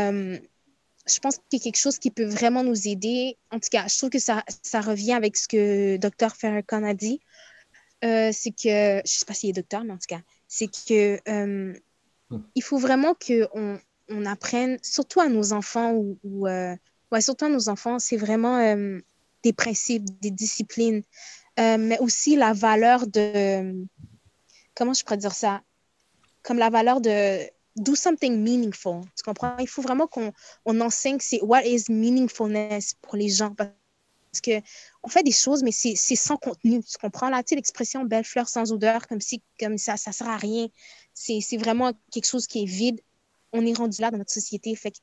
je 1.08 1.20
pense 1.20 1.38
qu'il 1.50 1.60
y 1.60 1.62
a 1.62 1.64
quelque 1.64 1.80
chose 1.80 2.00
qui 2.00 2.12
peut 2.12 2.26
vraiment 2.26 2.64
nous 2.64 2.88
aider. 2.88 3.38
En 3.52 3.60
tout 3.60 3.70
cas, 3.72 3.88
je 3.88 3.98
trouve 3.98 4.10
que 4.10 4.20
ça, 4.20 4.44
ça 4.64 4.82
revient 4.82 5.14
avec 5.14 5.38
ce 5.38 5.48
que 5.48 5.98
Dr. 5.98 6.36
Farrakhan 6.36 6.84
a 6.84 6.94
dit. 6.94 7.20
Euh, 8.04 8.30
c'est 8.32 8.52
que, 8.52 8.64
je 8.64 8.98
ne 8.98 9.02
sais 9.06 9.26
pas 9.26 9.34
s'il 9.34 9.50
est 9.50 9.54
docteur, 9.54 9.84
mais 9.84 9.94
en 9.94 9.98
tout 9.98 10.08
cas, 10.08 10.22
c'est 10.48 10.68
que 10.68 11.20
euh, 11.30 11.74
il 12.56 12.64
faut 12.64 12.78
vraiment 12.78 13.16
qu'on 13.16 13.80
on 14.10 14.26
apprenne, 14.26 14.78
surtout 14.84 15.20
à 15.20 15.30
nos 15.30 15.54
enfants, 15.54 15.94
ou, 15.94 16.20
ou 16.24 16.48
euh, 16.48 16.76
ouais, 17.12 17.22
surtout 17.22 17.46
à 17.46 17.50
nos 17.50 17.70
enfants, 17.70 18.00
c'est 18.00 18.18
vraiment 18.18 18.60
des 19.44 19.54
principes, 19.54 20.06
des 20.22 20.32
disciplines, 20.32 21.02
mais 21.58 21.98
aussi 22.00 22.36
la 22.36 22.54
valeur 22.54 23.08
de, 23.08 23.86
comment 24.76 24.94
je 24.94 25.04
pourrais 25.04 25.18
dire 25.18 25.34
ça, 25.34 25.62
comme 26.44 26.60
la 26.60 26.70
valeur 26.70 27.02
de 27.02 27.50
do 27.78 27.96
something 27.96 28.38
meaningful. 28.42 29.02
Tu 29.16 29.24
comprends? 29.24 29.58
Il 29.60 29.68
faut 29.68 29.82
vraiment 29.82 30.08
qu'on 30.08 30.34
on 30.66 30.82
enseigne 30.82 31.18
c'est 31.20 31.42
what 31.42 31.64
is 31.66 31.86
meaningfulness 31.90 32.96
pour 33.02 33.16
les 33.16 33.30
gens. 33.30 33.54
Parce 33.56 33.72
que 34.44 34.62
on 35.04 35.08
fait 35.10 35.24
des 35.24 35.32
choses, 35.32 35.64
mais 35.64 35.72
c'est 35.72 35.96
sans 35.96 36.38
contenu. 36.38 36.84
Tu 36.84 36.98
comprends? 37.00 37.30
Là, 37.30 37.44
tu 37.44 37.50
sais, 37.50 37.56
l'expression 37.56 38.04
belle 38.04 38.26
fleur 38.26 38.50
sans 38.50 38.72
odeur, 38.72 39.08
comme 39.08 39.22
si 39.22 39.42
comme 39.60 39.78
ça, 39.78 39.98
ça 39.98 40.12
sert 40.12 40.28
à 40.28 40.38
rien. 40.38 40.68
C'est 41.14 41.58
vraiment 41.58 41.94
quelque 42.12 42.28
chose 42.28 42.48
qui 42.48 42.64
est 42.64 42.66
vide. 42.66 43.02
On 43.54 43.66
est 43.66 43.74
rendu 43.74 44.02
là 44.02 44.12
dans 44.12 44.18
notre 44.18 44.34
société. 44.34 44.76
Fait 44.76 44.94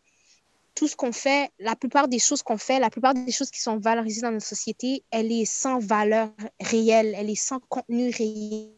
tout 0.75 0.89
ce 0.89 0.97
qu'on 0.97 1.12
fait, 1.12 1.51
la 1.61 1.77
plupart 1.77 2.09
des 2.09 2.18
choses 2.18 2.43
qu'on 2.43 2.59
fait, 2.59 2.81
la 2.81 2.91
plupart 2.91 3.14
des 3.14 3.31
choses 3.31 3.51
qui 3.51 3.61
sont 3.61 3.79
valorisées 3.79 4.22
dans 4.22 4.33
notre 4.33 4.47
société, 4.47 5.05
elle 5.11 5.31
est 5.31 5.45
sans 5.45 5.79
valeur 5.79 6.31
réelle, 6.61 7.14
elle 7.16 7.31
est 7.31 7.37
sans 7.37 7.61
contenu 7.61 8.11
réel. 8.11 8.74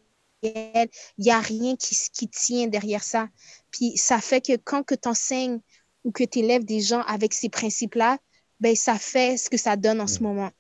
Il 0.55 1.25
n'y 1.25 1.31
a 1.31 1.41
rien 1.41 1.77
qui, 1.77 1.97
qui 2.13 2.29
tient 2.29 2.67
derrière 2.67 3.03
ça. 3.03 3.29
Puis 3.71 3.97
ça 3.97 4.21
fait 4.21 4.41
que 4.41 4.57
quand 4.57 4.83
que 4.83 4.95
tu 4.95 5.09
enseignes 5.09 5.61
ou 6.05 6.13
que 6.13 6.25
tu 6.25 6.39
élèves 6.41 6.65
des 6.65 6.81
gens 6.81 7.03
avec 7.03 7.35
ces 7.35 7.49
principes-là, 7.49 8.19
ben, 8.61 8.75
ça 8.75 8.99
fait 8.99 9.37
ce 9.37 9.51
que 9.51 9.57
ça 9.57 9.77
donne 9.77 10.01
en 10.01 10.07
ce 10.07 10.21
moment. 10.23 10.51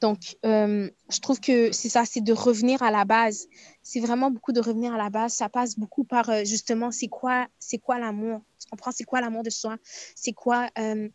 Donc, 0.00 0.36
euh, 0.46 0.88
je 1.10 1.20
trouve 1.20 1.40
que 1.40 1.72
c'est 1.72 1.88
ça, 1.88 2.04
c'est 2.04 2.20
de 2.20 2.32
revenir 2.32 2.82
à 2.82 2.90
la 2.90 3.04
base. 3.04 3.48
C'est 3.82 4.00
vraiment 4.00 4.30
beaucoup 4.30 4.52
de 4.52 4.60
revenir 4.60 4.94
à 4.94 4.96
la 4.96 5.10
base. 5.10 5.34
Ça 5.34 5.48
passe 5.48 5.78
beaucoup 5.78 6.04
par 6.04 6.30
euh, 6.30 6.44
justement, 6.44 6.90
c'est 6.90 7.08
quoi, 7.08 7.48
c'est 7.58 7.78
quoi 7.78 7.98
l'amour? 7.98 8.40
Tu 8.58 8.68
comprends? 8.70 8.92
C'est 8.92 9.04
quoi 9.04 9.20
l'amour 9.20 9.42
de 9.42 9.50
soi? 9.50 9.76
C'est 10.14 10.32
quoi 10.32 10.70
euh, 10.78 11.08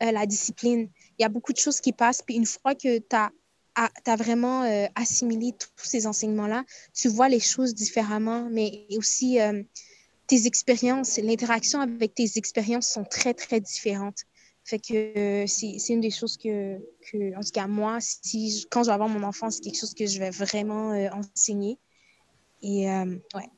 la 0.00 0.26
discipline? 0.26 0.88
Il 1.18 1.22
y 1.22 1.24
a 1.24 1.28
beaucoup 1.28 1.52
de 1.52 1.58
choses 1.58 1.80
qui 1.80 1.92
passent. 1.92 2.22
Puis 2.22 2.36
une 2.36 2.46
fois 2.46 2.74
que 2.74 2.98
tu 2.98 3.16
as, 3.16 3.30
as, 3.74 4.16
vraiment 4.16 4.62
assimilé 4.94 5.52
tous 5.52 5.84
ces 5.84 6.06
enseignements-là, 6.06 6.64
tu 6.94 7.08
vois 7.08 7.28
les 7.28 7.40
choses 7.40 7.74
différemment, 7.74 8.48
mais 8.50 8.86
aussi 8.96 9.38
tes 10.26 10.46
expériences, 10.46 11.18
l'interaction 11.18 11.80
avec 11.80 12.14
tes 12.14 12.30
expériences 12.36 12.88
sont 12.88 13.04
très, 13.04 13.34
très 13.34 13.60
différentes. 13.60 14.24
Fait 14.64 14.78
que 14.78 15.44
c'est 15.48 15.88
une 15.88 16.00
des 16.00 16.10
choses 16.10 16.36
que, 16.36 16.78
que, 17.10 17.36
en 17.36 17.40
tout 17.40 17.50
cas, 17.52 17.66
moi, 17.66 17.98
si, 18.00 18.64
quand 18.70 18.84
je 18.84 18.88
vais 18.88 18.94
avoir 18.94 19.08
mon 19.08 19.24
enfant, 19.24 19.50
c'est 19.50 19.60
quelque 19.60 19.78
chose 19.78 19.92
que 19.92 20.06
je 20.06 20.18
vais 20.20 20.30
vraiment 20.30 20.92
euh, 20.92 21.08
enseigner. 21.10 21.78
Et 22.62 22.88
euh, 22.88 23.16
ouais, 23.34 23.50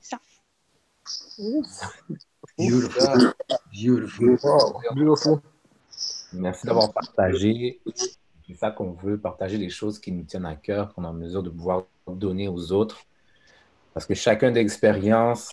ça. 0.00 0.18
Beautiful. 2.58 3.32
Beautiful. 3.72 4.38
Beautiful. 4.94 5.40
Merci 6.32 6.66
d'avoir 6.66 6.92
partagé. 6.92 7.80
C'est 8.46 8.54
ça 8.54 8.70
qu'on 8.70 8.92
veut, 8.92 9.18
partager 9.18 9.58
les 9.58 9.70
choses 9.70 9.98
qui 9.98 10.12
nous 10.12 10.22
tiennent 10.22 10.46
à 10.46 10.54
cœur, 10.54 10.94
qu'on 10.94 11.04
est 11.04 11.08
en 11.08 11.12
mesure 11.12 11.42
de 11.42 11.50
pouvoir 11.50 11.84
donner 12.06 12.48
aux 12.48 12.72
autres. 12.72 13.00
Parce 13.92 14.06
que 14.06 14.14
chacun 14.14 14.52
d'expérience, 14.52 15.50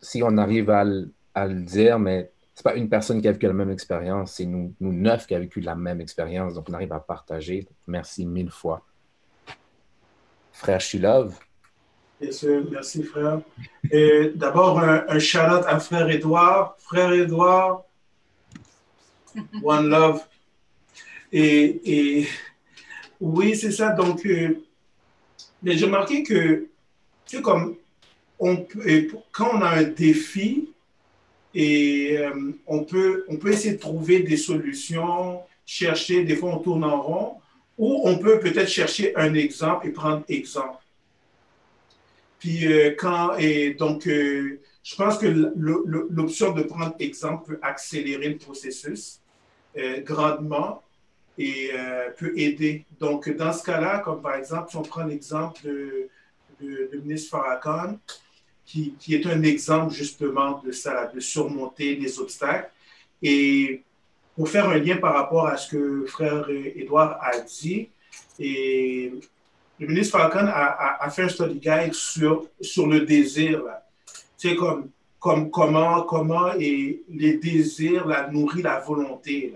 si 0.00 0.22
on 0.22 0.36
arrive 0.36 0.70
à, 0.70 0.84
le 0.84 1.60
dire, 1.60 1.98
mais 1.98 2.32
c'est 2.54 2.64
pas 2.64 2.74
une 2.74 2.88
personne 2.88 3.20
qui 3.22 3.28
a 3.28 3.32
vécu 3.32 3.46
la 3.46 3.52
même 3.52 3.70
expérience, 3.70 4.32
c'est 4.32 4.44
nous, 4.44 4.74
nous 4.80 4.92
neuf 4.92 5.26
qui 5.26 5.34
avons 5.34 5.44
vécu 5.44 5.60
la 5.60 5.76
même 5.76 6.00
expérience. 6.00 6.54
Donc, 6.54 6.68
on 6.68 6.72
arrive 6.72 6.92
à 6.92 7.00
partager. 7.00 7.66
Merci 7.86 8.26
mille 8.26 8.50
fois. 8.50 8.82
Frère 10.52 10.80
Shilov. 10.80 11.38
Bien 12.20 12.32
sûr, 12.32 12.64
merci 12.70 13.02
frère. 13.02 13.40
Et 13.90 14.32
d'abord, 14.34 14.78
un, 14.78 15.04
un 15.08 15.18
shout-out 15.18 15.64
à 15.66 15.78
frère 15.80 16.08
Edouard. 16.08 16.76
Frère 16.78 17.12
Edouard, 17.12 17.84
One 19.62 19.88
Love. 19.88 20.22
Et, 21.32 22.28
oui, 23.20 23.56
c'est 23.56 23.72
ça. 23.72 23.92
Donc, 23.92 24.26
euh, 24.26 24.62
j'ai 25.64 25.84
remarqué 25.84 26.22
que, 26.22 26.66
c'est 27.24 27.40
comme, 27.40 27.76
quand 28.38 29.50
on 29.54 29.62
a 29.62 29.68
un 29.78 29.82
défi, 29.84 30.68
et 31.54 32.18
euh, 32.18 32.52
on, 32.66 32.84
peut, 32.84 33.24
on 33.28 33.36
peut 33.36 33.52
essayer 33.52 33.74
de 33.74 33.80
trouver 33.80 34.20
des 34.20 34.36
solutions, 34.36 35.40
chercher, 35.64 36.24
des 36.24 36.36
fois 36.36 36.56
on 36.56 36.58
tourne 36.58 36.84
en 36.84 37.00
rond, 37.00 37.36
ou 37.78 38.02
on 38.04 38.18
peut 38.18 38.40
peut-être 38.40 38.68
chercher 38.68 39.14
un 39.16 39.34
exemple 39.34 39.86
et 39.86 39.90
prendre 39.90 40.24
exemple. 40.28 40.82
Puis 42.38 42.66
euh, 42.66 42.94
quand, 42.98 43.36
et 43.36 43.74
donc, 43.74 44.04
je 44.06 44.96
pense 44.96 45.18
que 45.18 45.26
l'option 45.26 46.52
de 46.52 46.62
prendre 46.64 46.94
exemple 46.98 47.52
peut 47.52 47.58
accélérer 47.62 48.30
le 48.30 48.38
processus 48.38 49.20
grandement 50.04 50.82
et 51.38 51.70
peut 52.18 52.32
aider. 52.36 52.84
Donc, 53.00 53.28
dans 53.36 53.52
ce 53.52 53.62
cas-là, 53.62 53.98
comme 54.00 54.20
par 54.20 54.34
exemple, 54.34 54.70
si 54.70 54.76
on 54.76 54.82
prend 54.82 55.04
l'exemple 55.04 55.60
de, 55.64 56.08
de, 56.60 56.90
de, 56.92 56.98
ministre 56.98 57.30
Farrakhan, 57.30 57.98
qui, 58.64 59.14
est 59.14 59.26
un 59.26 59.42
exemple 59.42 59.92
justement 59.92 60.60
de 60.64 60.72
ça, 60.72 61.06
de 61.06 61.20
surmonter 61.20 61.96
les 61.96 62.18
obstacles. 62.18 62.70
Et 63.22 63.82
pour 64.34 64.48
faire 64.48 64.68
un 64.68 64.78
lien 64.78 64.96
par 64.96 65.14
rapport 65.14 65.46
à 65.46 65.56
ce 65.56 65.70
que 65.70 66.06
frère 66.06 66.48
Edouard 66.48 67.18
a 67.20 67.38
dit, 67.40 67.88
le 68.38 69.86
ministre 69.86 70.18
Falcon 70.18 70.46
a, 70.46 71.10
fait 71.10 71.24
un 71.24 71.28
study 71.28 71.58
guide 71.58 71.92
sur, 71.92 72.46
sur 72.60 72.86
le 72.86 73.00
désir. 73.00 73.62
C'est 74.36 74.56
comme, 74.56 74.90
comme 75.18 75.50
comment, 75.50 76.02
comment 76.02 76.52
et 76.58 77.02
les 77.08 77.38
désirs 77.38 78.06
la, 78.06 78.28
nourrissent 78.28 78.64
la 78.64 78.80
volonté. 78.80 79.54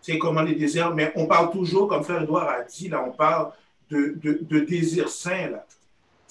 C'est 0.00 0.18
comment 0.18 0.42
les 0.42 0.54
désirs, 0.54 0.94
mais 0.94 1.12
on 1.16 1.26
parle 1.26 1.50
toujours, 1.50 1.88
comme 1.88 2.04
frère 2.04 2.22
Edouard 2.22 2.48
a 2.48 2.62
dit, 2.62 2.88
là, 2.88 3.04
on 3.06 3.10
parle 3.12 3.52
de, 3.90 4.14
de, 4.16 4.38
de 4.42 4.60
désir 4.60 5.08
sain. 5.08 5.50
Là 5.50 5.66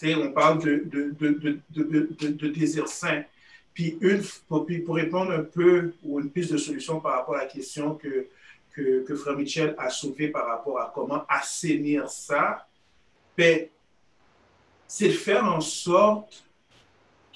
on 0.06 0.32
parle 0.32 0.64
de, 0.64 0.84
de, 0.86 1.16
de, 1.20 2.32
de, 2.32 2.48
désir 2.48 2.88
sain. 2.88 3.24
Puis, 3.74 3.98
une, 4.02 4.22
pour, 4.48 4.66
pour, 4.86 4.96
répondre 4.96 5.32
un 5.32 5.44
peu 5.44 5.94
ou 6.04 6.20
une 6.20 6.30
piste 6.30 6.52
de 6.52 6.58
solution 6.58 7.00
par 7.00 7.14
rapport 7.14 7.36
à 7.36 7.40
la 7.40 7.46
question 7.46 7.96
que, 7.96 8.28
que, 8.72 9.04
que 9.04 9.16
Frère 9.16 9.36
Michel 9.36 9.76
a 9.78 9.90
soulevée 9.90 10.30
par 10.30 10.48
rapport 10.48 10.80
à 10.80 10.92
comment 10.94 11.26
assainir 11.28 12.10
ça, 12.10 12.68
ben, 13.38 13.68
c'est 14.88 15.08
de 15.08 15.14
faire 15.14 15.44
en 15.44 15.62
sorte 15.62 16.46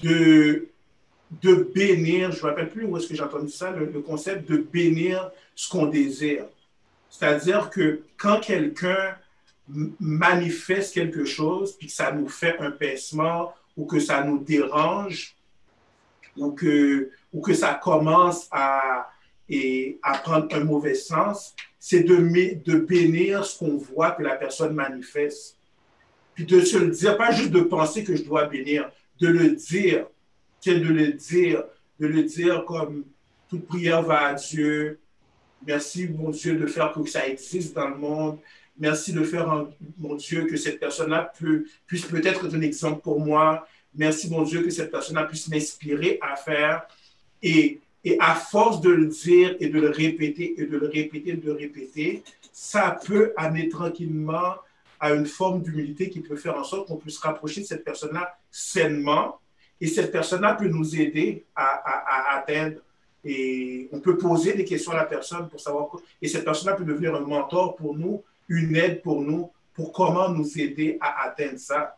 de, 0.02 0.68
de 1.40 1.72
bénir, 1.74 2.32
je 2.32 2.38
ne 2.38 2.44
me 2.44 2.50
rappelle 2.50 2.70
plus 2.70 2.86
où 2.86 2.98
est-ce 2.98 3.08
que 3.08 3.16
j'ai 3.16 3.24
entendu 3.24 3.50
ça, 3.50 3.72
le, 3.72 3.88
concept 4.02 4.50
de 4.50 4.58
bénir 4.58 5.32
ce 5.56 5.70
qu'on 5.70 5.86
désire. 5.86 6.46
C'est-à-dire 7.10 7.70
que 7.70 8.02
quand 8.18 8.40
quelqu'un 8.42 9.16
manifeste 10.00 10.94
quelque 10.94 11.24
chose, 11.24 11.78
puis 11.78 11.88
que 11.88 11.94
ça 11.94 12.12
nous 12.12 12.28
fait 12.28 12.58
un 12.60 12.72
pincement 12.72 13.54
ou 13.78 13.86
que 13.86 14.00
ça 14.00 14.24
nous 14.24 14.40
dérange, 14.40 15.36
ou 16.36 16.52
que, 16.52 17.12
ou 17.32 17.42
que 17.42 17.54
ça 17.54 17.76
commence 17.76 18.48
à, 18.52 19.10
et, 19.48 20.00
à 20.04 20.18
prendre 20.18 20.54
un 20.54 20.64
mauvais 20.64 20.96
sens, 20.96 21.56
c'est 21.80 22.04
de, 22.04 22.16
de 22.64 22.80
bénir 22.80 23.46
ce 23.46 23.58
qu'on 23.58 23.78
voit 23.78 24.12
que 24.12 24.24
la 24.24 24.36
personne 24.36 24.74
manifeste. 24.74 25.58
Puis 26.36 26.46
de 26.46 26.62
se 26.62 26.78
le 26.78 26.92
dire, 26.92 27.18
pas 27.18 27.32
juste 27.32 27.52
de 27.52 27.62
penser 27.62 28.04
que 28.04 28.16
je 28.16 28.24
dois 28.24 28.46
bénir, 28.46 28.90
de 29.20 29.28
le 29.28 29.52
dire, 29.52 30.08
c'est 30.62 30.80
de 30.80 30.88
le 30.88 31.14
dire, 31.14 31.64
de 32.00 32.08
le 32.08 32.24
dire 32.24 32.64
comme 32.66 33.04
toute 33.50 33.68
prière 33.68 34.02
va 34.02 34.28
à 34.28 34.34
Dieu. 34.36 35.00
Merci, 35.66 36.08
mon 36.08 36.30
Dieu, 36.30 36.56
de 36.56 36.66
faire 36.68 36.94
que 36.94 37.06
ça 37.10 37.28
existe 37.28 37.76
dans 37.76 37.90
le 37.90 37.98
monde. 37.98 38.40
Merci 38.80 39.12
de 39.12 39.24
faire, 39.24 39.68
mon 39.98 40.16
Dieu, 40.16 40.46
que 40.46 40.56
cette 40.56 40.80
personne-là 40.80 41.34
puisse 41.86 42.06
peut-être 42.06 42.46
être 42.46 42.56
un 42.56 42.62
exemple 42.62 43.02
pour 43.02 43.20
moi. 43.20 43.68
Merci, 43.94 44.30
mon 44.30 44.44
Dieu, 44.44 44.64
que 44.64 44.70
cette 44.70 44.90
personne-là 44.90 45.26
puisse 45.26 45.50
m'inspirer 45.50 46.18
à 46.22 46.36
faire. 46.36 46.88
Et, 47.44 47.80
et 48.04 48.18
à 48.20 48.36
force 48.36 48.82
de 48.82 48.90
le 48.90 49.08
dire 49.08 49.56
et 49.60 49.68
de 49.68 49.80
le 49.80 49.90
répéter 49.90 50.56
et 50.58 50.66
de 50.66 50.78
le 50.78 50.88
répéter 50.88 51.32
et 51.32 51.38
de 51.38 51.46
le 51.46 51.54
répéter, 51.54 52.24
ça 52.54 52.98
peut 53.06 53.34
amener 53.36 53.68
tranquillement 53.70 54.56
à 55.00 55.14
une 55.14 55.26
forme 55.26 55.62
d'humilité 55.62 56.10
qui 56.10 56.22
peut 56.22 56.36
faire 56.36 56.56
en 56.56 56.64
sorte 56.64 56.88
qu'on 56.88 56.98
puisse 56.98 57.18
rapprocher 57.18 57.62
de 57.62 57.66
cette 57.66 57.84
personne-là 57.84 58.38
sainement. 58.50 59.41
Et 59.82 59.88
cette 59.88 60.12
personne-là 60.12 60.54
peut 60.54 60.68
nous 60.68 60.96
aider 60.96 61.44
à, 61.56 62.38
atteindre. 62.38 62.78
Et 63.26 63.90
on 63.92 64.00
peut 64.00 64.18
poser 64.18 64.54
des 64.54 64.64
questions 64.64 64.94
à 64.94 64.96
la 64.96 65.06
personne 65.06 65.50
pour 65.50 65.60
savoir. 65.60 65.90
Et 66.22 66.28
cette 66.28 66.46
personne-là 66.46 66.76
peut 66.76 66.86
devenir 66.86 67.14
un 67.16 67.20
mentor 67.20 67.76
pour 67.76 67.98
nous 67.98 68.24
une 68.52 68.76
aide 68.76 69.02
pour 69.02 69.22
nous, 69.22 69.50
pour 69.74 69.94
comment 69.94 70.30
nous 70.30 70.60
aider 70.60 70.98
à 71.00 71.28
atteindre 71.28 71.58
ça. 71.58 71.98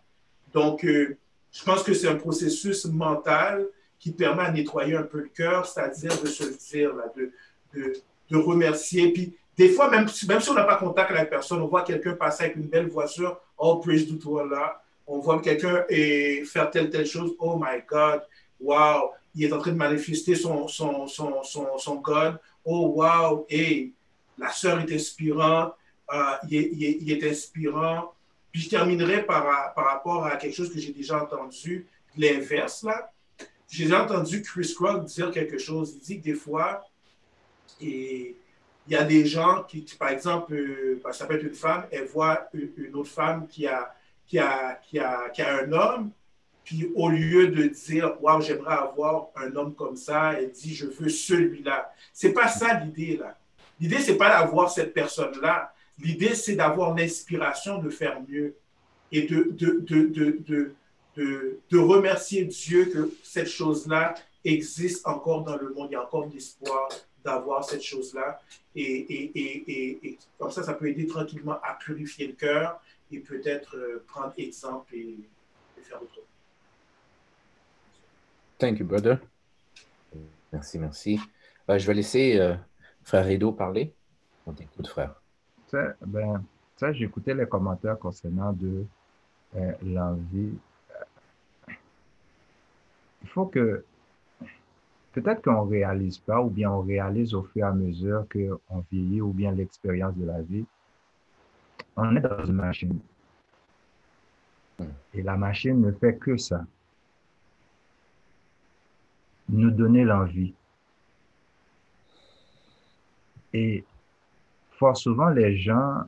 Donc, 0.53 0.85
euh, 0.85 1.17
je 1.51 1.63
pense 1.63 1.83
que 1.83 1.93
c'est 1.93 2.07
un 2.07 2.15
processus 2.15 2.85
mental 2.85 3.65
qui 3.99 4.11
permet 4.11 4.43
à 4.43 4.51
nettoyer 4.51 4.95
un 4.95 5.03
peu 5.03 5.21
le 5.21 5.29
cœur, 5.29 5.65
c'est-à-dire 5.65 6.21
de 6.21 6.27
se 6.27 6.43
dire, 6.69 6.93
là, 6.93 7.05
de, 7.17 7.31
de, 7.73 7.93
de, 8.29 8.37
remercier. 8.37 9.11
Puis, 9.11 9.35
des 9.57 9.69
fois, 9.69 9.89
même, 9.89 10.07
même 10.27 10.39
si 10.39 10.49
on 10.49 10.53
n'a 10.53 10.63
pas 10.63 10.75
contact 10.75 11.09
avec 11.09 11.23
la 11.23 11.29
personne, 11.29 11.61
on 11.61 11.67
voit 11.67 11.83
quelqu'un 11.83 12.13
passer 12.13 12.45
avec 12.45 12.55
une 12.57 12.67
belle 12.67 12.87
voiture, 12.87 13.39
oh, 13.57 13.77
praise 13.77 14.07
to 14.07 14.45
là. 14.45 14.82
On 15.05 15.19
voit 15.19 15.41
quelqu'un 15.41 15.85
faire 15.89 16.69
telle, 16.71 16.89
telle 16.89 17.05
chose, 17.05 17.33
oh 17.39 17.57
my 17.57 17.81
God, 17.87 18.21
wow, 18.59 19.11
il 19.35 19.45
est 19.45 19.53
en 19.53 19.59
train 19.59 19.71
de 19.71 19.77
manifester 19.77 20.35
son, 20.35 20.67
son, 20.67 21.07
son, 21.07 21.43
son, 21.43 21.77
son 21.77 22.03
oh 22.65 22.93
wow, 22.95 23.45
hey, 23.49 23.93
la 24.37 24.49
sœur 24.51 24.79
est 24.79 24.91
inspirante, 24.93 25.73
euh, 26.13 26.35
il, 26.49 27.11
est, 27.11 27.29
inspirant. 27.29 28.13
Puis 28.51 28.61
je 28.61 28.69
terminerai 28.69 29.25
par, 29.25 29.73
par 29.73 29.85
rapport 29.85 30.25
à 30.25 30.35
quelque 30.37 30.55
chose 30.55 30.71
que 30.71 30.79
j'ai 30.79 30.91
déjà 30.91 31.21
entendu, 31.21 31.87
l'inverse, 32.15 32.83
là. 32.83 33.09
J'ai 33.67 33.85
déjà 33.85 34.03
entendu 34.03 34.43
Chris 34.43 34.71
Rock 34.77 35.05
dire 35.05 35.31
quelque 35.31 35.57
chose. 35.57 35.95
Il 35.95 35.99
dit 35.99 36.19
que 36.19 36.25
des 36.25 36.35
fois, 36.35 36.85
et 37.81 38.35
il 38.87 38.93
y 38.93 38.95
a 38.95 39.03
des 39.03 39.25
gens 39.25 39.63
qui, 39.63 39.81
par 39.97 40.09
exemple, 40.09 40.53
euh, 40.53 41.01
ça 41.11 41.25
peut 41.25 41.35
être 41.35 41.43
une 41.43 41.55
femme, 41.55 41.87
elle 41.91 42.05
voit 42.05 42.47
une, 42.53 42.93
autre 42.93 43.09
femme 43.09 43.47
qui 43.47 43.65
a, 43.65 43.95
qui, 44.27 44.39
a, 44.39 44.75
qui, 44.75 44.99
a, 44.99 45.29
qui 45.29 45.41
a 45.41 45.63
un 45.63 45.71
homme, 45.71 46.11
Puis 46.63 46.91
au 46.95 47.09
lieu 47.09 47.49
de 47.49 47.63
dire, 47.67 48.15
waouh, 48.21 48.41
j'aimerais 48.41 48.75
avoir 48.75 49.27
un 49.35 49.55
homme 49.55 49.75
comme 49.75 49.97
ça, 49.97 50.33
elle 50.33 50.51
dit, 50.51 50.73
je 50.73 50.85
veux 50.85 51.09
celui-là. 51.09 51.93
C'est 52.13 52.33
pas 52.33 52.47
ça 52.47 52.79
l'idée 52.79 53.17
là. 53.17 53.37
L'idée, 53.79 53.99
c'est 53.99 54.17
pas 54.17 54.29
d'avoir 54.29 54.71
cette 54.71 54.93
personne-là. 54.93 55.73
L'idée, 55.99 56.35
c'est 56.35 56.55
d'avoir 56.55 56.95
l'inspiration 56.95 57.79
de 57.79 57.89
faire 57.89 58.21
mieux 58.27 58.55
et 59.11 59.23
de, 59.23 59.49
de, 59.51 59.79
de, 59.85 60.75
de, 61.69 61.77
remercier 61.77 62.45
Dieu 62.45 62.85
que 62.85 63.11
cette 63.23 63.47
chose-là 63.47 64.15
existe 64.43 65.05
encore 65.05 65.43
dans 65.43 65.57
le 65.57 65.73
monde. 65.73 65.89
Il 65.91 65.93
y 65.93 65.95
a 65.95 66.03
encore 66.03 66.29
l'espoir 66.33 66.89
d'avoir 67.23 67.63
cette 67.63 67.83
chose-là. 67.83 68.39
Et, 68.75 68.81
et, 68.81 69.31
et, 69.35 70.07
et, 70.07 70.17
comme 70.39 70.51
ça, 70.51 70.63
ça 70.63 70.73
peut 70.73 70.87
aider 70.87 71.05
tranquillement 71.05 71.59
à 71.63 71.77
purifier 71.79 72.27
le 72.27 72.33
cœur 72.33 72.81
et 73.13 73.19
peut-être 73.19 73.77
euh, 73.77 74.03
prendre 74.07 74.33
exemple 74.37 74.95
et, 74.95 75.17
faire 75.81 76.01
autre 76.01 76.15
chose. 76.15 76.23
Thank 78.57 78.79
you, 78.79 78.85
brother. 78.85 79.19
Merci, 80.51 80.79
merci. 80.79 81.19
Euh, 81.69 81.77
je 81.77 81.87
vais 81.87 81.93
laisser 81.93 82.39
euh, 82.39 82.55
frère 83.03 83.27
Edo 83.27 83.51
parler. 83.51 83.93
On 84.45 84.53
t'écoute, 84.53 84.87
frère. 84.87 85.15
Ben, 86.01 86.43
ça, 86.77 86.93
j'écoutais 86.93 87.33
les 87.33 87.47
commentaires 87.47 87.97
concernant 87.97 88.53
de 88.53 88.85
l'envie. 89.83 90.53
Il 93.23 93.29
faut 93.29 93.47
que 93.47 93.83
peut-être 95.13 95.41
qu'on 95.41 95.65
ne 95.65 95.71
réalise 95.71 96.19
pas, 96.19 96.41
ou 96.41 96.49
bien 96.49 96.69
on 96.69 96.81
réalise 96.81 97.33
au 97.33 97.41
fur 97.41 97.65
et 97.65 97.67
à 97.67 97.71
mesure 97.71 98.25
qu'on 98.31 98.85
vieillit, 98.91 99.21
ou 99.21 99.33
bien 99.33 99.51
l'expérience 99.51 100.15
de 100.15 100.25
la 100.25 100.41
vie. 100.41 100.65
On 101.95 102.15
est 102.15 102.19
dans 102.19 102.45
une 102.45 102.53
machine. 102.53 102.99
Et 105.13 105.21
la 105.21 105.37
machine 105.37 105.79
ne 105.79 105.91
fait 105.91 106.17
que 106.17 106.37
ça. 106.37 106.65
Nous 109.49 109.71
donner 109.71 110.03
l'envie. 110.03 110.53
Et 113.53 113.83
fort 114.71 114.97
souvent, 114.97 115.29
les 115.29 115.57
gens, 115.57 116.03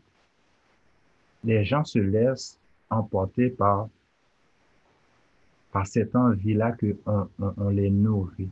les 1.44 1.64
gens 1.64 1.84
se 1.84 2.00
laissent 2.00 2.58
emporter 2.90 3.52
par, 3.52 3.88
par 5.72 5.86
cette 5.86 6.16
envie-là 6.16 6.72
qu'on 6.72 7.30
on 7.40 7.70
les 7.70 7.92
nourrit 7.92 8.50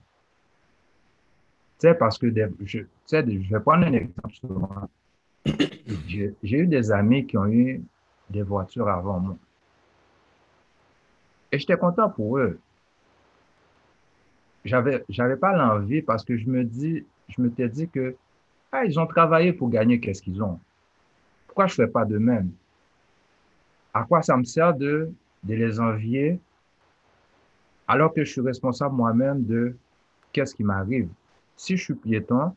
parce 1.92 2.18
que 2.18 2.28
je, 2.64 2.80
je 3.12 3.54
vais 3.54 3.60
prendre 3.60 3.86
un 3.86 3.94
exemple 3.94 4.34
souvent. 4.36 4.90
J'ai 5.46 6.36
eu 6.44 6.68
des 6.68 6.92
amis 6.92 7.26
qui 7.26 7.38
ont 7.38 7.48
eu 7.48 7.82
des 8.30 8.42
voitures 8.42 8.88
avant 8.88 9.20
moi. 9.20 9.38
Et 11.52 11.60
j'étais 11.60 11.78
content 11.78 12.10
pour 12.10 12.38
eux. 12.38 12.60
J'avais, 14.66 15.04
j'avais 15.10 15.36
pas 15.36 15.56
l'envie 15.56 16.02
parce 16.02 16.24
que 16.24 16.38
je 16.38 16.48
me 16.48 16.64
dis, 16.64 17.06
je 17.28 17.42
m'étais 17.42 17.68
dit 17.68 17.90
que, 17.90 18.16
ah, 18.72 18.86
ils 18.86 19.00
ont 19.00 19.06
travaillé 19.06 19.54
pour 19.54 19.70
gagner 19.70 20.00
qu'est-ce 20.00 20.22
qu'ils 20.22 20.42
ont? 20.42 20.60
Pourquoi 21.48 21.68
je 21.68 21.76
fais 21.76 21.88
pas 21.88 22.06
de 22.06 22.18
même? 22.18 22.52
À 23.94 24.04
quoi 24.04 24.22
ça 24.22 24.36
me 24.38 24.44
sert 24.44 24.74
de, 24.74 25.12
de 25.44 25.54
les 25.54 25.80
envier 25.80 26.40
alors 27.88 28.14
que 28.14 28.24
je 28.24 28.32
suis 28.32 28.42
responsable 28.42 28.96
moi-même 28.96 29.44
de 29.44 29.76
qu'est-ce 30.32 30.56
qui 30.56 30.64
m'arrive? 30.64 31.10
Si 31.56 31.78
je 31.78 31.84
suis 31.84 31.94
piéton, 31.94 32.56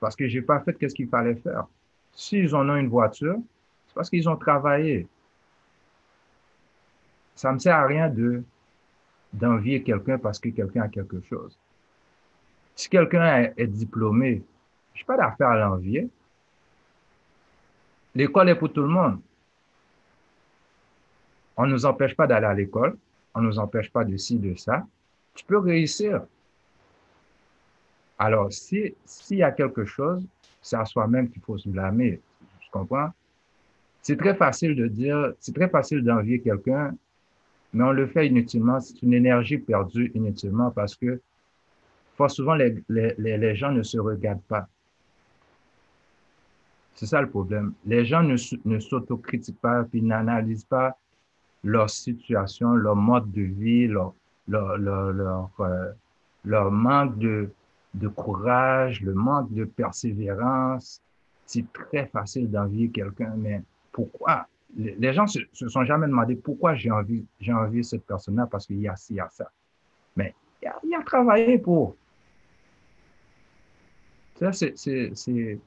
parce 0.00 0.16
que 0.16 0.26
je 0.26 0.38
n'ai 0.38 0.44
pas 0.44 0.60
fait 0.60 0.76
ce 0.88 0.94
qu'il 0.94 1.08
fallait 1.08 1.36
faire. 1.36 1.66
S'ils 2.12 2.54
en 2.54 2.68
ont 2.68 2.76
une 2.76 2.88
voiture, 2.88 3.36
c'est 3.86 3.94
parce 3.94 4.10
qu'ils 4.10 4.28
ont 4.28 4.36
travaillé. 4.36 5.06
Ça 7.36 7.50
ne 7.50 7.54
me 7.54 7.58
sert 7.58 7.76
à 7.76 7.86
rien 7.86 8.08
de 8.08 8.42
d'envier 9.32 9.82
quelqu'un 9.82 10.18
parce 10.18 10.40
que 10.40 10.48
quelqu'un 10.48 10.82
a 10.82 10.88
quelque 10.88 11.20
chose. 11.20 11.56
Si 12.74 12.88
quelqu'un 12.88 13.52
est, 13.56 13.66
diplômé, 13.66 14.42
je 14.94 15.02
n'ai 15.02 15.04
pas 15.04 15.16
d'affaire 15.16 15.48
à 15.48 15.58
l'envier. 15.58 16.08
L'école 18.14 18.48
est 18.48 18.56
pour 18.56 18.72
tout 18.72 18.82
le 18.82 18.88
monde. 18.88 19.20
On 21.56 21.66
ne 21.66 21.72
nous 21.72 21.86
empêche 21.86 22.16
pas 22.16 22.26
d'aller 22.26 22.46
à 22.46 22.54
l'école. 22.54 22.96
On 23.34 23.40
ne 23.40 23.46
nous 23.46 23.58
empêche 23.58 23.90
pas 23.90 24.04
de 24.04 24.16
ci, 24.16 24.38
de 24.38 24.56
ça. 24.56 24.84
Tu 25.34 25.44
peux 25.44 25.58
réussir. 25.58 26.22
Alors, 28.20 28.52
s'il 28.52 28.92
y 29.30 29.42
a 29.42 29.50
quelque 29.50 29.86
chose, 29.86 30.22
c'est 30.60 30.76
à 30.76 30.84
soi-même 30.84 31.30
qu'il 31.30 31.40
faut 31.40 31.56
se 31.56 31.66
blâmer. 31.66 32.20
Je 32.60 32.70
comprends? 32.70 33.08
C'est 34.02 34.18
très 34.18 34.34
facile 34.34 34.76
de 34.76 34.88
dire, 34.88 35.32
c'est 35.40 35.54
très 35.54 35.70
facile 35.70 36.04
d'envier 36.04 36.38
quelqu'un, 36.38 36.94
mais 37.72 37.82
on 37.82 37.92
le 37.92 38.06
fait 38.06 38.26
inutilement. 38.26 38.78
C'est 38.78 39.00
une 39.00 39.14
énergie 39.14 39.56
perdue 39.56 40.12
inutilement 40.14 40.70
parce 40.70 40.94
que 40.94 41.18
fort 42.18 42.30
souvent, 42.30 42.54
les, 42.56 42.76
les, 42.90 43.14
les 43.16 43.56
gens 43.56 43.72
ne 43.72 43.82
se 43.82 43.98
regardent 43.98 44.42
pas. 44.42 44.68
C'est 46.94 47.06
ça 47.06 47.22
le 47.22 47.30
problème. 47.30 47.72
Les 47.86 48.04
gens 48.04 48.22
ne, 48.22 48.36
ne 48.66 48.78
s'autocritiquent 48.80 49.62
pas, 49.62 49.84
puis 49.84 50.02
n'analysent 50.02 50.64
pas 50.66 50.98
leur 51.64 51.88
situation, 51.88 52.74
leur 52.74 52.96
mode 52.96 53.32
de 53.32 53.42
vie, 53.42 53.86
leur, 53.86 54.12
leur, 54.46 54.76
leur, 54.76 55.10
leur, 55.10 55.50
euh, 55.60 55.92
leur 56.44 56.70
manque 56.70 57.16
de, 57.18 57.48
de 57.94 58.08
courage, 58.08 59.00
le 59.02 59.14
manque 59.14 59.52
de 59.52 59.64
persévérance. 59.64 61.02
C'est 61.46 61.64
très 61.72 62.06
facile 62.06 62.50
d'envier 62.50 62.90
quelqu'un, 62.90 63.34
mais 63.36 63.62
pourquoi? 63.92 64.46
Les 64.76 65.12
gens 65.12 65.26
se, 65.26 65.40
se 65.52 65.68
sont 65.68 65.84
jamais 65.84 66.06
demandé 66.06 66.36
pourquoi 66.36 66.76
j'ai 66.76 66.92
envie, 66.92 67.24
j'ai 67.40 67.52
envie 67.52 67.82
cette 67.82 68.06
personne-là 68.06 68.46
parce 68.46 68.66
qu'il 68.66 68.80
y 68.80 68.86
a 68.86 68.94
ci, 68.94 69.14
il 69.14 69.16
y 69.16 69.20
a 69.20 69.28
ça. 69.28 69.50
Mais 70.14 70.32
il 70.62 70.68
a, 70.94 71.00
a 71.00 71.02
travaillé 71.02 71.58
pour. 71.58 71.96
Ça, 74.36 74.52
c'est, 74.52 74.78
c'est, 74.78 75.10
c'est, 75.14 75.58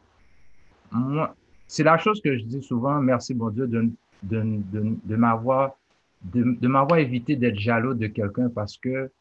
moi, 0.92 1.36
c'est 1.68 1.84
la 1.84 1.98
chose 1.98 2.22
que 2.22 2.38
je 2.38 2.44
dis 2.44 2.64
souvent, 2.64 3.00
merci 3.02 3.34
bon 3.34 3.50
Dieu 3.50 3.68
de, 3.68 3.90
de, 4.24 4.42
de, 4.42 4.96
de 5.04 5.16
m'avoir, 5.18 5.76
de, 6.24 6.58
de 6.60 6.68
m'avoir 6.70 7.00
évité 7.00 7.36
d'être 7.36 7.60
jaloux 7.60 7.94
de 7.94 8.08
quelqu'un 8.08 8.50
parce 8.50 8.78
que 8.78 9.12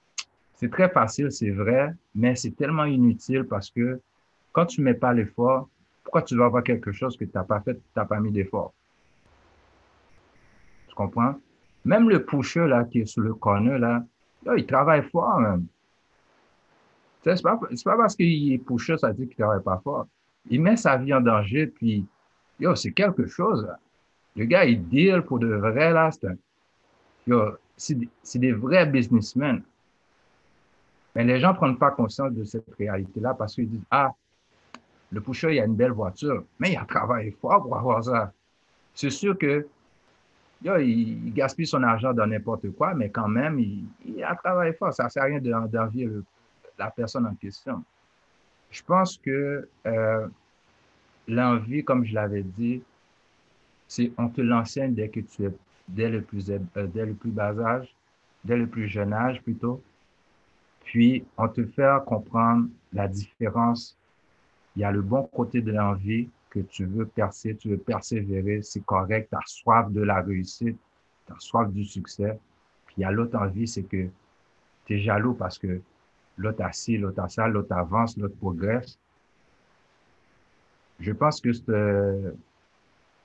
c'est 0.63 0.71
très 0.71 0.89
facile, 0.89 1.33
c'est 1.33 1.51
vrai, 1.51 1.93
mais 2.15 2.37
c'est 2.37 2.53
tellement 2.53 2.85
inutile 2.85 3.43
parce 3.43 3.69
que 3.69 4.01
quand 4.53 4.65
tu 4.67 4.81
ne 4.81 4.85
mets 4.85 4.95
pas 4.95 5.13
l'effort, 5.13 5.69
pourquoi 6.05 6.23
tu 6.23 6.37
vas 6.37 6.45
avoir 6.45 6.63
quelque 6.63 6.93
chose 6.93 7.17
que 7.17 7.25
tu 7.25 7.33
n'as 7.35 7.43
pas 7.43 7.61
fait, 7.63 7.75
tu 7.75 7.81
n'as 7.97 8.05
pas 8.05 8.21
mis 8.21 8.31
d'effort? 8.31 8.73
Tu 10.87 10.95
comprends? 10.95 11.35
Même 11.85 12.09
le 12.09 12.25
pusher 12.25 12.69
là, 12.69 12.85
qui 12.85 13.01
est 13.01 13.07
sur 13.07 13.23
le 13.23 13.35
corner, 13.35 13.77
là, 13.77 14.05
il 14.57 14.65
travaille 14.65 15.03
fort 15.11 15.41
même. 15.41 15.67
C'est 17.25 17.43
pas, 17.43 17.57
pas 17.57 17.97
parce 17.97 18.15
qu'il 18.15 18.53
est 18.53 18.59
pusher, 18.59 18.97
ça 18.99 19.13
dit 19.13 19.27
qu'il 19.27 19.35
ne 19.41 19.45
travaille 19.45 19.65
pas 19.65 19.81
fort. 19.83 20.07
Il 20.49 20.63
met 20.63 20.77
sa 20.77 20.97
vie 20.97 21.13
en 21.13 21.21
danger, 21.21 21.67
puis 21.67 22.07
c'est 22.77 22.93
quelque 22.93 23.27
chose. 23.27 23.69
Le 24.37 24.45
gars, 24.45 24.65
il 24.65 24.89
deal 24.89 25.23
pour 25.23 25.41
de 25.41 25.49
vrai, 25.49 25.93
là. 25.93 26.11
C'est 27.77 28.39
des 28.39 28.53
vrais 28.53 28.87
businessmen. 28.87 29.61
Mais 31.15 31.25
les 31.25 31.41
gens 31.41 31.53
ne 31.53 31.57
prennent 31.57 31.79
pas 31.79 31.91
conscience 31.91 32.33
de 32.33 32.45
cette 32.45 32.73
réalité-là 32.79 33.35
parce 33.35 33.55
qu'ils 33.55 33.69
disent, 33.69 33.85
ah, 33.91 34.13
le 35.11 35.21
pusher, 35.21 35.55
il 35.55 35.61
a 35.61 35.65
une 35.67 35.77
belle 35.77 35.93
voiture, 35.93 36.45
mais 36.59 36.73
il 36.73 36.77
a 36.77 36.85
travaillé 36.85 37.31
fort 37.33 37.63
pour 37.63 37.77
avoir 37.77 38.03
ça. 38.03 38.33
C'est 38.95 39.11
sûr 39.11 39.37
que 39.37 39.67
il 40.65 41.33
gaspille 41.35 41.67
son 41.67 41.83
argent 41.83 42.13
dans 42.13 42.27
n'importe 42.27 42.71
quoi, 42.73 42.95
mais 42.95 43.11
quand 43.11 43.29
même, 43.29 43.59
il, 43.59 44.23
a 44.23 44.35
travaillé 44.37 44.73
fort. 44.73 44.95
Ça 44.95 45.05
ne 45.05 45.09
sert 45.09 45.25
à 45.25 45.27
rien 45.27 45.41
d'envier 45.41 46.09
la 46.79 46.91
personne 46.91 47.27
en 47.27 47.35
question. 47.35 47.83
Je 48.71 48.83
pense 48.83 49.19
que 49.19 49.69
euh, 49.87 50.29
l'envie, 51.29 51.85
comme 51.85 52.05
je 52.05 52.15
l'avais 52.15 52.43
dit, 52.43 52.83
c'est 53.89 54.13
on 54.17 54.29
te 54.29 54.41
l'enseigne 54.41 54.95
dès 54.95 55.09
que 55.09 55.21
tu 55.21 55.45
es, 55.45 56.09
le 56.09 56.23
plus, 56.23 56.51
euh, 56.51 56.59
dès 56.87 57.05
le 57.05 57.15
plus 57.15 57.31
bas 57.31 57.59
âge, 57.59 57.95
dès 58.45 58.57
le 58.57 58.67
plus 58.67 58.89
jeune 58.89 59.13
âge 59.13 59.43
plutôt. 59.43 59.83
Puis, 60.85 61.25
on 61.37 61.49
te 61.49 61.65
fait 61.65 62.05
comprendre 62.07 62.69
la 62.93 63.09
différence. 63.09 63.97
Il 64.77 64.83
y 64.83 64.85
a 64.85 64.91
le 64.91 65.03
bon 65.03 65.25
côté 65.25 65.61
de 65.61 65.73
l'envie 65.73 66.29
que 66.51 66.61
tu 66.61 66.85
veux 66.85 67.07
percer, 67.07 67.57
tu 67.57 67.71
veux 67.71 67.79
persévérer, 67.79 68.63
c'est 68.63 68.85
correct, 68.85 69.29
tu 69.31 69.37
as 69.37 69.43
soif 69.47 69.91
de 69.91 70.03
la 70.03 70.21
réussite, 70.21 70.77
tu 71.27 71.33
as 71.33 71.39
soif 71.39 71.71
du 71.71 71.85
succès. 71.85 72.39
Puis, 72.87 72.97
il 72.99 73.01
y 73.03 73.05
a 73.05 73.11
l'autre 73.11 73.39
envie, 73.39 73.67
c'est 73.67 73.85
que 73.85 74.09
tu 74.85 74.95
es 74.95 74.99
jaloux 74.99 75.35
parce 75.35 75.59
que 75.59 75.81
l'autre 76.37 76.63
a 76.63 76.73
ci, 76.73 76.99
l'autre 76.99 77.23
a 77.23 77.29
ça, 77.29 77.49
l'autre 77.49 77.73
avance, 77.73 78.17
l'autre 78.17 78.37
progresse. 78.37 78.99
Je 81.01 81.13
pense 81.13 81.41
que 81.41 81.51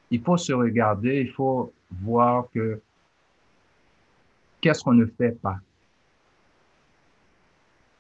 il 0.10 0.22
faut 0.22 0.38
se 0.38 0.54
regarder, 0.54 1.22
il 1.22 1.32
faut 1.32 1.74
voir 1.92 2.50
que 2.54 2.82
qu'est-ce 4.62 4.84
qu'on 4.84 4.94
ne 4.94 5.06
fait 5.06 5.32
pas 5.32 5.60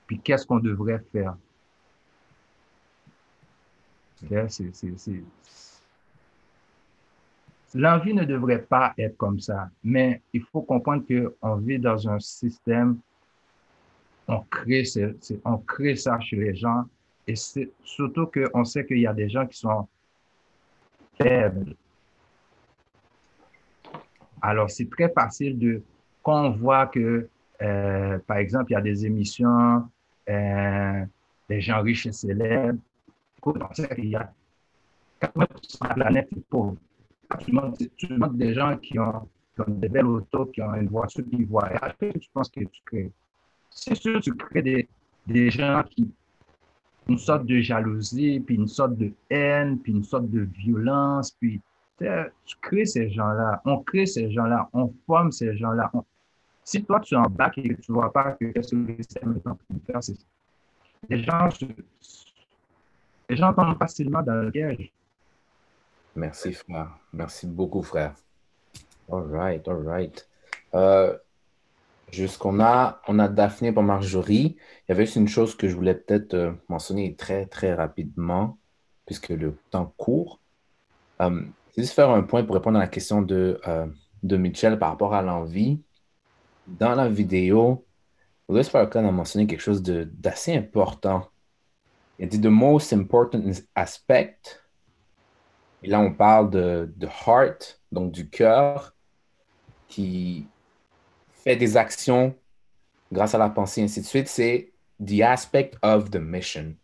puis 0.07 0.19
qu'est-ce 0.19 0.47
qu'on 0.47 0.59
devrait 0.59 1.03
faire? 1.11 1.35
l'envie 7.73 8.13
ne 8.13 8.23
devrait 8.23 8.61
pas 8.61 8.93
être 8.97 9.17
comme 9.17 9.39
ça, 9.39 9.69
mais 9.83 10.21
il 10.33 10.41
faut 10.41 10.61
comprendre 10.61 11.03
qu'on 11.07 11.55
vit 11.57 11.79
dans 11.79 12.09
un 12.09 12.19
système, 12.19 12.97
on 14.27 14.41
crée, 14.41 14.83
on 15.45 15.57
crée 15.57 15.95
ça 15.95 16.19
chez 16.19 16.37
les 16.37 16.55
gens, 16.55 16.85
et 17.27 17.35
surtout 17.35 18.27
qu'on 18.27 18.63
sait 18.63 18.85
qu'il 18.85 18.99
y 18.99 19.07
a 19.07 19.13
des 19.13 19.29
gens 19.29 19.45
qui 19.45 19.57
sont 19.57 19.87
faibles. 21.21 21.75
Alors, 24.41 24.69
c'est 24.69 24.89
très 24.89 25.09
facile 25.09 25.57
de, 25.57 25.81
quand 26.23 26.45
on 26.45 26.51
voit 26.51 26.87
que, 26.87 27.27
euh, 27.61 28.19
par 28.19 28.37
exemple, 28.37 28.71
il 28.71 28.73
y 28.73 28.77
a 28.77 28.81
des 28.81 29.05
émissions, 29.05 29.83
euh, 30.29 31.05
des 31.49 31.61
gens 31.61 31.81
riches 31.81 32.07
et 32.07 32.11
célèbres, 32.11 32.79
on 33.43 33.73
sait 33.73 33.87
qu'il 33.95 34.09
y 34.09 34.15
a 34.15 34.31
80% 35.21 35.37
de 35.37 35.87
la 35.87 35.95
planète 35.95 36.29
est 36.31 36.49
pauvre. 36.49 36.77
Tu 37.39 38.07
demandes, 38.07 38.37
des 38.37 38.53
gens 38.53 38.77
qui 38.77 38.99
ont, 38.99 39.27
qui 39.55 39.61
ont, 39.61 39.65
des 39.67 39.89
belles 39.89 40.05
autos, 40.05 40.45
qui 40.47 40.61
ont 40.61 40.73
une 40.75 40.87
voiture, 40.87 41.23
qui 41.29 41.43
voyagent. 41.43 41.95
Tu 41.99 42.29
penses 42.33 42.49
que 42.49 42.61
tu 42.61 42.81
crées. 42.85 43.11
C'est 43.69 43.95
sûr, 43.95 44.21
tu 44.21 44.33
crées 44.35 44.61
des, 44.61 44.87
des 45.25 45.49
gens 45.49 45.83
qui, 45.89 46.09
une 47.07 47.17
sorte 47.17 47.45
de 47.45 47.59
jalousie, 47.59 48.39
puis 48.39 48.55
une 48.55 48.67
sorte 48.67 48.95
de 48.95 49.11
haine, 49.29 49.79
puis 49.79 49.93
une 49.93 50.03
sorte 50.03 50.29
de 50.29 50.41
violence, 50.41 51.31
puis 51.31 51.61
tu 51.99 52.55
crées 52.61 52.85
ces 52.85 53.09
gens-là, 53.09 53.61
on 53.65 53.79
crée 53.79 54.05
ces 54.05 54.31
gens-là, 54.31 54.69
on 54.73 54.93
forme 55.05 55.31
ces 55.31 55.57
gens-là. 55.57 55.91
Si 56.67 56.83
toi, 56.83 56.99
tu 56.99 57.13
es 57.13 57.17
en 57.17 57.29
bac 57.29 57.57
et 57.59 57.77
tu 57.77 57.93
ne 57.93 57.95
vois 57.95 58.11
pas 58.11 58.33
que 58.33 58.43
qu'est-ce 58.43 58.71
que 58.71 58.75
le 58.75 58.97
système 58.97 59.37
est 59.37 59.47
en 59.47 59.55
train 59.55 59.65
de 59.69 59.79
faire, 59.85 60.01
les 61.07 61.23
gens, 61.23 61.47
les 63.29 63.37
gens 63.37 63.53
tombent 63.53 63.77
facilement 63.77 64.21
dans 64.21 64.33
le 64.33 64.51
piège. 64.51 64.91
Merci, 66.13 66.51
frère. 66.51 66.89
Merci 67.13 67.47
beaucoup, 67.47 67.81
frère. 67.83 68.15
All 69.09 69.31
right, 69.31 69.65
all 69.65 69.87
right. 69.87 70.27
Euh, 70.73 71.17
Jusqu'on 72.11 72.59
a, 72.59 73.01
on 73.07 73.17
a 73.19 73.29
Daphné 73.29 73.71
pour 73.71 73.83
Marjorie. 73.83 74.57
Il 74.57 74.89
y 74.89 74.91
avait 74.91 75.05
juste 75.05 75.15
une 75.15 75.29
chose 75.29 75.55
que 75.55 75.69
je 75.69 75.75
voulais 75.75 75.95
peut-être 75.95 76.33
euh, 76.33 76.51
mentionner 76.67 77.15
très, 77.15 77.45
très 77.45 77.75
rapidement, 77.75 78.57
puisque 79.05 79.29
le 79.29 79.57
temps 79.71 79.93
court. 79.95 80.41
Euh, 81.21 81.43
c'est 81.71 81.83
juste 81.83 81.93
faire 81.93 82.09
un 82.09 82.23
point 82.23 82.43
pour 82.43 82.55
répondre 82.55 82.77
à 82.77 82.81
la 82.81 82.87
question 82.87 83.21
de, 83.21 83.61
euh, 83.69 83.87
de 84.23 84.35
Michel 84.35 84.77
par 84.79 84.89
rapport 84.89 85.13
à 85.13 85.21
l'envie. 85.21 85.81
Dans 86.67 86.95
la 86.95 87.09
vidéo, 87.09 87.85
Louis 88.49 88.63
Farrakhan 88.63 89.07
a 89.07 89.11
mentionné 89.11 89.47
quelque 89.47 89.61
chose 89.61 89.81
d'assez 89.81 90.55
important. 90.55 91.27
Il 92.19 92.25
a 92.25 92.27
dit 92.27 92.41
The 92.41 92.47
most 92.47 92.93
important 92.93 93.43
aspect. 93.75 94.37
Et 95.83 95.87
là, 95.87 95.99
on 95.99 96.13
parle 96.13 96.49
de, 96.49 96.93
de 96.95 97.07
heart, 97.07 97.81
donc 97.91 98.11
du 98.11 98.29
cœur, 98.29 98.95
qui 99.87 100.47
des 101.55 101.77
actions 101.77 102.35
grâce 103.11 103.33
à 103.33 103.37
la 103.37 103.49
pensée, 103.49 103.81
ainsi 103.81 104.01
de 104.01 104.05
suite, 104.05 104.27
c'est 104.27 104.73
the 105.03 105.21
aspect 105.21 105.71
of 105.81 106.11
the 106.11 106.17
mission. 106.17 106.75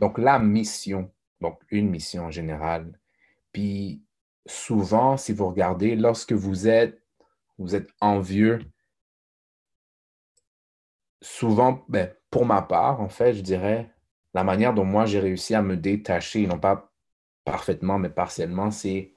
Donc, 0.00 0.18
la 0.18 0.38
mission, 0.38 1.10
donc 1.40 1.60
une 1.70 1.88
mission 1.88 2.24
en 2.24 2.30
général. 2.30 2.98
Puis, 3.52 4.02
souvent, 4.46 5.16
si 5.16 5.32
vous 5.32 5.48
regardez, 5.48 5.94
lorsque 5.94 6.32
vous 6.32 6.66
êtes, 6.66 6.99
vous 7.60 7.74
êtes 7.76 7.90
envieux, 8.00 8.60
souvent, 11.22 11.84
ben, 11.88 12.12
pour 12.30 12.46
ma 12.46 12.62
part, 12.62 13.00
en 13.00 13.08
fait, 13.08 13.34
je 13.34 13.42
dirais, 13.42 13.90
la 14.34 14.44
manière 14.44 14.74
dont 14.74 14.84
moi 14.84 15.06
j'ai 15.06 15.20
réussi 15.20 15.54
à 15.54 15.62
me 15.62 15.76
détacher, 15.76 16.46
non 16.46 16.58
pas 16.58 16.92
parfaitement, 17.44 17.98
mais 17.98 18.10
partiellement, 18.10 18.70
c'est, 18.70 19.14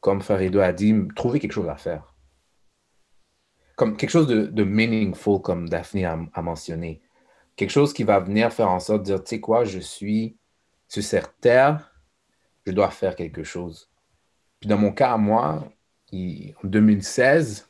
comme 0.00 0.20
Farido 0.22 0.60
a 0.60 0.72
dit, 0.72 0.94
trouver 1.14 1.40
quelque 1.40 1.52
chose 1.52 1.68
à 1.68 1.76
faire 1.76 2.16
comme 3.76 3.96
quelque 3.96 4.10
chose 4.10 4.26
de, 4.26 4.64
meaningful, 4.64 5.40
comme 5.40 5.68
Daphné 5.68 6.06
a, 6.06 6.42
mentionné. 6.42 7.02
Quelque 7.56 7.70
chose 7.70 7.92
qui 7.92 8.04
va 8.04 8.18
venir 8.20 8.52
faire 8.52 8.70
en 8.70 8.80
sorte 8.80 9.00
de 9.00 9.04
dire, 9.04 9.22
tu 9.22 9.30
sais 9.30 9.40
quoi, 9.40 9.64
je 9.64 9.78
suis 9.78 10.38
sur 10.88 11.02
cette 11.02 11.38
terre, 11.40 11.92
je 12.66 12.72
dois 12.72 12.90
faire 12.90 13.14
quelque 13.14 13.44
chose. 13.44 13.90
Puis 14.60 14.68
dans 14.68 14.78
mon 14.78 14.92
cas, 14.92 15.16
moi, 15.18 15.68
en 16.12 16.68
2016, 16.68 17.68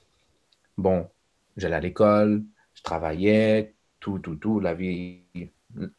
bon, 0.77 1.09
j'allais 1.57 1.77
à 1.77 1.81
l'école, 1.81 2.43
je 2.75 2.83
travaillais, 2.83 3.75
tout, 4.01 4.19
tout, 4.19 4.37
tout, 4.37 4.61
la 4.61 4.75
vie, 4.75 5.23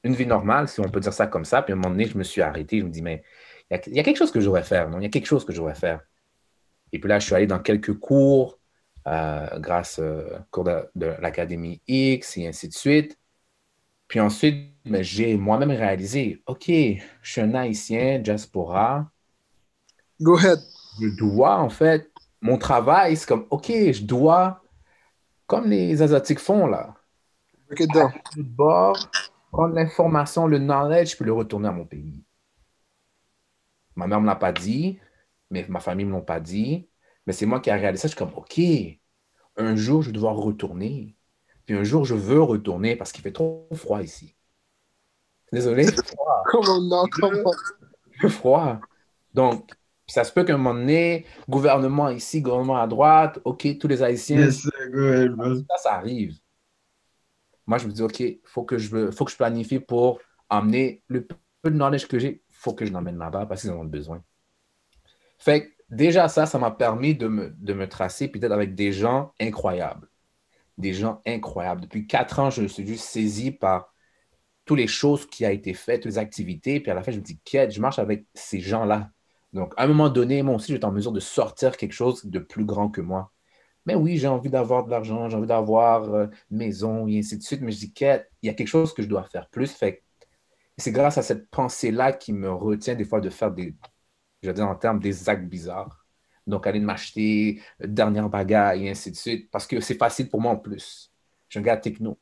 une 0.03 0.13
vie 0.13 0.25
normale, 0.25 0.67
si 0.67 0.79
on 0.79 0.89
peut 0.89 0.99
dire 0.99 1.13
ça 1.13 1.27
comme 1.27 1.45
ça. 1.45 1.61
Puis 1.61 1.73
à 1.73 1.75
un 1.75 1.79
moment 1.79 1.91
donné, 1.91 2.05
je 2.05 2.17
me 2.17 2.23
suis 2.23 2.41
arrêté, 2.41 2.79
je 2.79 2.85
me 2.85 2.89
dis, 2.89 3.01
mais 3.01 3.23
il 3.71 3.93
y, 3.93 3.95
y, 3.95 3.99
a 3.99 4.03
quelque 4.03 4.17
chose 4.17 4.31
que 4.31 4.39
je 4.39 4.45
devrais 4.45 4.63
faire, 4.63 4.89
non? 4.89 4.99
Il 4.99 5.03
y 5.03 5.07
a 5.07 5.09
quelque 5.09 5.25
chose 5.25 5.45
que 5.45 5.51
je 5.51 5.57
devrais 5.57 5.75
faire. 5.75 6.01
Et 6.93 6.99
puis 6.99 7.09
là, 7.09 7.19
je 7.19 7.25
suis 7.25 7.35
allé 7.35 7.47
dans 7.47 7.59
quelques 7.59 7.93
cours, 7.99 8.59
euh, 9.07 9.59
grâce 9.59 9.99
euh, 9.99 10.37
au 10.37 10.43
cours 10.51 10.65
de, 10.65 11.15
l'Académie 11.21 11.81
X 11.87 12.37
et 12.37 12.47
ainsi 12.47 12.67
de 12.67 12.73
suite. 12.73 13.17
Puis 14.09 14.19
ensuite, 14.19 14.73
j'ai 14.85 15.37
moi-même 15.37 15.71
réalisé, 15.71 16.41
OK, 16.45 16.65
je 16.67 17.01
suis 17.23 17.41
un 17.41 17.53
haïtien, 17.55 18.19
diaspora. 18.19 19.09
Go 20.19 20.37
ahead. 20.37 20.59
Je 20.99 21.07
dois, 21.15 21.57
en 21.57 21.69
fait, 21.69 22.11
mon 22.41 22.57
travail, 22.57 23.17
c'est 23.17 23.27
comme, 23.27 23.45
OK, 23.49 23.67
je 23.67 24.03
dois, 24.03 24.61
comme 25.45 25.69
les 25.69 26.01
Asiatiques 26.01 26.39
font 26.39 26.67
là, 26.67 26.95
bord, 28.37 29.09
prendre 29.51 29.75
l'information, 29.75 30.47
le 30.47 30.59
knowledge, 30.59 31.15
puis 31.15 31.25
le 31.25 31.33
retourner 31.33 31.67
à 31.67 31.71
mon 31.71 31.85
pays. 31.85 32.23
Ma 33.95 34.07
mère 34.07 34.19
ne 34.19 34.23
me 34.23 34.27
l'a 34.27 34.35
pas 34.35 34.51
dit, 34.51 34.99
mais 35.49 35.65
ma 35.69 35.79
famille 35.79 36.05
ne 36.05 36.11
me 36.11 36.17
l'a 36.17 36.21
pas 36.21 36.39
dit. 36.39 36.87
Mais 37.25 37.33
c'est 37.33 37.45
moi 37.45 37.59
qui 37.59 37.69
ai 37.69 37.73
réalisé 37.73 38.03
ça. 38.03 38.07
Je 38.07 38.15
suis 38.15 38.17
comme, 38.17 38.33
OK, 38.35 38.59
un 39.57 39.75
jour, 39.75 40.01
je 40.01 40.07
vais 40.07 40.13
devoir 40.13 40.35
retourner. 40.35 41.15
Puis 41.65 41.75
un 41.75 41.83
jour, 41.83 42.05
je 42.05 42.15
veux 42.15 42.41
retourner 42.41 42.95
parce 42.95 43.11
qu'il 43.11 43.23
fait 43.23 43.33
trop 43.33 43.67
froid 43.73 44.01
ici. 44.01 44.35
Désolé. 45.51 45.85
Froid. 45.85 46.43
comment 46.45 46.81
non, 46.81 47.05
comment? 47.11 47.51
froid. 48.29 48.79
Donc, 49.33 49.71
ça 50.07 50.23
se 50.23 50.31
peut 50.31 50.43
qu'à 50.43 50.53
un 50.53 50.57
moment 50.57 50.79
donné, 50.79 51.25
gouvernement 51.49 52.09
ici, 52.09 52.41
gouvernement 52.41 52.81
à 52.81 52.87
droite, 52.87 53.39
OK, 53.43 53.67
tous 53.77 53.87
les 53.87 54.01
Haïtiens. 54.01 54.49
ça, 54.49 55.77
ça 55.77 55.93
arrive. 55.93 56.37
Moi, 57.65 57.77
je 57.77 57.87
me 57.87 57.91
dis, 57.91 58.01
OK, 58.01 58.19
il 58.21 58.39
faut, 58.45 58.63
que 58.63 58.77
je, 58.77 59.11
faut 59.11 59.25
que 59.25 59.31
je 59.31 59.37
planifie 59.37 59.79
pour 59.79 60.19
emmener 60.49 61.03
le 61.07 61.27
peu 61.61 61.69
de 61.69 61.75
knowledge 61.75 62.07
que 62.07 62.19
j'ai, 62.19 62.41
il 62.49 62.55
faut 62.55 62.73
que 62.73 62.85
je 62.85 62.93
l'emmène 62.93 63.17
là-bas 63.17 63.45
parce 63.45 63.61
qu'ils 63.61 63.71
en 63.71 63.79
ont 63.81 63.85
besoin. 63.85 64.23
Fait 65.37 65.73
déjà 65.89 66.29
ça, 66.29 66.45
ça 66.45 66.57
m'a 66.57 66.71
permis 66.71 67.15
de 67.15 67.27
me, 67.27 67.49
de 67.57 67.73
me 67.73 67.87
tracer, 67.87 68.29
peut-être 68.29 68.51
avec 68.51 68.75
des 68.75 68.93
gens 68.93 69.33
incroyables. 69.39 70.07
Des 70.77 70.93
gens 70.93 71.21
incroyables. 71.25 71.81
Depuis 71.81 72.07
quatre 72.07 72.39
ans, 72.39 72.49
je 72.49 72.61
me 72.61 72.67
suis 72.67 72.87
juste 72.87 73.05
saisi 73.05 73.51
par 73.51 73.93
toutes 74.63 74.77
les 74.77 74.87
choses 74.87 75.27
qui 75.27 75.45
ont 75.45 75.49
été 75.49 75.73
faites, 75.73 76.01
toutes 76.01 76.11
les 76.11 76.17
activités. 76.17 76.79
Puis 76.79 76.91
à 76.91 76.93
la 76.93 77.03
fin, 77.03 77.11
je 77.11 77.17
me 77.17 77.23
dis, 77.23 77.39
quête, 77.39 77.71
je 77.71 77.81
marche 77.81 77.99
avec 77.99 78.25
ces 78.33 78.59
gens-là. 78.59 79.09
Donc, 79.53 79.73
à 79.77 79.83
un 79.83 79.87
moment 79.87 80.09
donné, 80.09 80.43
moi 80.43 80.55
aussi, 80.55 80.71
j'étais 80.73 80.85
en 80.85 80.91
mesure 80.91 81.11
de 81.11 81.19
sortir 81.19 81.77
quelque 81.77 81.93
chose 81.93 82.25
de 82.25 82.39
plus 82.39 82.65
grand 82.65 82.89
que 82.89 83.01
moi. 83.01 83.31
Mais 83.85 83.95
oui, 83.95 84.17
j'ai 84.17 84.27
envie 84.27 84.49
d'avoir 84.49 84.85
de 84.85 84.91
l'argent, 84.91 85.29
j'ai 85.29 85.37
envie 85.37 85.47
d'avoir 85.47 86.13
euh, 86.13 86.27
maison 86.51 87.07
et 87.07 87.19
ainsi 87.19 87.37
de 87.37 87.43
suite. 87.43 87.61
Mais 87.61 87.71
je 87.71 87.79
dis, 87.79 87.93
quête, 87.93 88.31
il 88.41 88.47
y 88.47 88.49
a 88.49 88.53
quelque 88.53 88.67
chose 88.67 88.93
que 88.93 89.01
je 89.03 89.07
dois 89.07 89.23
faire 89.23 89.49
plus. 89.49 89.75
C'est 90.77 90.91
grâce 90.91 91.17
à 91.17 91.23
cette 91.23 91.49
pensée-là 91.49 92.13
qui 92.13 92.33
me 92.33 92.51
retient 92.51 92.95
des 92.95 93.05
fois 93.05 93.19
de 93.21 93.29
faire 93.29 93.51
des, 93.51 93.75
je 94.43 94.49
veux 94.49 94.53
dire 94.53 94.67
en 94.67 94.75
termes 94.75 94.99
des 94.99 95.29
actes 95.29 95.45
bizarres. 95.49 96.05
Donc, 96.47 96.67
aller 96.67 96.79
m'acheter 96.79 97.61
dernière 97.79 98.29
bagarre 98.29 98.73
et 98.73 98.89
ainsi 98.89 99.11
de 99.11 99.17
suite, 99.17 99.51
parce 99.51 99.67
que 99.67 99.79
c'est 99.81 99.97
facile 99.97 100.29
pour 100.29 100.41
moi 100.41 100.53
en 100.53 100.57
plus. 100.57 101.11
Je 101.49 101.53
suis 101.53 101.59
un 101.59 101.63
gars 101.63 101.77
techno. 101.77 102.19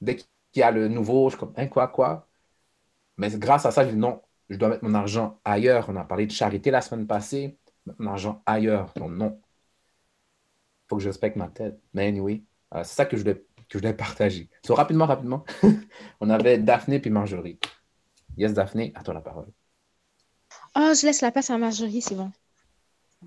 Dès 0.00 0.16
qu'il 0.16 0.26
y 0.56 0.62
a 0.62 0.70
le 0.70 0.88
nouveau, 0.88 1.30
je 1.30 1.36
suis 1.36 1.40
comme, 1.40 1.54
hein, 1.56 1.68
quoi, 1.68 1.88
quoi? 1.88 2.28
Mais 3.16 3.30
grâce 3.38 3.66
à 3.66 3.70
ça, 3.72 3.84
je 3.86 3.90
dis 3.92 3.96
non, 3.96 4.22
je 4.52 4.58
dois 4.58 4.68
mettre 4.68 4.84
mon 4.84 4.94
argent 4.94 5.40
ailleurs. 5.44 5.86
On 5.88 5.96
a 5.96 6.04
parlé 6.04 6.26
de 6.26 6.32
charité 6.32 6.70
la 6.70 6.80
semaine 6.80 7.06
passée, 7.06 7.58
mettre 7.86 8.00
mon 8.00 8.10
argent 8.10 8.42
ailleurs. 8.46 8.92
Donc, 8.96 9.12
non. 9.12 9.40
Il 9.44 10.88
faut 10.88 10.96
que 10.96 11.02
je 11.02 11.08
respecte 11.08 11.36
ma 11.36 11.48
tête. 11.48 11.80
Mais 11.94 12.06
anyway, 12.06 12.42
euh, 12.74 12.84
c'est 12.84 12.94
ça 12.94 13.06
que 13.06 13.16
je 13.16 13.22
voulais, 13.22 13.36
que 13.36 13.64
je 13.70 13.78
voulais 13.78 13.94
partager. 13.94 14.50
So, 14.64 14.74
rapidement, 14.74 15.06
rapidement, 15.06 15.44
on 16.20 16.30
avait 16.30 16.58
Daphné 16.58 17.00
puis 17.00 17.10
Marjorie. 17.10 17.58
Yes, 18.36 18.52
Daphné, 18.52 18.92
à 18.94 19.02
toi 19.02 19.14
la 19.14 19.20
parole. 19.20 19.48
Oh, 20.76 20.92
je 20.94 21.06
laisse 21.06 21.20
la 21.20 21.32
place 21.32 21.50
à 21.50 21.58
Marjorie, 21.58 22.02
c'est 22.02 22.14
bon. 22.14 22.30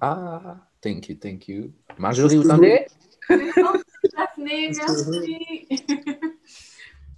Ah, 0.01 0.57
thank 0.81 1.09
you, 1.09 1.15
thank 1.15 1.47
you. 1.47 1.71
Marjorie, 1.97 2.37
vous 2.37 2.49
en 2.49 2.61
êtes? 2.61 2.91
merci. 4.37 5.67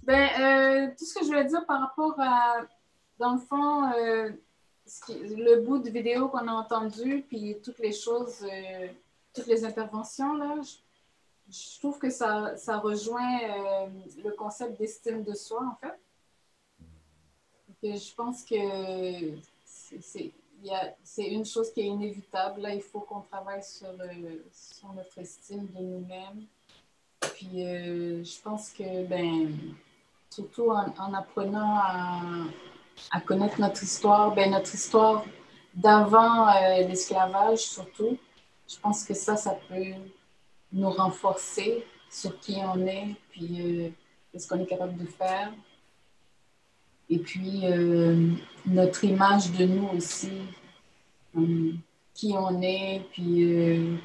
ben, 0.02 0.28
euh, 0.40 0.88
tout 0.96 1.04
ce 1.04 1.14
que 1.14 1.20
je 1.20 1.26
voulais 1.26 1.44
dire 1.44 1.64
par 1.66 1.80
rapport 1.80 2.14
à, 2.18 2.60
dans 3.18 3.34
le 3.34 3.38
fond, 3.38 3.92
euh, 3.92 4.30
le 5.10 5.60
bout 5.60 5.78
de 5.78 5.90
vidéo 5.90 6.28
qu'on 6.28 6.46
a 6.48 6.52
entendu, 6.52 7.24
puis 7.28 7.56
toutes 7.62 7.78
les 7.78 7.92
choses, 7.92 8.44
euh, 8.44 8.88
toutes 9.34 9.46
les 9.46 9.64
interventions, 9.64 10.34
là, 10.34 10.56
je, 11.50 11.78
trouve 11.78 11.98
que 11.98 12.10
ça, 12.10 12.56
ça 12.56 12.78
rejoint 12.78 13.40
le 14.22 14.30
concept 14.32 14.78
d'estime 14.78 15.22
de 15.22 15.34
soi, 15.34 15.64
en 15.64 15.76
fait. 15.76 15.98
je 17.82 18.14
pense 18.14 18.44
que 18.44 19.38
c'est 21.02 21.26
une 21.26 21.44
chose 21.44 21.72
qui 21.72 21.80
est 21.80 21.86
inévitable. 21.86 22.60
Là, 22.62 22.74
il 22.74 22.82
faut 22.82 23.00
qu'on 23.00 23.20
travaille 23.20 23.62
sur, 23.62 23.88
euh, 23.88 24.38
sur, 24.52 24.92
notre 24.92 25.18
estime 25.18 25.66
de 25.66 25.80
nous-mêmes. 25.80 26.46
Puis, 27.20 27.64
euh, 27.64 28.24
je 28.24 28.40
pense 28.42 28.70
que, 28.70 29.04
ben, 29.06 29.56
surtout 30.30 30.70
en, 30.70 31.14
apprenant 31.14 31.76
à, 31.76 32.20
à, 33.10 33.20
connaître 33.20 33.60
notre 33.60 33.82
histoire, 33.82 34.34
ben, 34.34 34.50
notre 34.50 34.74
histoire 34.74 35.24
d'avant 35.74 36.48
euh, 36.48 36.86
l'esclavage, 36.86 37.58
surtout, 37.58 38.18
je 38.68 38.78
pense 38.78 39.04
que 39.04 39.14
ça, 39.14 39.36
ça 39.36 39.58
peut 39.68 39.94
nous 40.72 40.90
renforcer 40.90 41.84
sur 42.10 42.38
qui 42.40 42.56
on 42.62 42.86
est, 42.86 43.14
puis 43.30 43.92
ce 44.36 44.46
qu'on 44.46 44.60
est 44.60 44.66
capable 44.66 44.96
de 44.96 45.06
faire. 45.06 45.52
Et 47.10 47.18
puis, 47.18 47.60
euh, 47.64 48.32
notre 48.66 49.04
image 49.04 49.52
de 49.52 49.64
nous 49.64 49.88
aussi, 49.88 50.42
euh, 51.36 51.72
qui 52.12 52.34
on 52.36 52.60
est, 52.60 53.02
puis 53.12 53.44
euh, 53.44 53.96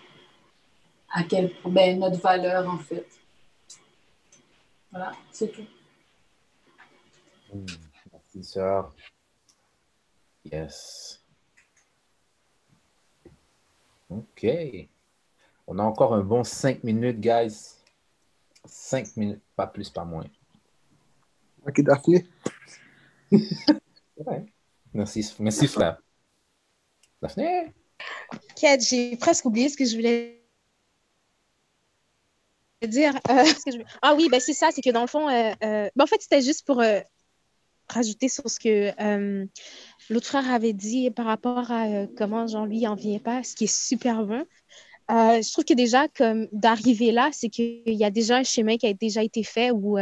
à 1.12 1.24
quel 1.24 1.52
ben, 1.66 2.00
notre 2.00 2.20
valeur 2.22 2.70
en 2.70 2.78
fait. 2.78 3.08
Voilà, 4.91 5.12
c'est 5.32 5.52
tout. 5.52 5.66
Hmm, 7.54 7.66
Yes. 10.45 11.19
OK. 14.09 14.45
On 15.67 15.79
a 15.79 15.84
encore 15.84 16.13
un 16.13 16.21
bon 16.21 16.43
cinq 16.43 16.84
minutes, 16.84 17.19
guys. 17.19 17.75
Cinq 18.65 19.15
minutes, 19.17 19.41
pas 19.55 19.67
plus, 19.67 19.89
pas 19.89 20.05
moins. 20.05 20.25
OK, 21.67 21.81
Daphné. 21.81 22.25
Merci, 24.93 25.34
merci 25.39 25.67
frère. 25.67 25.97
Daphné? 27.19 27.73
j'ai 28.79 29.17
presque 29.17 29.45
oublié 29.45 29.69
ce 29.69 29.77
que 29.77 29.86
je 29.86 29.95
voulais 29.95 30.43
dire. 32.84 33.15
Euh, 33.29 33.43
ah 34.01 34.13
oui, 34.15 34.29
ben 34.29 34.39
c'est 34.39 34.53
ça, 34.53 34.69
c'est 34.71 34.81
que 34.81 34.91
dans 34.91 35.01
le 35.01 35.07
fond, 35.07 35.27
euh, 35.29 35.51
euh, 35.63 35.89
ben, 35.95 36.03
en 36.03 36.07
fait, 36.07 36.21
c'était 36.21 36.41
juste 36.41 36.65
pour 36.65 36.84
rajouter 37.94 38.30
sur 38.30 38.50
ce 38.50 38.60
que 38.60 38.91
l'autre 40.10 40.28
frère 40.28 40.52
avait 40.52 40.74
dit 40.74 41.10
par 41.12 41.26
rapport 41.26 41.72
à 41.72 42.08
comment 42.18 42.48
Jean-Louis 42.48 42.82
n'en 42.82 42.96
vient 42.96 43.20
pas, 43.20 43.44
ce 43.44 43.56
qui 43.56 43.66
est 43.66 43.76
super 43.76 44.26
bon. 44.26 44.46
je 45.10 45.52
trouve 45.52 45.66
que 45.66 45.74
déjà, 45.74 46.08
comme 46.08 46.48
d'arriver 46.52 47.12
là, 47.12 47.30
c'est 47.32 47.50
qu'il 47.50 47.82
y 47.86 48.04
a 48.04 48.12
déjà 48.12 48.38
un 48.38 48.44
chemin 48.44 48.78
qui 48.78 48.88
a 48.88 48.94
déjà 48.94 49.24
été 49.24 49.44
fait 49.44 49.72
où 49.72 49.98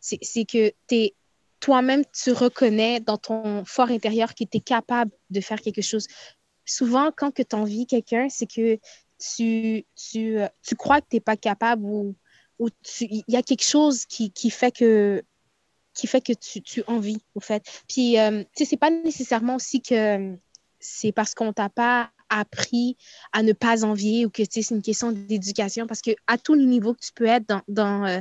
c'est 0.00 0.44
que 0.44 0.72
es 0.90 1.14
toi-même, 1.62 2.02
tu 2.12 2.32
reconnais 2.32 2.98
dans 2.98 3.16
ton 3.16 3.64
fort 3.64 3.90
intérieur 3.90 4.34
que 4.34 4.44
tu 4.44 4.58
es 4.58 4.60
capable 4.60 5.12
de 5.30 5.40
faire 5.40 5.60
quelque 5.60 5.80
chose. 5.80 6.08
Souvent, 6.66 7.10
quand 7.16 7.32
tu 7.32 7.44
envies 7.54 7.86
quelqu'un, 7.86 8.28
c'est 8.28 8.46
que 8.46 8.78
tu, 9.18 9.84
tu, 9.94 10.38
euh, 10.38 10.48
tu, 10.66 10.74
crois 10.74 11.00
que 11.00 11.06
tu 11.08 11.16
n'es 11.16 11.20
pas 11.20 11.36
capable 11.36 11.84
ou, 11.84 12.16
ou 12.58 12.68
il 13.00 13.22
y 13.28 13.36
a 13.36 13.42
quelque 13.42 13.64
chose 13.64 14.04
qui, 14.06 14.32
qui 14.32 14.50
fait 14.50 14.72
que 14.72 15.22
qui 15.94 16.06
fait 16.06 16.20
que 16.20 16.32
tu, 16.32 16.62
tu 16.62 16.82
envies, 16.86 17.22
au 17.34 17.40
fait. 17.40 17.62
Puis, 17.88 18.18
euh, 18.18 18.42
tu 18.56 18.64
sais, 18.64 18.64
c'est 18.64 18.76
pas 18.76 18.90
nécessairement 18.90 19.56
aussi 19.56 19.80
que 19.80 20.36
c'est 20.80 21.12
parce 21.12 21.34
qu'on 21.34 21.52
t'a 21.52 21.68
pas 21.68 22.10
appris 22.28 22.96
à 23.32 23.42
ne 23.42 23.52
pas 23.52 23.84
envier 23.84 24.24
ou 24.24 24.30
que 24.30 24.42
c'est 24.48 24.70
une 24.70 24.80
question 24.80 25.12
d'éducation 25.12 25.86
parce 25.86 26.00
que 26.00 26.12
à 26.26 26.38
tous 26.38 26.54
les 26.54 26.64
niveaux 26.64 26.94
que 26.94 27.00
tu 27.04 27.12
peux 27.14 27.26
être 27.26 27.46
dans, 27.46 27.60
dans 27.68 28.06
euh, 28.06 28.20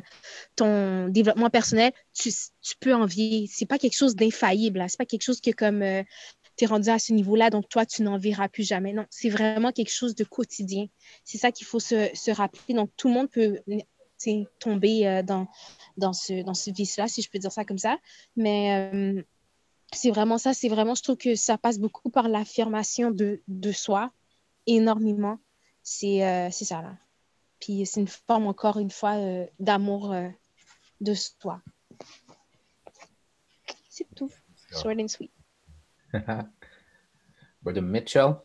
ton 0.58 1.08
développement 1.08 1.50
personnel, 1.50 1.94
tu, 2.14 2.30
tu 2.30 2.76
peux 2.80 2.94
envier. 2.94 3.48
C'est 3.50 3.66
pas 3.66 3.78
quelque 3.78 3.96
chose 3.96 4.16
d'infaillible. 4.16 4.84
C'est 4.90 4.98
pas 4.98 5.06
quelque 5.06 5.24
chose 5.24 5.40
que 5.40 5.52
comme 5.52 5.82
euh, 5.82 6.04
tu 6.58 6.66
es 6.66 6.68
rendu 6.68 6.90
à 6.90 7.00
ce 7.00 7.14
niveau-là, 7.14 7.50
donc 7.50 7.70
toi, 7.70 7.86
tu 7.86 8.04
n'en 8.04 8.18
verras 8.18 8.50
plus 8.50 8.68
jamais. 8.68 8.92
Non, 8.92 9.06
c'est 9.10 9.30
vraiment 9.30 9.72
quelque 9.72 9.94
chose 9.94 10.14
de 10.14 10.26
quotidien. 10.26 10.88
C'est 11.24 11.38
ça 11.38 11.52
qu'il 11.52 11.66
faut 11.66 11.80
se, 11.80 12.10
se, 12.14 12.32
rappeler. 12.32 12.76
Donc, 12.76 12.92
tout 12.98 13.08
le 13.08 13.14
monde 13.14 13.30
peut 13.32 13.60
tomber 14.60 15.08
euh, 15.08 15.24
dans, 15.24 15.48
dans 16.02 16.14
ce, 16.14 16.44
dans 16.44 16.54
ce 16.54 16.72
vice-là, 16.72 17.08
si 17.08 17.22
je 17.22 17.30
peux 17.30 17.40
dire 17.40 17.52
ça 17.52 17.64
comme 17.64 17.78
ça. 17.78 17.98
Mais 18.36 19.24
c'est 19.94 20.12
vraiment 20.12 20.38
ça. 20.38 20.54
C'est 20.54 20.70
vraiment, 20.70 20.96
je 20.96 21.04
trouve 21.04 21.18
que 21.18 21.36
ça 21.36 21.58
passe 21.58 21.80
beaucoup 21.80 22.10
par 22.10 22.30
l'affirmation 22.30 23.12
de, 23.12 23.42
de, 23.48 23.72
soi, 23.72 24.12
énormément. 24.66 25.40
C'est 25.84 26.26
euh, 26.26 26.50
ça, 26.50 26.82
là. 26.82 26.98
Puis 27.60 27.86
c'est 27.86 28.00
une 28.02 28.08
forme, 28.08 28.48
encore 28.48 28.78
une 28.80 28.90
fois, 28.90 29.16
euh, 29.16 29.46
d'amour 29.60 30.12
euh, 30.12 30.28
de 31.00 31.14
soi. 31.14 31.62
C'est 33.90 34.08
tout. 34.16 34.32
Short 34.72 34.98
and 35.00 35.10
sweet. 35.10 35.32
Brother 37.62 37.84
Mitchell? 37.84 38.36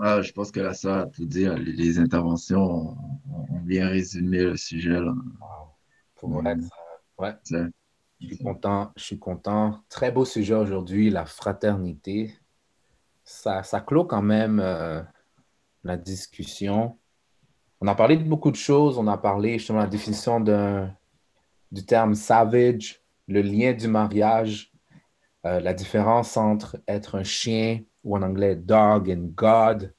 Ah, 0.00 0.22
je 0.22 0.30
pense 0.32 0.52
que 0.52 0.60
la 0.60 0.74
soeur 0.74 0.98
a 0.98 1.06
tout 1.06 1.26
dit. 1.26 1.46
Les, 1.56 1.98
interventions 1.98 2.60
ont, 2.60 3.60
bien 3.62 3.88
résumé 3.88 4.44
le 4.44 4.56
sujet. 4.56 5.00
Là. 5.00 5.12
Wow. 6.22 6.42
ouais. 7.18 7.34
Je 8.20 8.26
suis 8.26 8.38
content, 8.38 8.92
je 8.96 9.02
suis 9.02 9.18
content. 9.18 9.80
Très 9.88 10.12
beau 10.12 10.24
sujet 10.24 10.54
aujourd'hui, 10.54 11.10
la 11.10 11.24
fraternité. 11.24 12.32
Ça, 13.24 13.62
ça 13.62 13.80
clôt 13.80 14.04
quand 14.04 14.22
même 14.22 14.60
euh, 14.60 15.02
la 15.82 15.96
discussion. 15.96 16.96
On 17.80 17.88
a 17.88 17.94
parlé 17.94 18.16
de 18.16 18.24
beaucoup 18.24 18.50
de 18.50 18.56
choses. 18.56 18.98
On 18.98 19.06
a 19.08 19.18
parlé 19.18 19.58
justement 19.58 19.78
de 19.78 19.84
la 19.84 19.90
définition 19.90 20.40
du 20.40 21.86
terme 21.86 22.14
savage, 22.14 23.02
le 23.26 23.42
lien 23.42 23.72
du 23.72 23.88
mariage, 23.88 24.72
euh, 25.44 25.60
la 25.60 25.74
différence 25.74 26.36
entre 26.36 26.80
être 26.86 27.16
un 27.16 27.24
chien 27.24 27.80
ou 28.08 28.16
en 28.16 28.22
anglais 28.22 28.56
dog 28.56 29.10
and 29.10 29.32
God. 29.34 29.94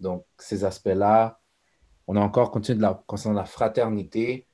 Donc, 0.00 0.24
ces 0.38 0.64
aspects-là. 0.64 1.38
On 2.06 2.16
a 2.16 2.20
encore 2.20 2.50
continué 2.50 2.78
de 2.78 2.82
la, 2.82 3.04
concernant 3.06 3.38
la 3.38 3.44
fraternité. 3.44 4.48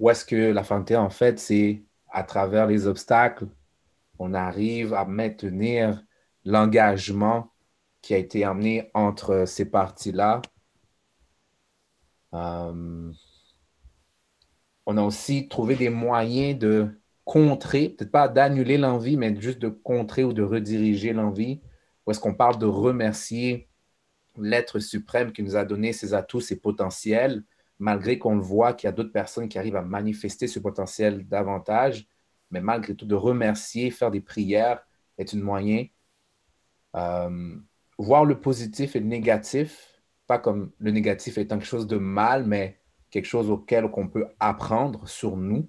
Où 0.00 0.08
est-ce 0.10 0.24
que 0.24 0.50
la 0.50 0.64
fraternité, 0.64 0.96
en 0.96 1.10
fait, 1.10 1.38
c'est 1.38 1.84
à 2.10 2.24
travers 2.24 2.66
les 2.66 2.86
obstacles, 2.86 3.46
on 4.18 4.34
arrive 4.34 4.94
à 4.94 5.04
maintenir 5.04 6.02
l'engagement 6.44 7.52
qui 8.00 8.14
a 8.14 8.18
été 8.18 8.44
amené 8.44 8.90
entre 8.94 9.44
ces 9.46 9.70
parties-là. 9.70 10.42
Euh, 12.34 13.12
on 14.86 14.96
a 14.96 15.02
aussi 15.02 15.48
trouvé 15.48 15.76
des 15.76 15.90
moyens 15.90 16.58
de 16.58 17.01
contrer, 17.24 17.90
peut-être 17.90 18.10
pas 18.10 18.28
d'annuler 18.28 18.78
l'envie, 18.78 19.16
mais 19.16 19.38
juste 19.40 19.58
de 19.58 19.68
contrer 19.68 20.24
ou 20.24 20.32
de 20.32 20.42
rediriger 20.42 21.12
l'envie. 21.12 21.60
Où 22.06 22.10
est-ce 22.10 22.20
qu'on 22.20 22.34
parle 22.34 22.58
de 22.58 22.66
remercier 22.66 23.68
l'être 24.36 24.78
suprême 24.78 25.32
qui 25.32 25.42
nous 25.42 25.56
a 25.56 25.64
donné 25.64 25.92
ses 25.92 26.14
atouts, 26.14 26.40
ses 26.40 26.60
potentiels, 26.60 27.44
malgré 27.78 28.18
qu'on 28.18 28.36
le 28.36 28.40
voit 28.42 28.72
qu'il 28.72 28.88
y 28.88 28.88
a 28.88 28.92
d'autres 28.92 29.12
personnes 29.12 29.48
qui 29.48 29.58
arrivent 29.58 29.76
à 29.76 29.82
manifester 29.82 30.46
ce 30.48 30.58
potentiel 30.58 31.26
davantage, 31.28 32.06
mais 32.50 32.60
malgré 32.60 32.94
tout, 32.94 33.06
de 33.06 33.14
remercier, 33.14 33.90
faire 33.90 34.10
des 34.10 34.20
prières 34.20 34.80
est 35.18 35.34
un 35.34 35.40
moyen. 35.40 35.86
Euh, 36.96 37.56
voir 37.98 38.24
le 38.24 38.40
positif 38.40 38.96
et 38.96 39.00
le 39.00 39.06
négatif, 39.06 40.02
pas 40.26 40.38
comme 40.38 40.72
le 40.78 40.90
négatif 40.90 41.38
étant 41.38 41.58
quelque 41.58 41.66
chose 41.66 41.86
de 41.86 41.96
mal, 41.96 42.46
mais 42.46 42.78
quelque 43.10 43.26
chose 43.26 43.50
auquel 43.50 43.90
on 43.94 44.08
peut 44.08 44.26
apprendre 44.40 45.08
sur 45.08 45.36
nous 45.36 45.68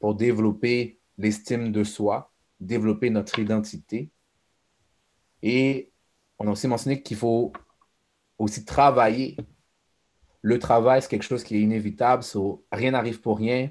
pour 0.00 0.16
développer 0.16 0.98
l'estime 1.18 1.70
de 1.70 1.84
soi, 1.84 2.32
développer 2.58 3.10
notre 3.10 3.38
identité. 3.38 4.10
Et 5.42 5.92
on 6.38 6.48
a 6.48 6.50
aussi 6.50 6.66
mentionné 6.66 7.02
qu'il 7.02 7.16
faut 7.16 7.52
aussi 8.38 8.64
travailler 8.64 9.36
le 10.42 10.58
travail, 10.58 11.02
c'est 11.02 11.08
quelque 11.08 11.22
chose 11.22 11.44
qui 11.44 11.56
est 11.56 11.60
inévitable. 11.60 12.24
rien 12.72 12.90
n'arrive 12.92 13.20
pour 13.20 13.38
rien. 13.38 13.70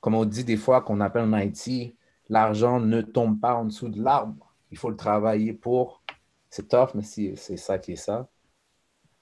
Comme 0.00 0.14
on 0.14 0.24
dit 0.24 0.44
des 0.44 0.56
fois 0.56 0.82
qu'on 0.82 1.00
appelle 1.00 1.24
en 1.24 1.32
Haïti, 1.32 1.96
l'argent 2.28 2.80
ne 2.80 3.00
tombe 3.00 3.40
pas 3.40 3.54
en 3.54 3.64
dessous 3.64 3.88
de 3.88 4.02
l'arbre. 4.02 4.54
Il 4.70 4.78
faut 4.78 4.90
le 4.90 4.96
travailler 4.96 5.52
pour. 5.52 6.02
C'est 6.50 6.68
tough, 6.68 6.90
mais 6.94 7.02
c'est 7.02 7.56
ça 7.56 7.78
qui 7.78 7.92
est 7.92 7.96
ça. 7.96 8.28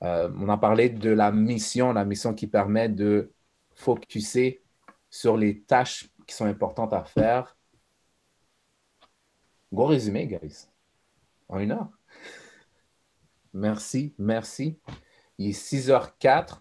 Euh, 0.02 0.30
on 0.36 0.48
a 0.48 0.56
parlé 0.56 0.88
de 0.88 1.10
la 1.10 1.30
mission, 1.30 1.92
la 1.92 2.04
mission 2.04 2.34
qui 2.34 2.46
permet 2.46 2.88
de 2.88 3.32
focuser 3.74 4.62
sur 5.10 5.36
les 5.36 5.60
tâches 5.60 6.08
qui 6.30 6.36
sont 6.36 6.46
importantes 6.46 6.92
à 6.92 7.02
faire. 7.02 7.56
Gros 9.72 9.86
résumé, 9.86 10.28
guys. 10.28 10.68
En 11.48 11.58
une 11.58 11.72
heure. 11.72 11.88
Merci, 13.52 14.14
merci. 14.16 14.78
Il 15.38 15.48
est 15.48 15.52
6h04. 15.52 16.60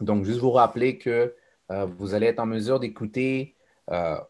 Donc, 0.00 0.24
juste 0.24 0.40
vous 0.40 0.50
rappeler 0.50 0.98
que 0.98 1.34
euh, 1.70 1.86
vous 1.86 2.12
allez 2.12 2.26
être 2.26 2.40
en 2.40 2.46
mesure 2.46 2.78
d'écouter 2.78 3.56
euh, 3.90 4.20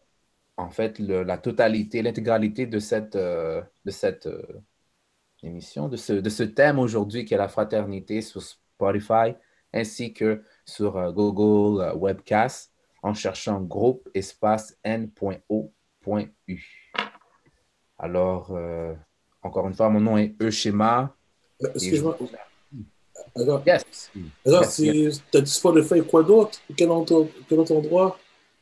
en 0.55 0.69
fait 0.69 0.99
la 0.99 1.37
totalité, 1.37 2.01
l'intégralité 2.01 2.65
de 2.65 2.79
cette, 2.79 3.17
euh, 3.17 3.61
de 3.83 3.91
cette 3.91 4.29
émission, 5.43 5.89
de 5.89 5.97
ce, 5.97 6.13
de 6.13 6.29
ce 6.29 6.43
thème 6.43 6.79
aujourd'hui 6.79 7.25
qui 7.25 7.33
est 7.33 7.37
la 7.37 7.49
fraternité 7.49 8.21
sur 8.21 8.41
Spotify 8.41 9.35
ainsi 9.73 10.13
que 10.13 10.43
sur 10.65 11.11
Google 11.11 11.91
Webcast 11.97 12.74
en 13.05 13.13
cherchant 13.13 13.61
groupe 13.61 14.09
espace 14.15 14.75
n.o.u. 14.83 16.59
Alors, 17.99 18.51
euh, 18.51 18.93
encore 19.43 19.67
une 19.67 19.75
fois, 19.75 19.89
mon 19.89 19.99
nom 20.01 20.17
est 20.17 20.35
Euschema. 20.41 21.15
Excuse-moi. 21.75 22.17
Alors, 23.35 23.61
Yes. 23.65 24.11
alors 24.45 24.61
Yes, 24.63 24.73
si 24.75 25.21
tu 25.31 25.37
as 25.37 25.45
Spotify, 25.45 26.01
quoi 26.03 26.23
d'autre? 26.23 26.59
Quel 26.75 26.89
autre, 26.89 27.27
quel 27.47 27.59
autre 27.59 27.75
endroit? 27.75 28.17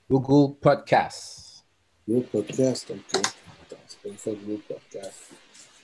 Google 0.10 0.56
Podcast. 0.60 1.64
Le 2.08 2.20
podcast, 2.22 2.92
ok. 2.92 3.22
Attends, 3.22 3.78
c'est 3.88 4.02
pas 4.02 4.10
une 4.10 4.18
fois 4.18 4.34
le 4.34 4.58
podcast. 4.58 5.32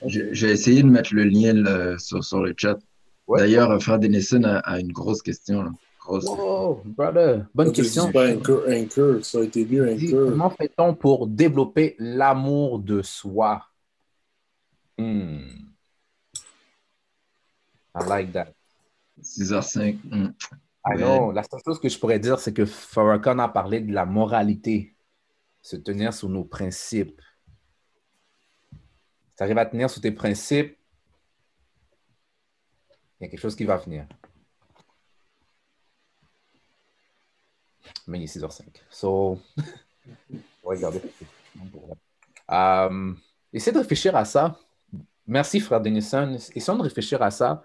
Je- 0.06 0.32
J'ai 0.32 0.50
essayé 0.50 0.82
de 0.82 0.88
mettre 0.88 1.14
le 1.14 1.24
lien 1.24 1.54
là, 1.54 1.98
sur, 1.98 2.22
sur 2.22 2.40
le 2.40 2.52
chat. 2.56 2.76
Ouais. 3.26 3.38
D'ailleurs, 3.40 3.82
frère 3.82 3.98
Denison 3.98 4.42
a, 4.44 4.58
a 4.58 4.78
une 4.80 4.92
grosse 4.92 5.22
question. 5.22 5.62
là. 5.62 5.70
Oh, 6.12 6.82
brother, 6.84 7.46
bonne 7.54 7.72
question. 7.72 8.10
Pas 8.10 8.32
Anchor, 8.32 8.62
Anchor, 8.68 9.24
ça 9.24 9.38
a 9.38 9.42
été 9.42 9.64
mieux 9.64 9.88
Anchor. 9.92 10.30
Comment 10.30 10.50
fait-on 10.50 10.94
pour 10.94 11.26
développer 11.28 11.94
l'amour 11.98 12.80
de 12.80 13.00
soi? 13.02 13.64
Hmm. 14.98 15.46
I 17.94 18.04
like 18.08 18.32
that. 18.32 18.48
6h05. 19.22 19.98
hmm. 20.10 20.32
I 20.84 20.94
Ouais. 20.94 20.96
know. 20.96 21.30
La 21.32 21.42
seule 21.44 21.60
chose 21.64 21.78
que 21.80 21.88
je 21.88 21.98
pourrais 21.98 22.18
dire, 22.18 22.38
c'est 22.40 22.52
que 22.54 22.64
Farrakhan 22.64 23.38
a 23.38 23.48
parlé 23.48 23.80
de 23.80 23.92
la 23.92 24.04
moralité, 24.06 24.94
se 25.62 25.76
tenir 25.76 26.12
sur 26.14 26.28
nos 26.28 26.44
principes. 26.44 27.20
Si 28.72 29.36
tu 29.36 29.42
arrives 29.42 29.58
à 29.58 29.66
tenir 29.66 29.90
sur 29.90 30.00
tes 30.00 30.10
principes, 30.12 30.76
il 33.20 33.24
y 33.24 33.26
a 33.26 33.28
quelque 33.28 33.40
chose 33.40 33.54
qui 33.54 33.64
va 33.64 33.76
venir. 33.76 34.06
Mais 38.06 38.18
il 38.18 38.24
est 38.24 38.36
6h05. 38.38 38.62
So, 38.90 39.38
on 40.64 40.70
va 40.70 40.76
regarder. 40.76 41.00
Euh, 42.50 43.14
essaie 43.52 43.72
de 43.72 43.78
réfléchir 43.78 44.16
à 44.16 44.24
ça. 44.24 44.58
Merci, 45.26 45.60
frère 45.60 45.80
Denison. 45.80 46.36
Essayons 46.54 46.78
de 46.78 46.82
réfléchir 46.82 47.22
à 47.22 47.30
ça. 47.30 47.64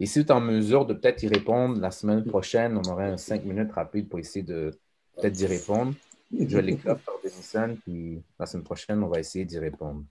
Et 0.00 0.06
si 0.06 0.24
tu 0.24 0.26
es 0.26 0.32
en 0.32 0.40
mesure 0.40 0.86
de 0.86 0.94
peut-être 0.94 1.22
y 1.22 1.28
répondre 1.28 1.80
la 1.80 1.90
semaine 1.90 2.24
prochaine, 2.24 2.76
on 2.76 2.90
aurait 2.90 3.10
un 3.10 3.16
cinq 3.16 3.44
minutes 3.44 3.72
rapide 3.72 4.08
pour 4.08 4.18
essayer 4.18 4.42
de 4.42 4.70
peut-être 5.16 5.32
d'y 5.32 5.46
répondre. 5.46 5.94
Je 6.32 6.44
vais 6.56 6.62
l'écrire 6.62 6.98
par 6.98 7.16
Denison, 7.22 7.76
puis 7.82 8.22
la 8.38 8.46
semaine 8.46 8.64
prochaine, 8.64 9.02
on 9.04 9.08
va 9.08 9.20
essayer 9.20 9.44
d'y 9.44 9.58
répondre. 9.58 10.02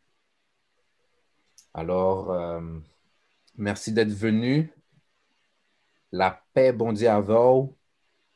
Alors, 1.73 2.31
euh, 2.31 2.61
merci 3.57 3.91
d'être 3.91 4.13
venu. 4.13 4.71
La 6.11 6.41
paix 6.53 6.71
bondit 6.71 7.07
à 7.07 7.19
vous. 7.19 7.75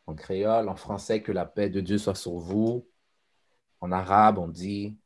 En 0.07 0.13
créole, 0.15 0.69
en 0.69 0.75
français, 0.75 1.21
que 1.21 1.31
la 1.31 1.45
paix 1.45 1.69
de 1.69 1.81
Dieu 1.81 1.97
soit 1.97 2.15
sur 2.15 2.37
vous. 2.37 2.87
En 3.81 3.91
arabe, 3.91 4.37
on 4.37 4.47
dit 4.47 4.97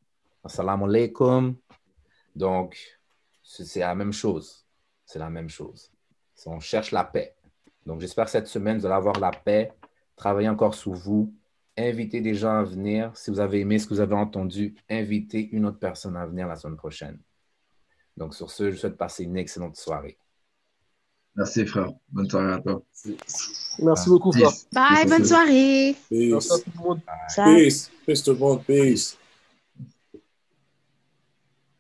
Assalamu 0.44 0.86
alaikum. 0.86 1.56
Donc, 2.36 3.00
c'est 3.44 3.80
la 3.80 3.96
même 3.96 4.14
chose. 4.14 4.66
C'est 5.06 5.20
la 5.20 5.30
même 5.30 5.50
chose. 5.50 5.92
On 6.46 6.60
cherche 6.60 6.92
la 6.92 7.04
paix. 7.04 7.36
Donc, 7.86 8.00
j'espère 8.02 8.26
que 8.26 8.32
cette 8.32 8.48
semaine, 8.48 8.78
vous 8.78 8.86
allez 8.86 8.96
avoir 8.96 9.20
la 9.20 9.32
paix. 9.32 9.74
Travaillez 10.16 10.50
encore 10.50 10.76
sur 10.76 10.94
vous. 10.94 11.34
Invitez 11.78 12.22
des 12.22 12.36
gens 12.36 12.60
à 12.60 12.64
venir. 12.64 13.16
Si 13.16 13.32
vous 13.32 13.40
avez 13.40 13.60
aimé 13.62 13.80
ce 13.80 13.88
que 13.88 13.94
vous 13.94 14.00
avez 14.00 14.16
entendu, 14.16 14.76
invitez 14.90 15.50
une 15.52 15.66
autre 15.66 15.80
personne 15.80 16.16
à 16.16 16.26
venir 16.26 16.48
la 16.48 16.56
semaine 16.56 16.78
prochaine. 16.78 17.20
Donc, 18.16 18.36
sur 18.36 18.52
ce, 18.52 18.70
je 18.70 18.76
vous 18.76 18.82
souhaite 18.82 18.98
passer 18.98 19.24
une 19.24 19.38
excellente 19.38 19.76
soirée. 19.76 20.18
Merci, 21.40 21.66
frère. 21.66 21.90
Bonne 22.12 22.30
soirée 22.30 22.52
à 22.52 22.60
toi. 22.60 22.84
Merci 23.80 24.10
beaucoup, 24.10 24.34
frère. 24.34 24.52
Bye, 24.74 25.04
Peace. 25.04 25.10
bonne 25.10 25.26
soirée. 25.26 25.96
Peace. 26.10 26.32
Merci 26.34 26.52
à 26.52 26.58
tout 26.58 26.72
le 26.76 26.84
monde. 26.84 27.00
Ciao. 27.34 27.56
Peace. 27.56 27.92
Peace 28.06 28.24
tout 28.24 28.32
le 28.32 28.38
monde. 28.38 28.62
Peace. 28.66 29.18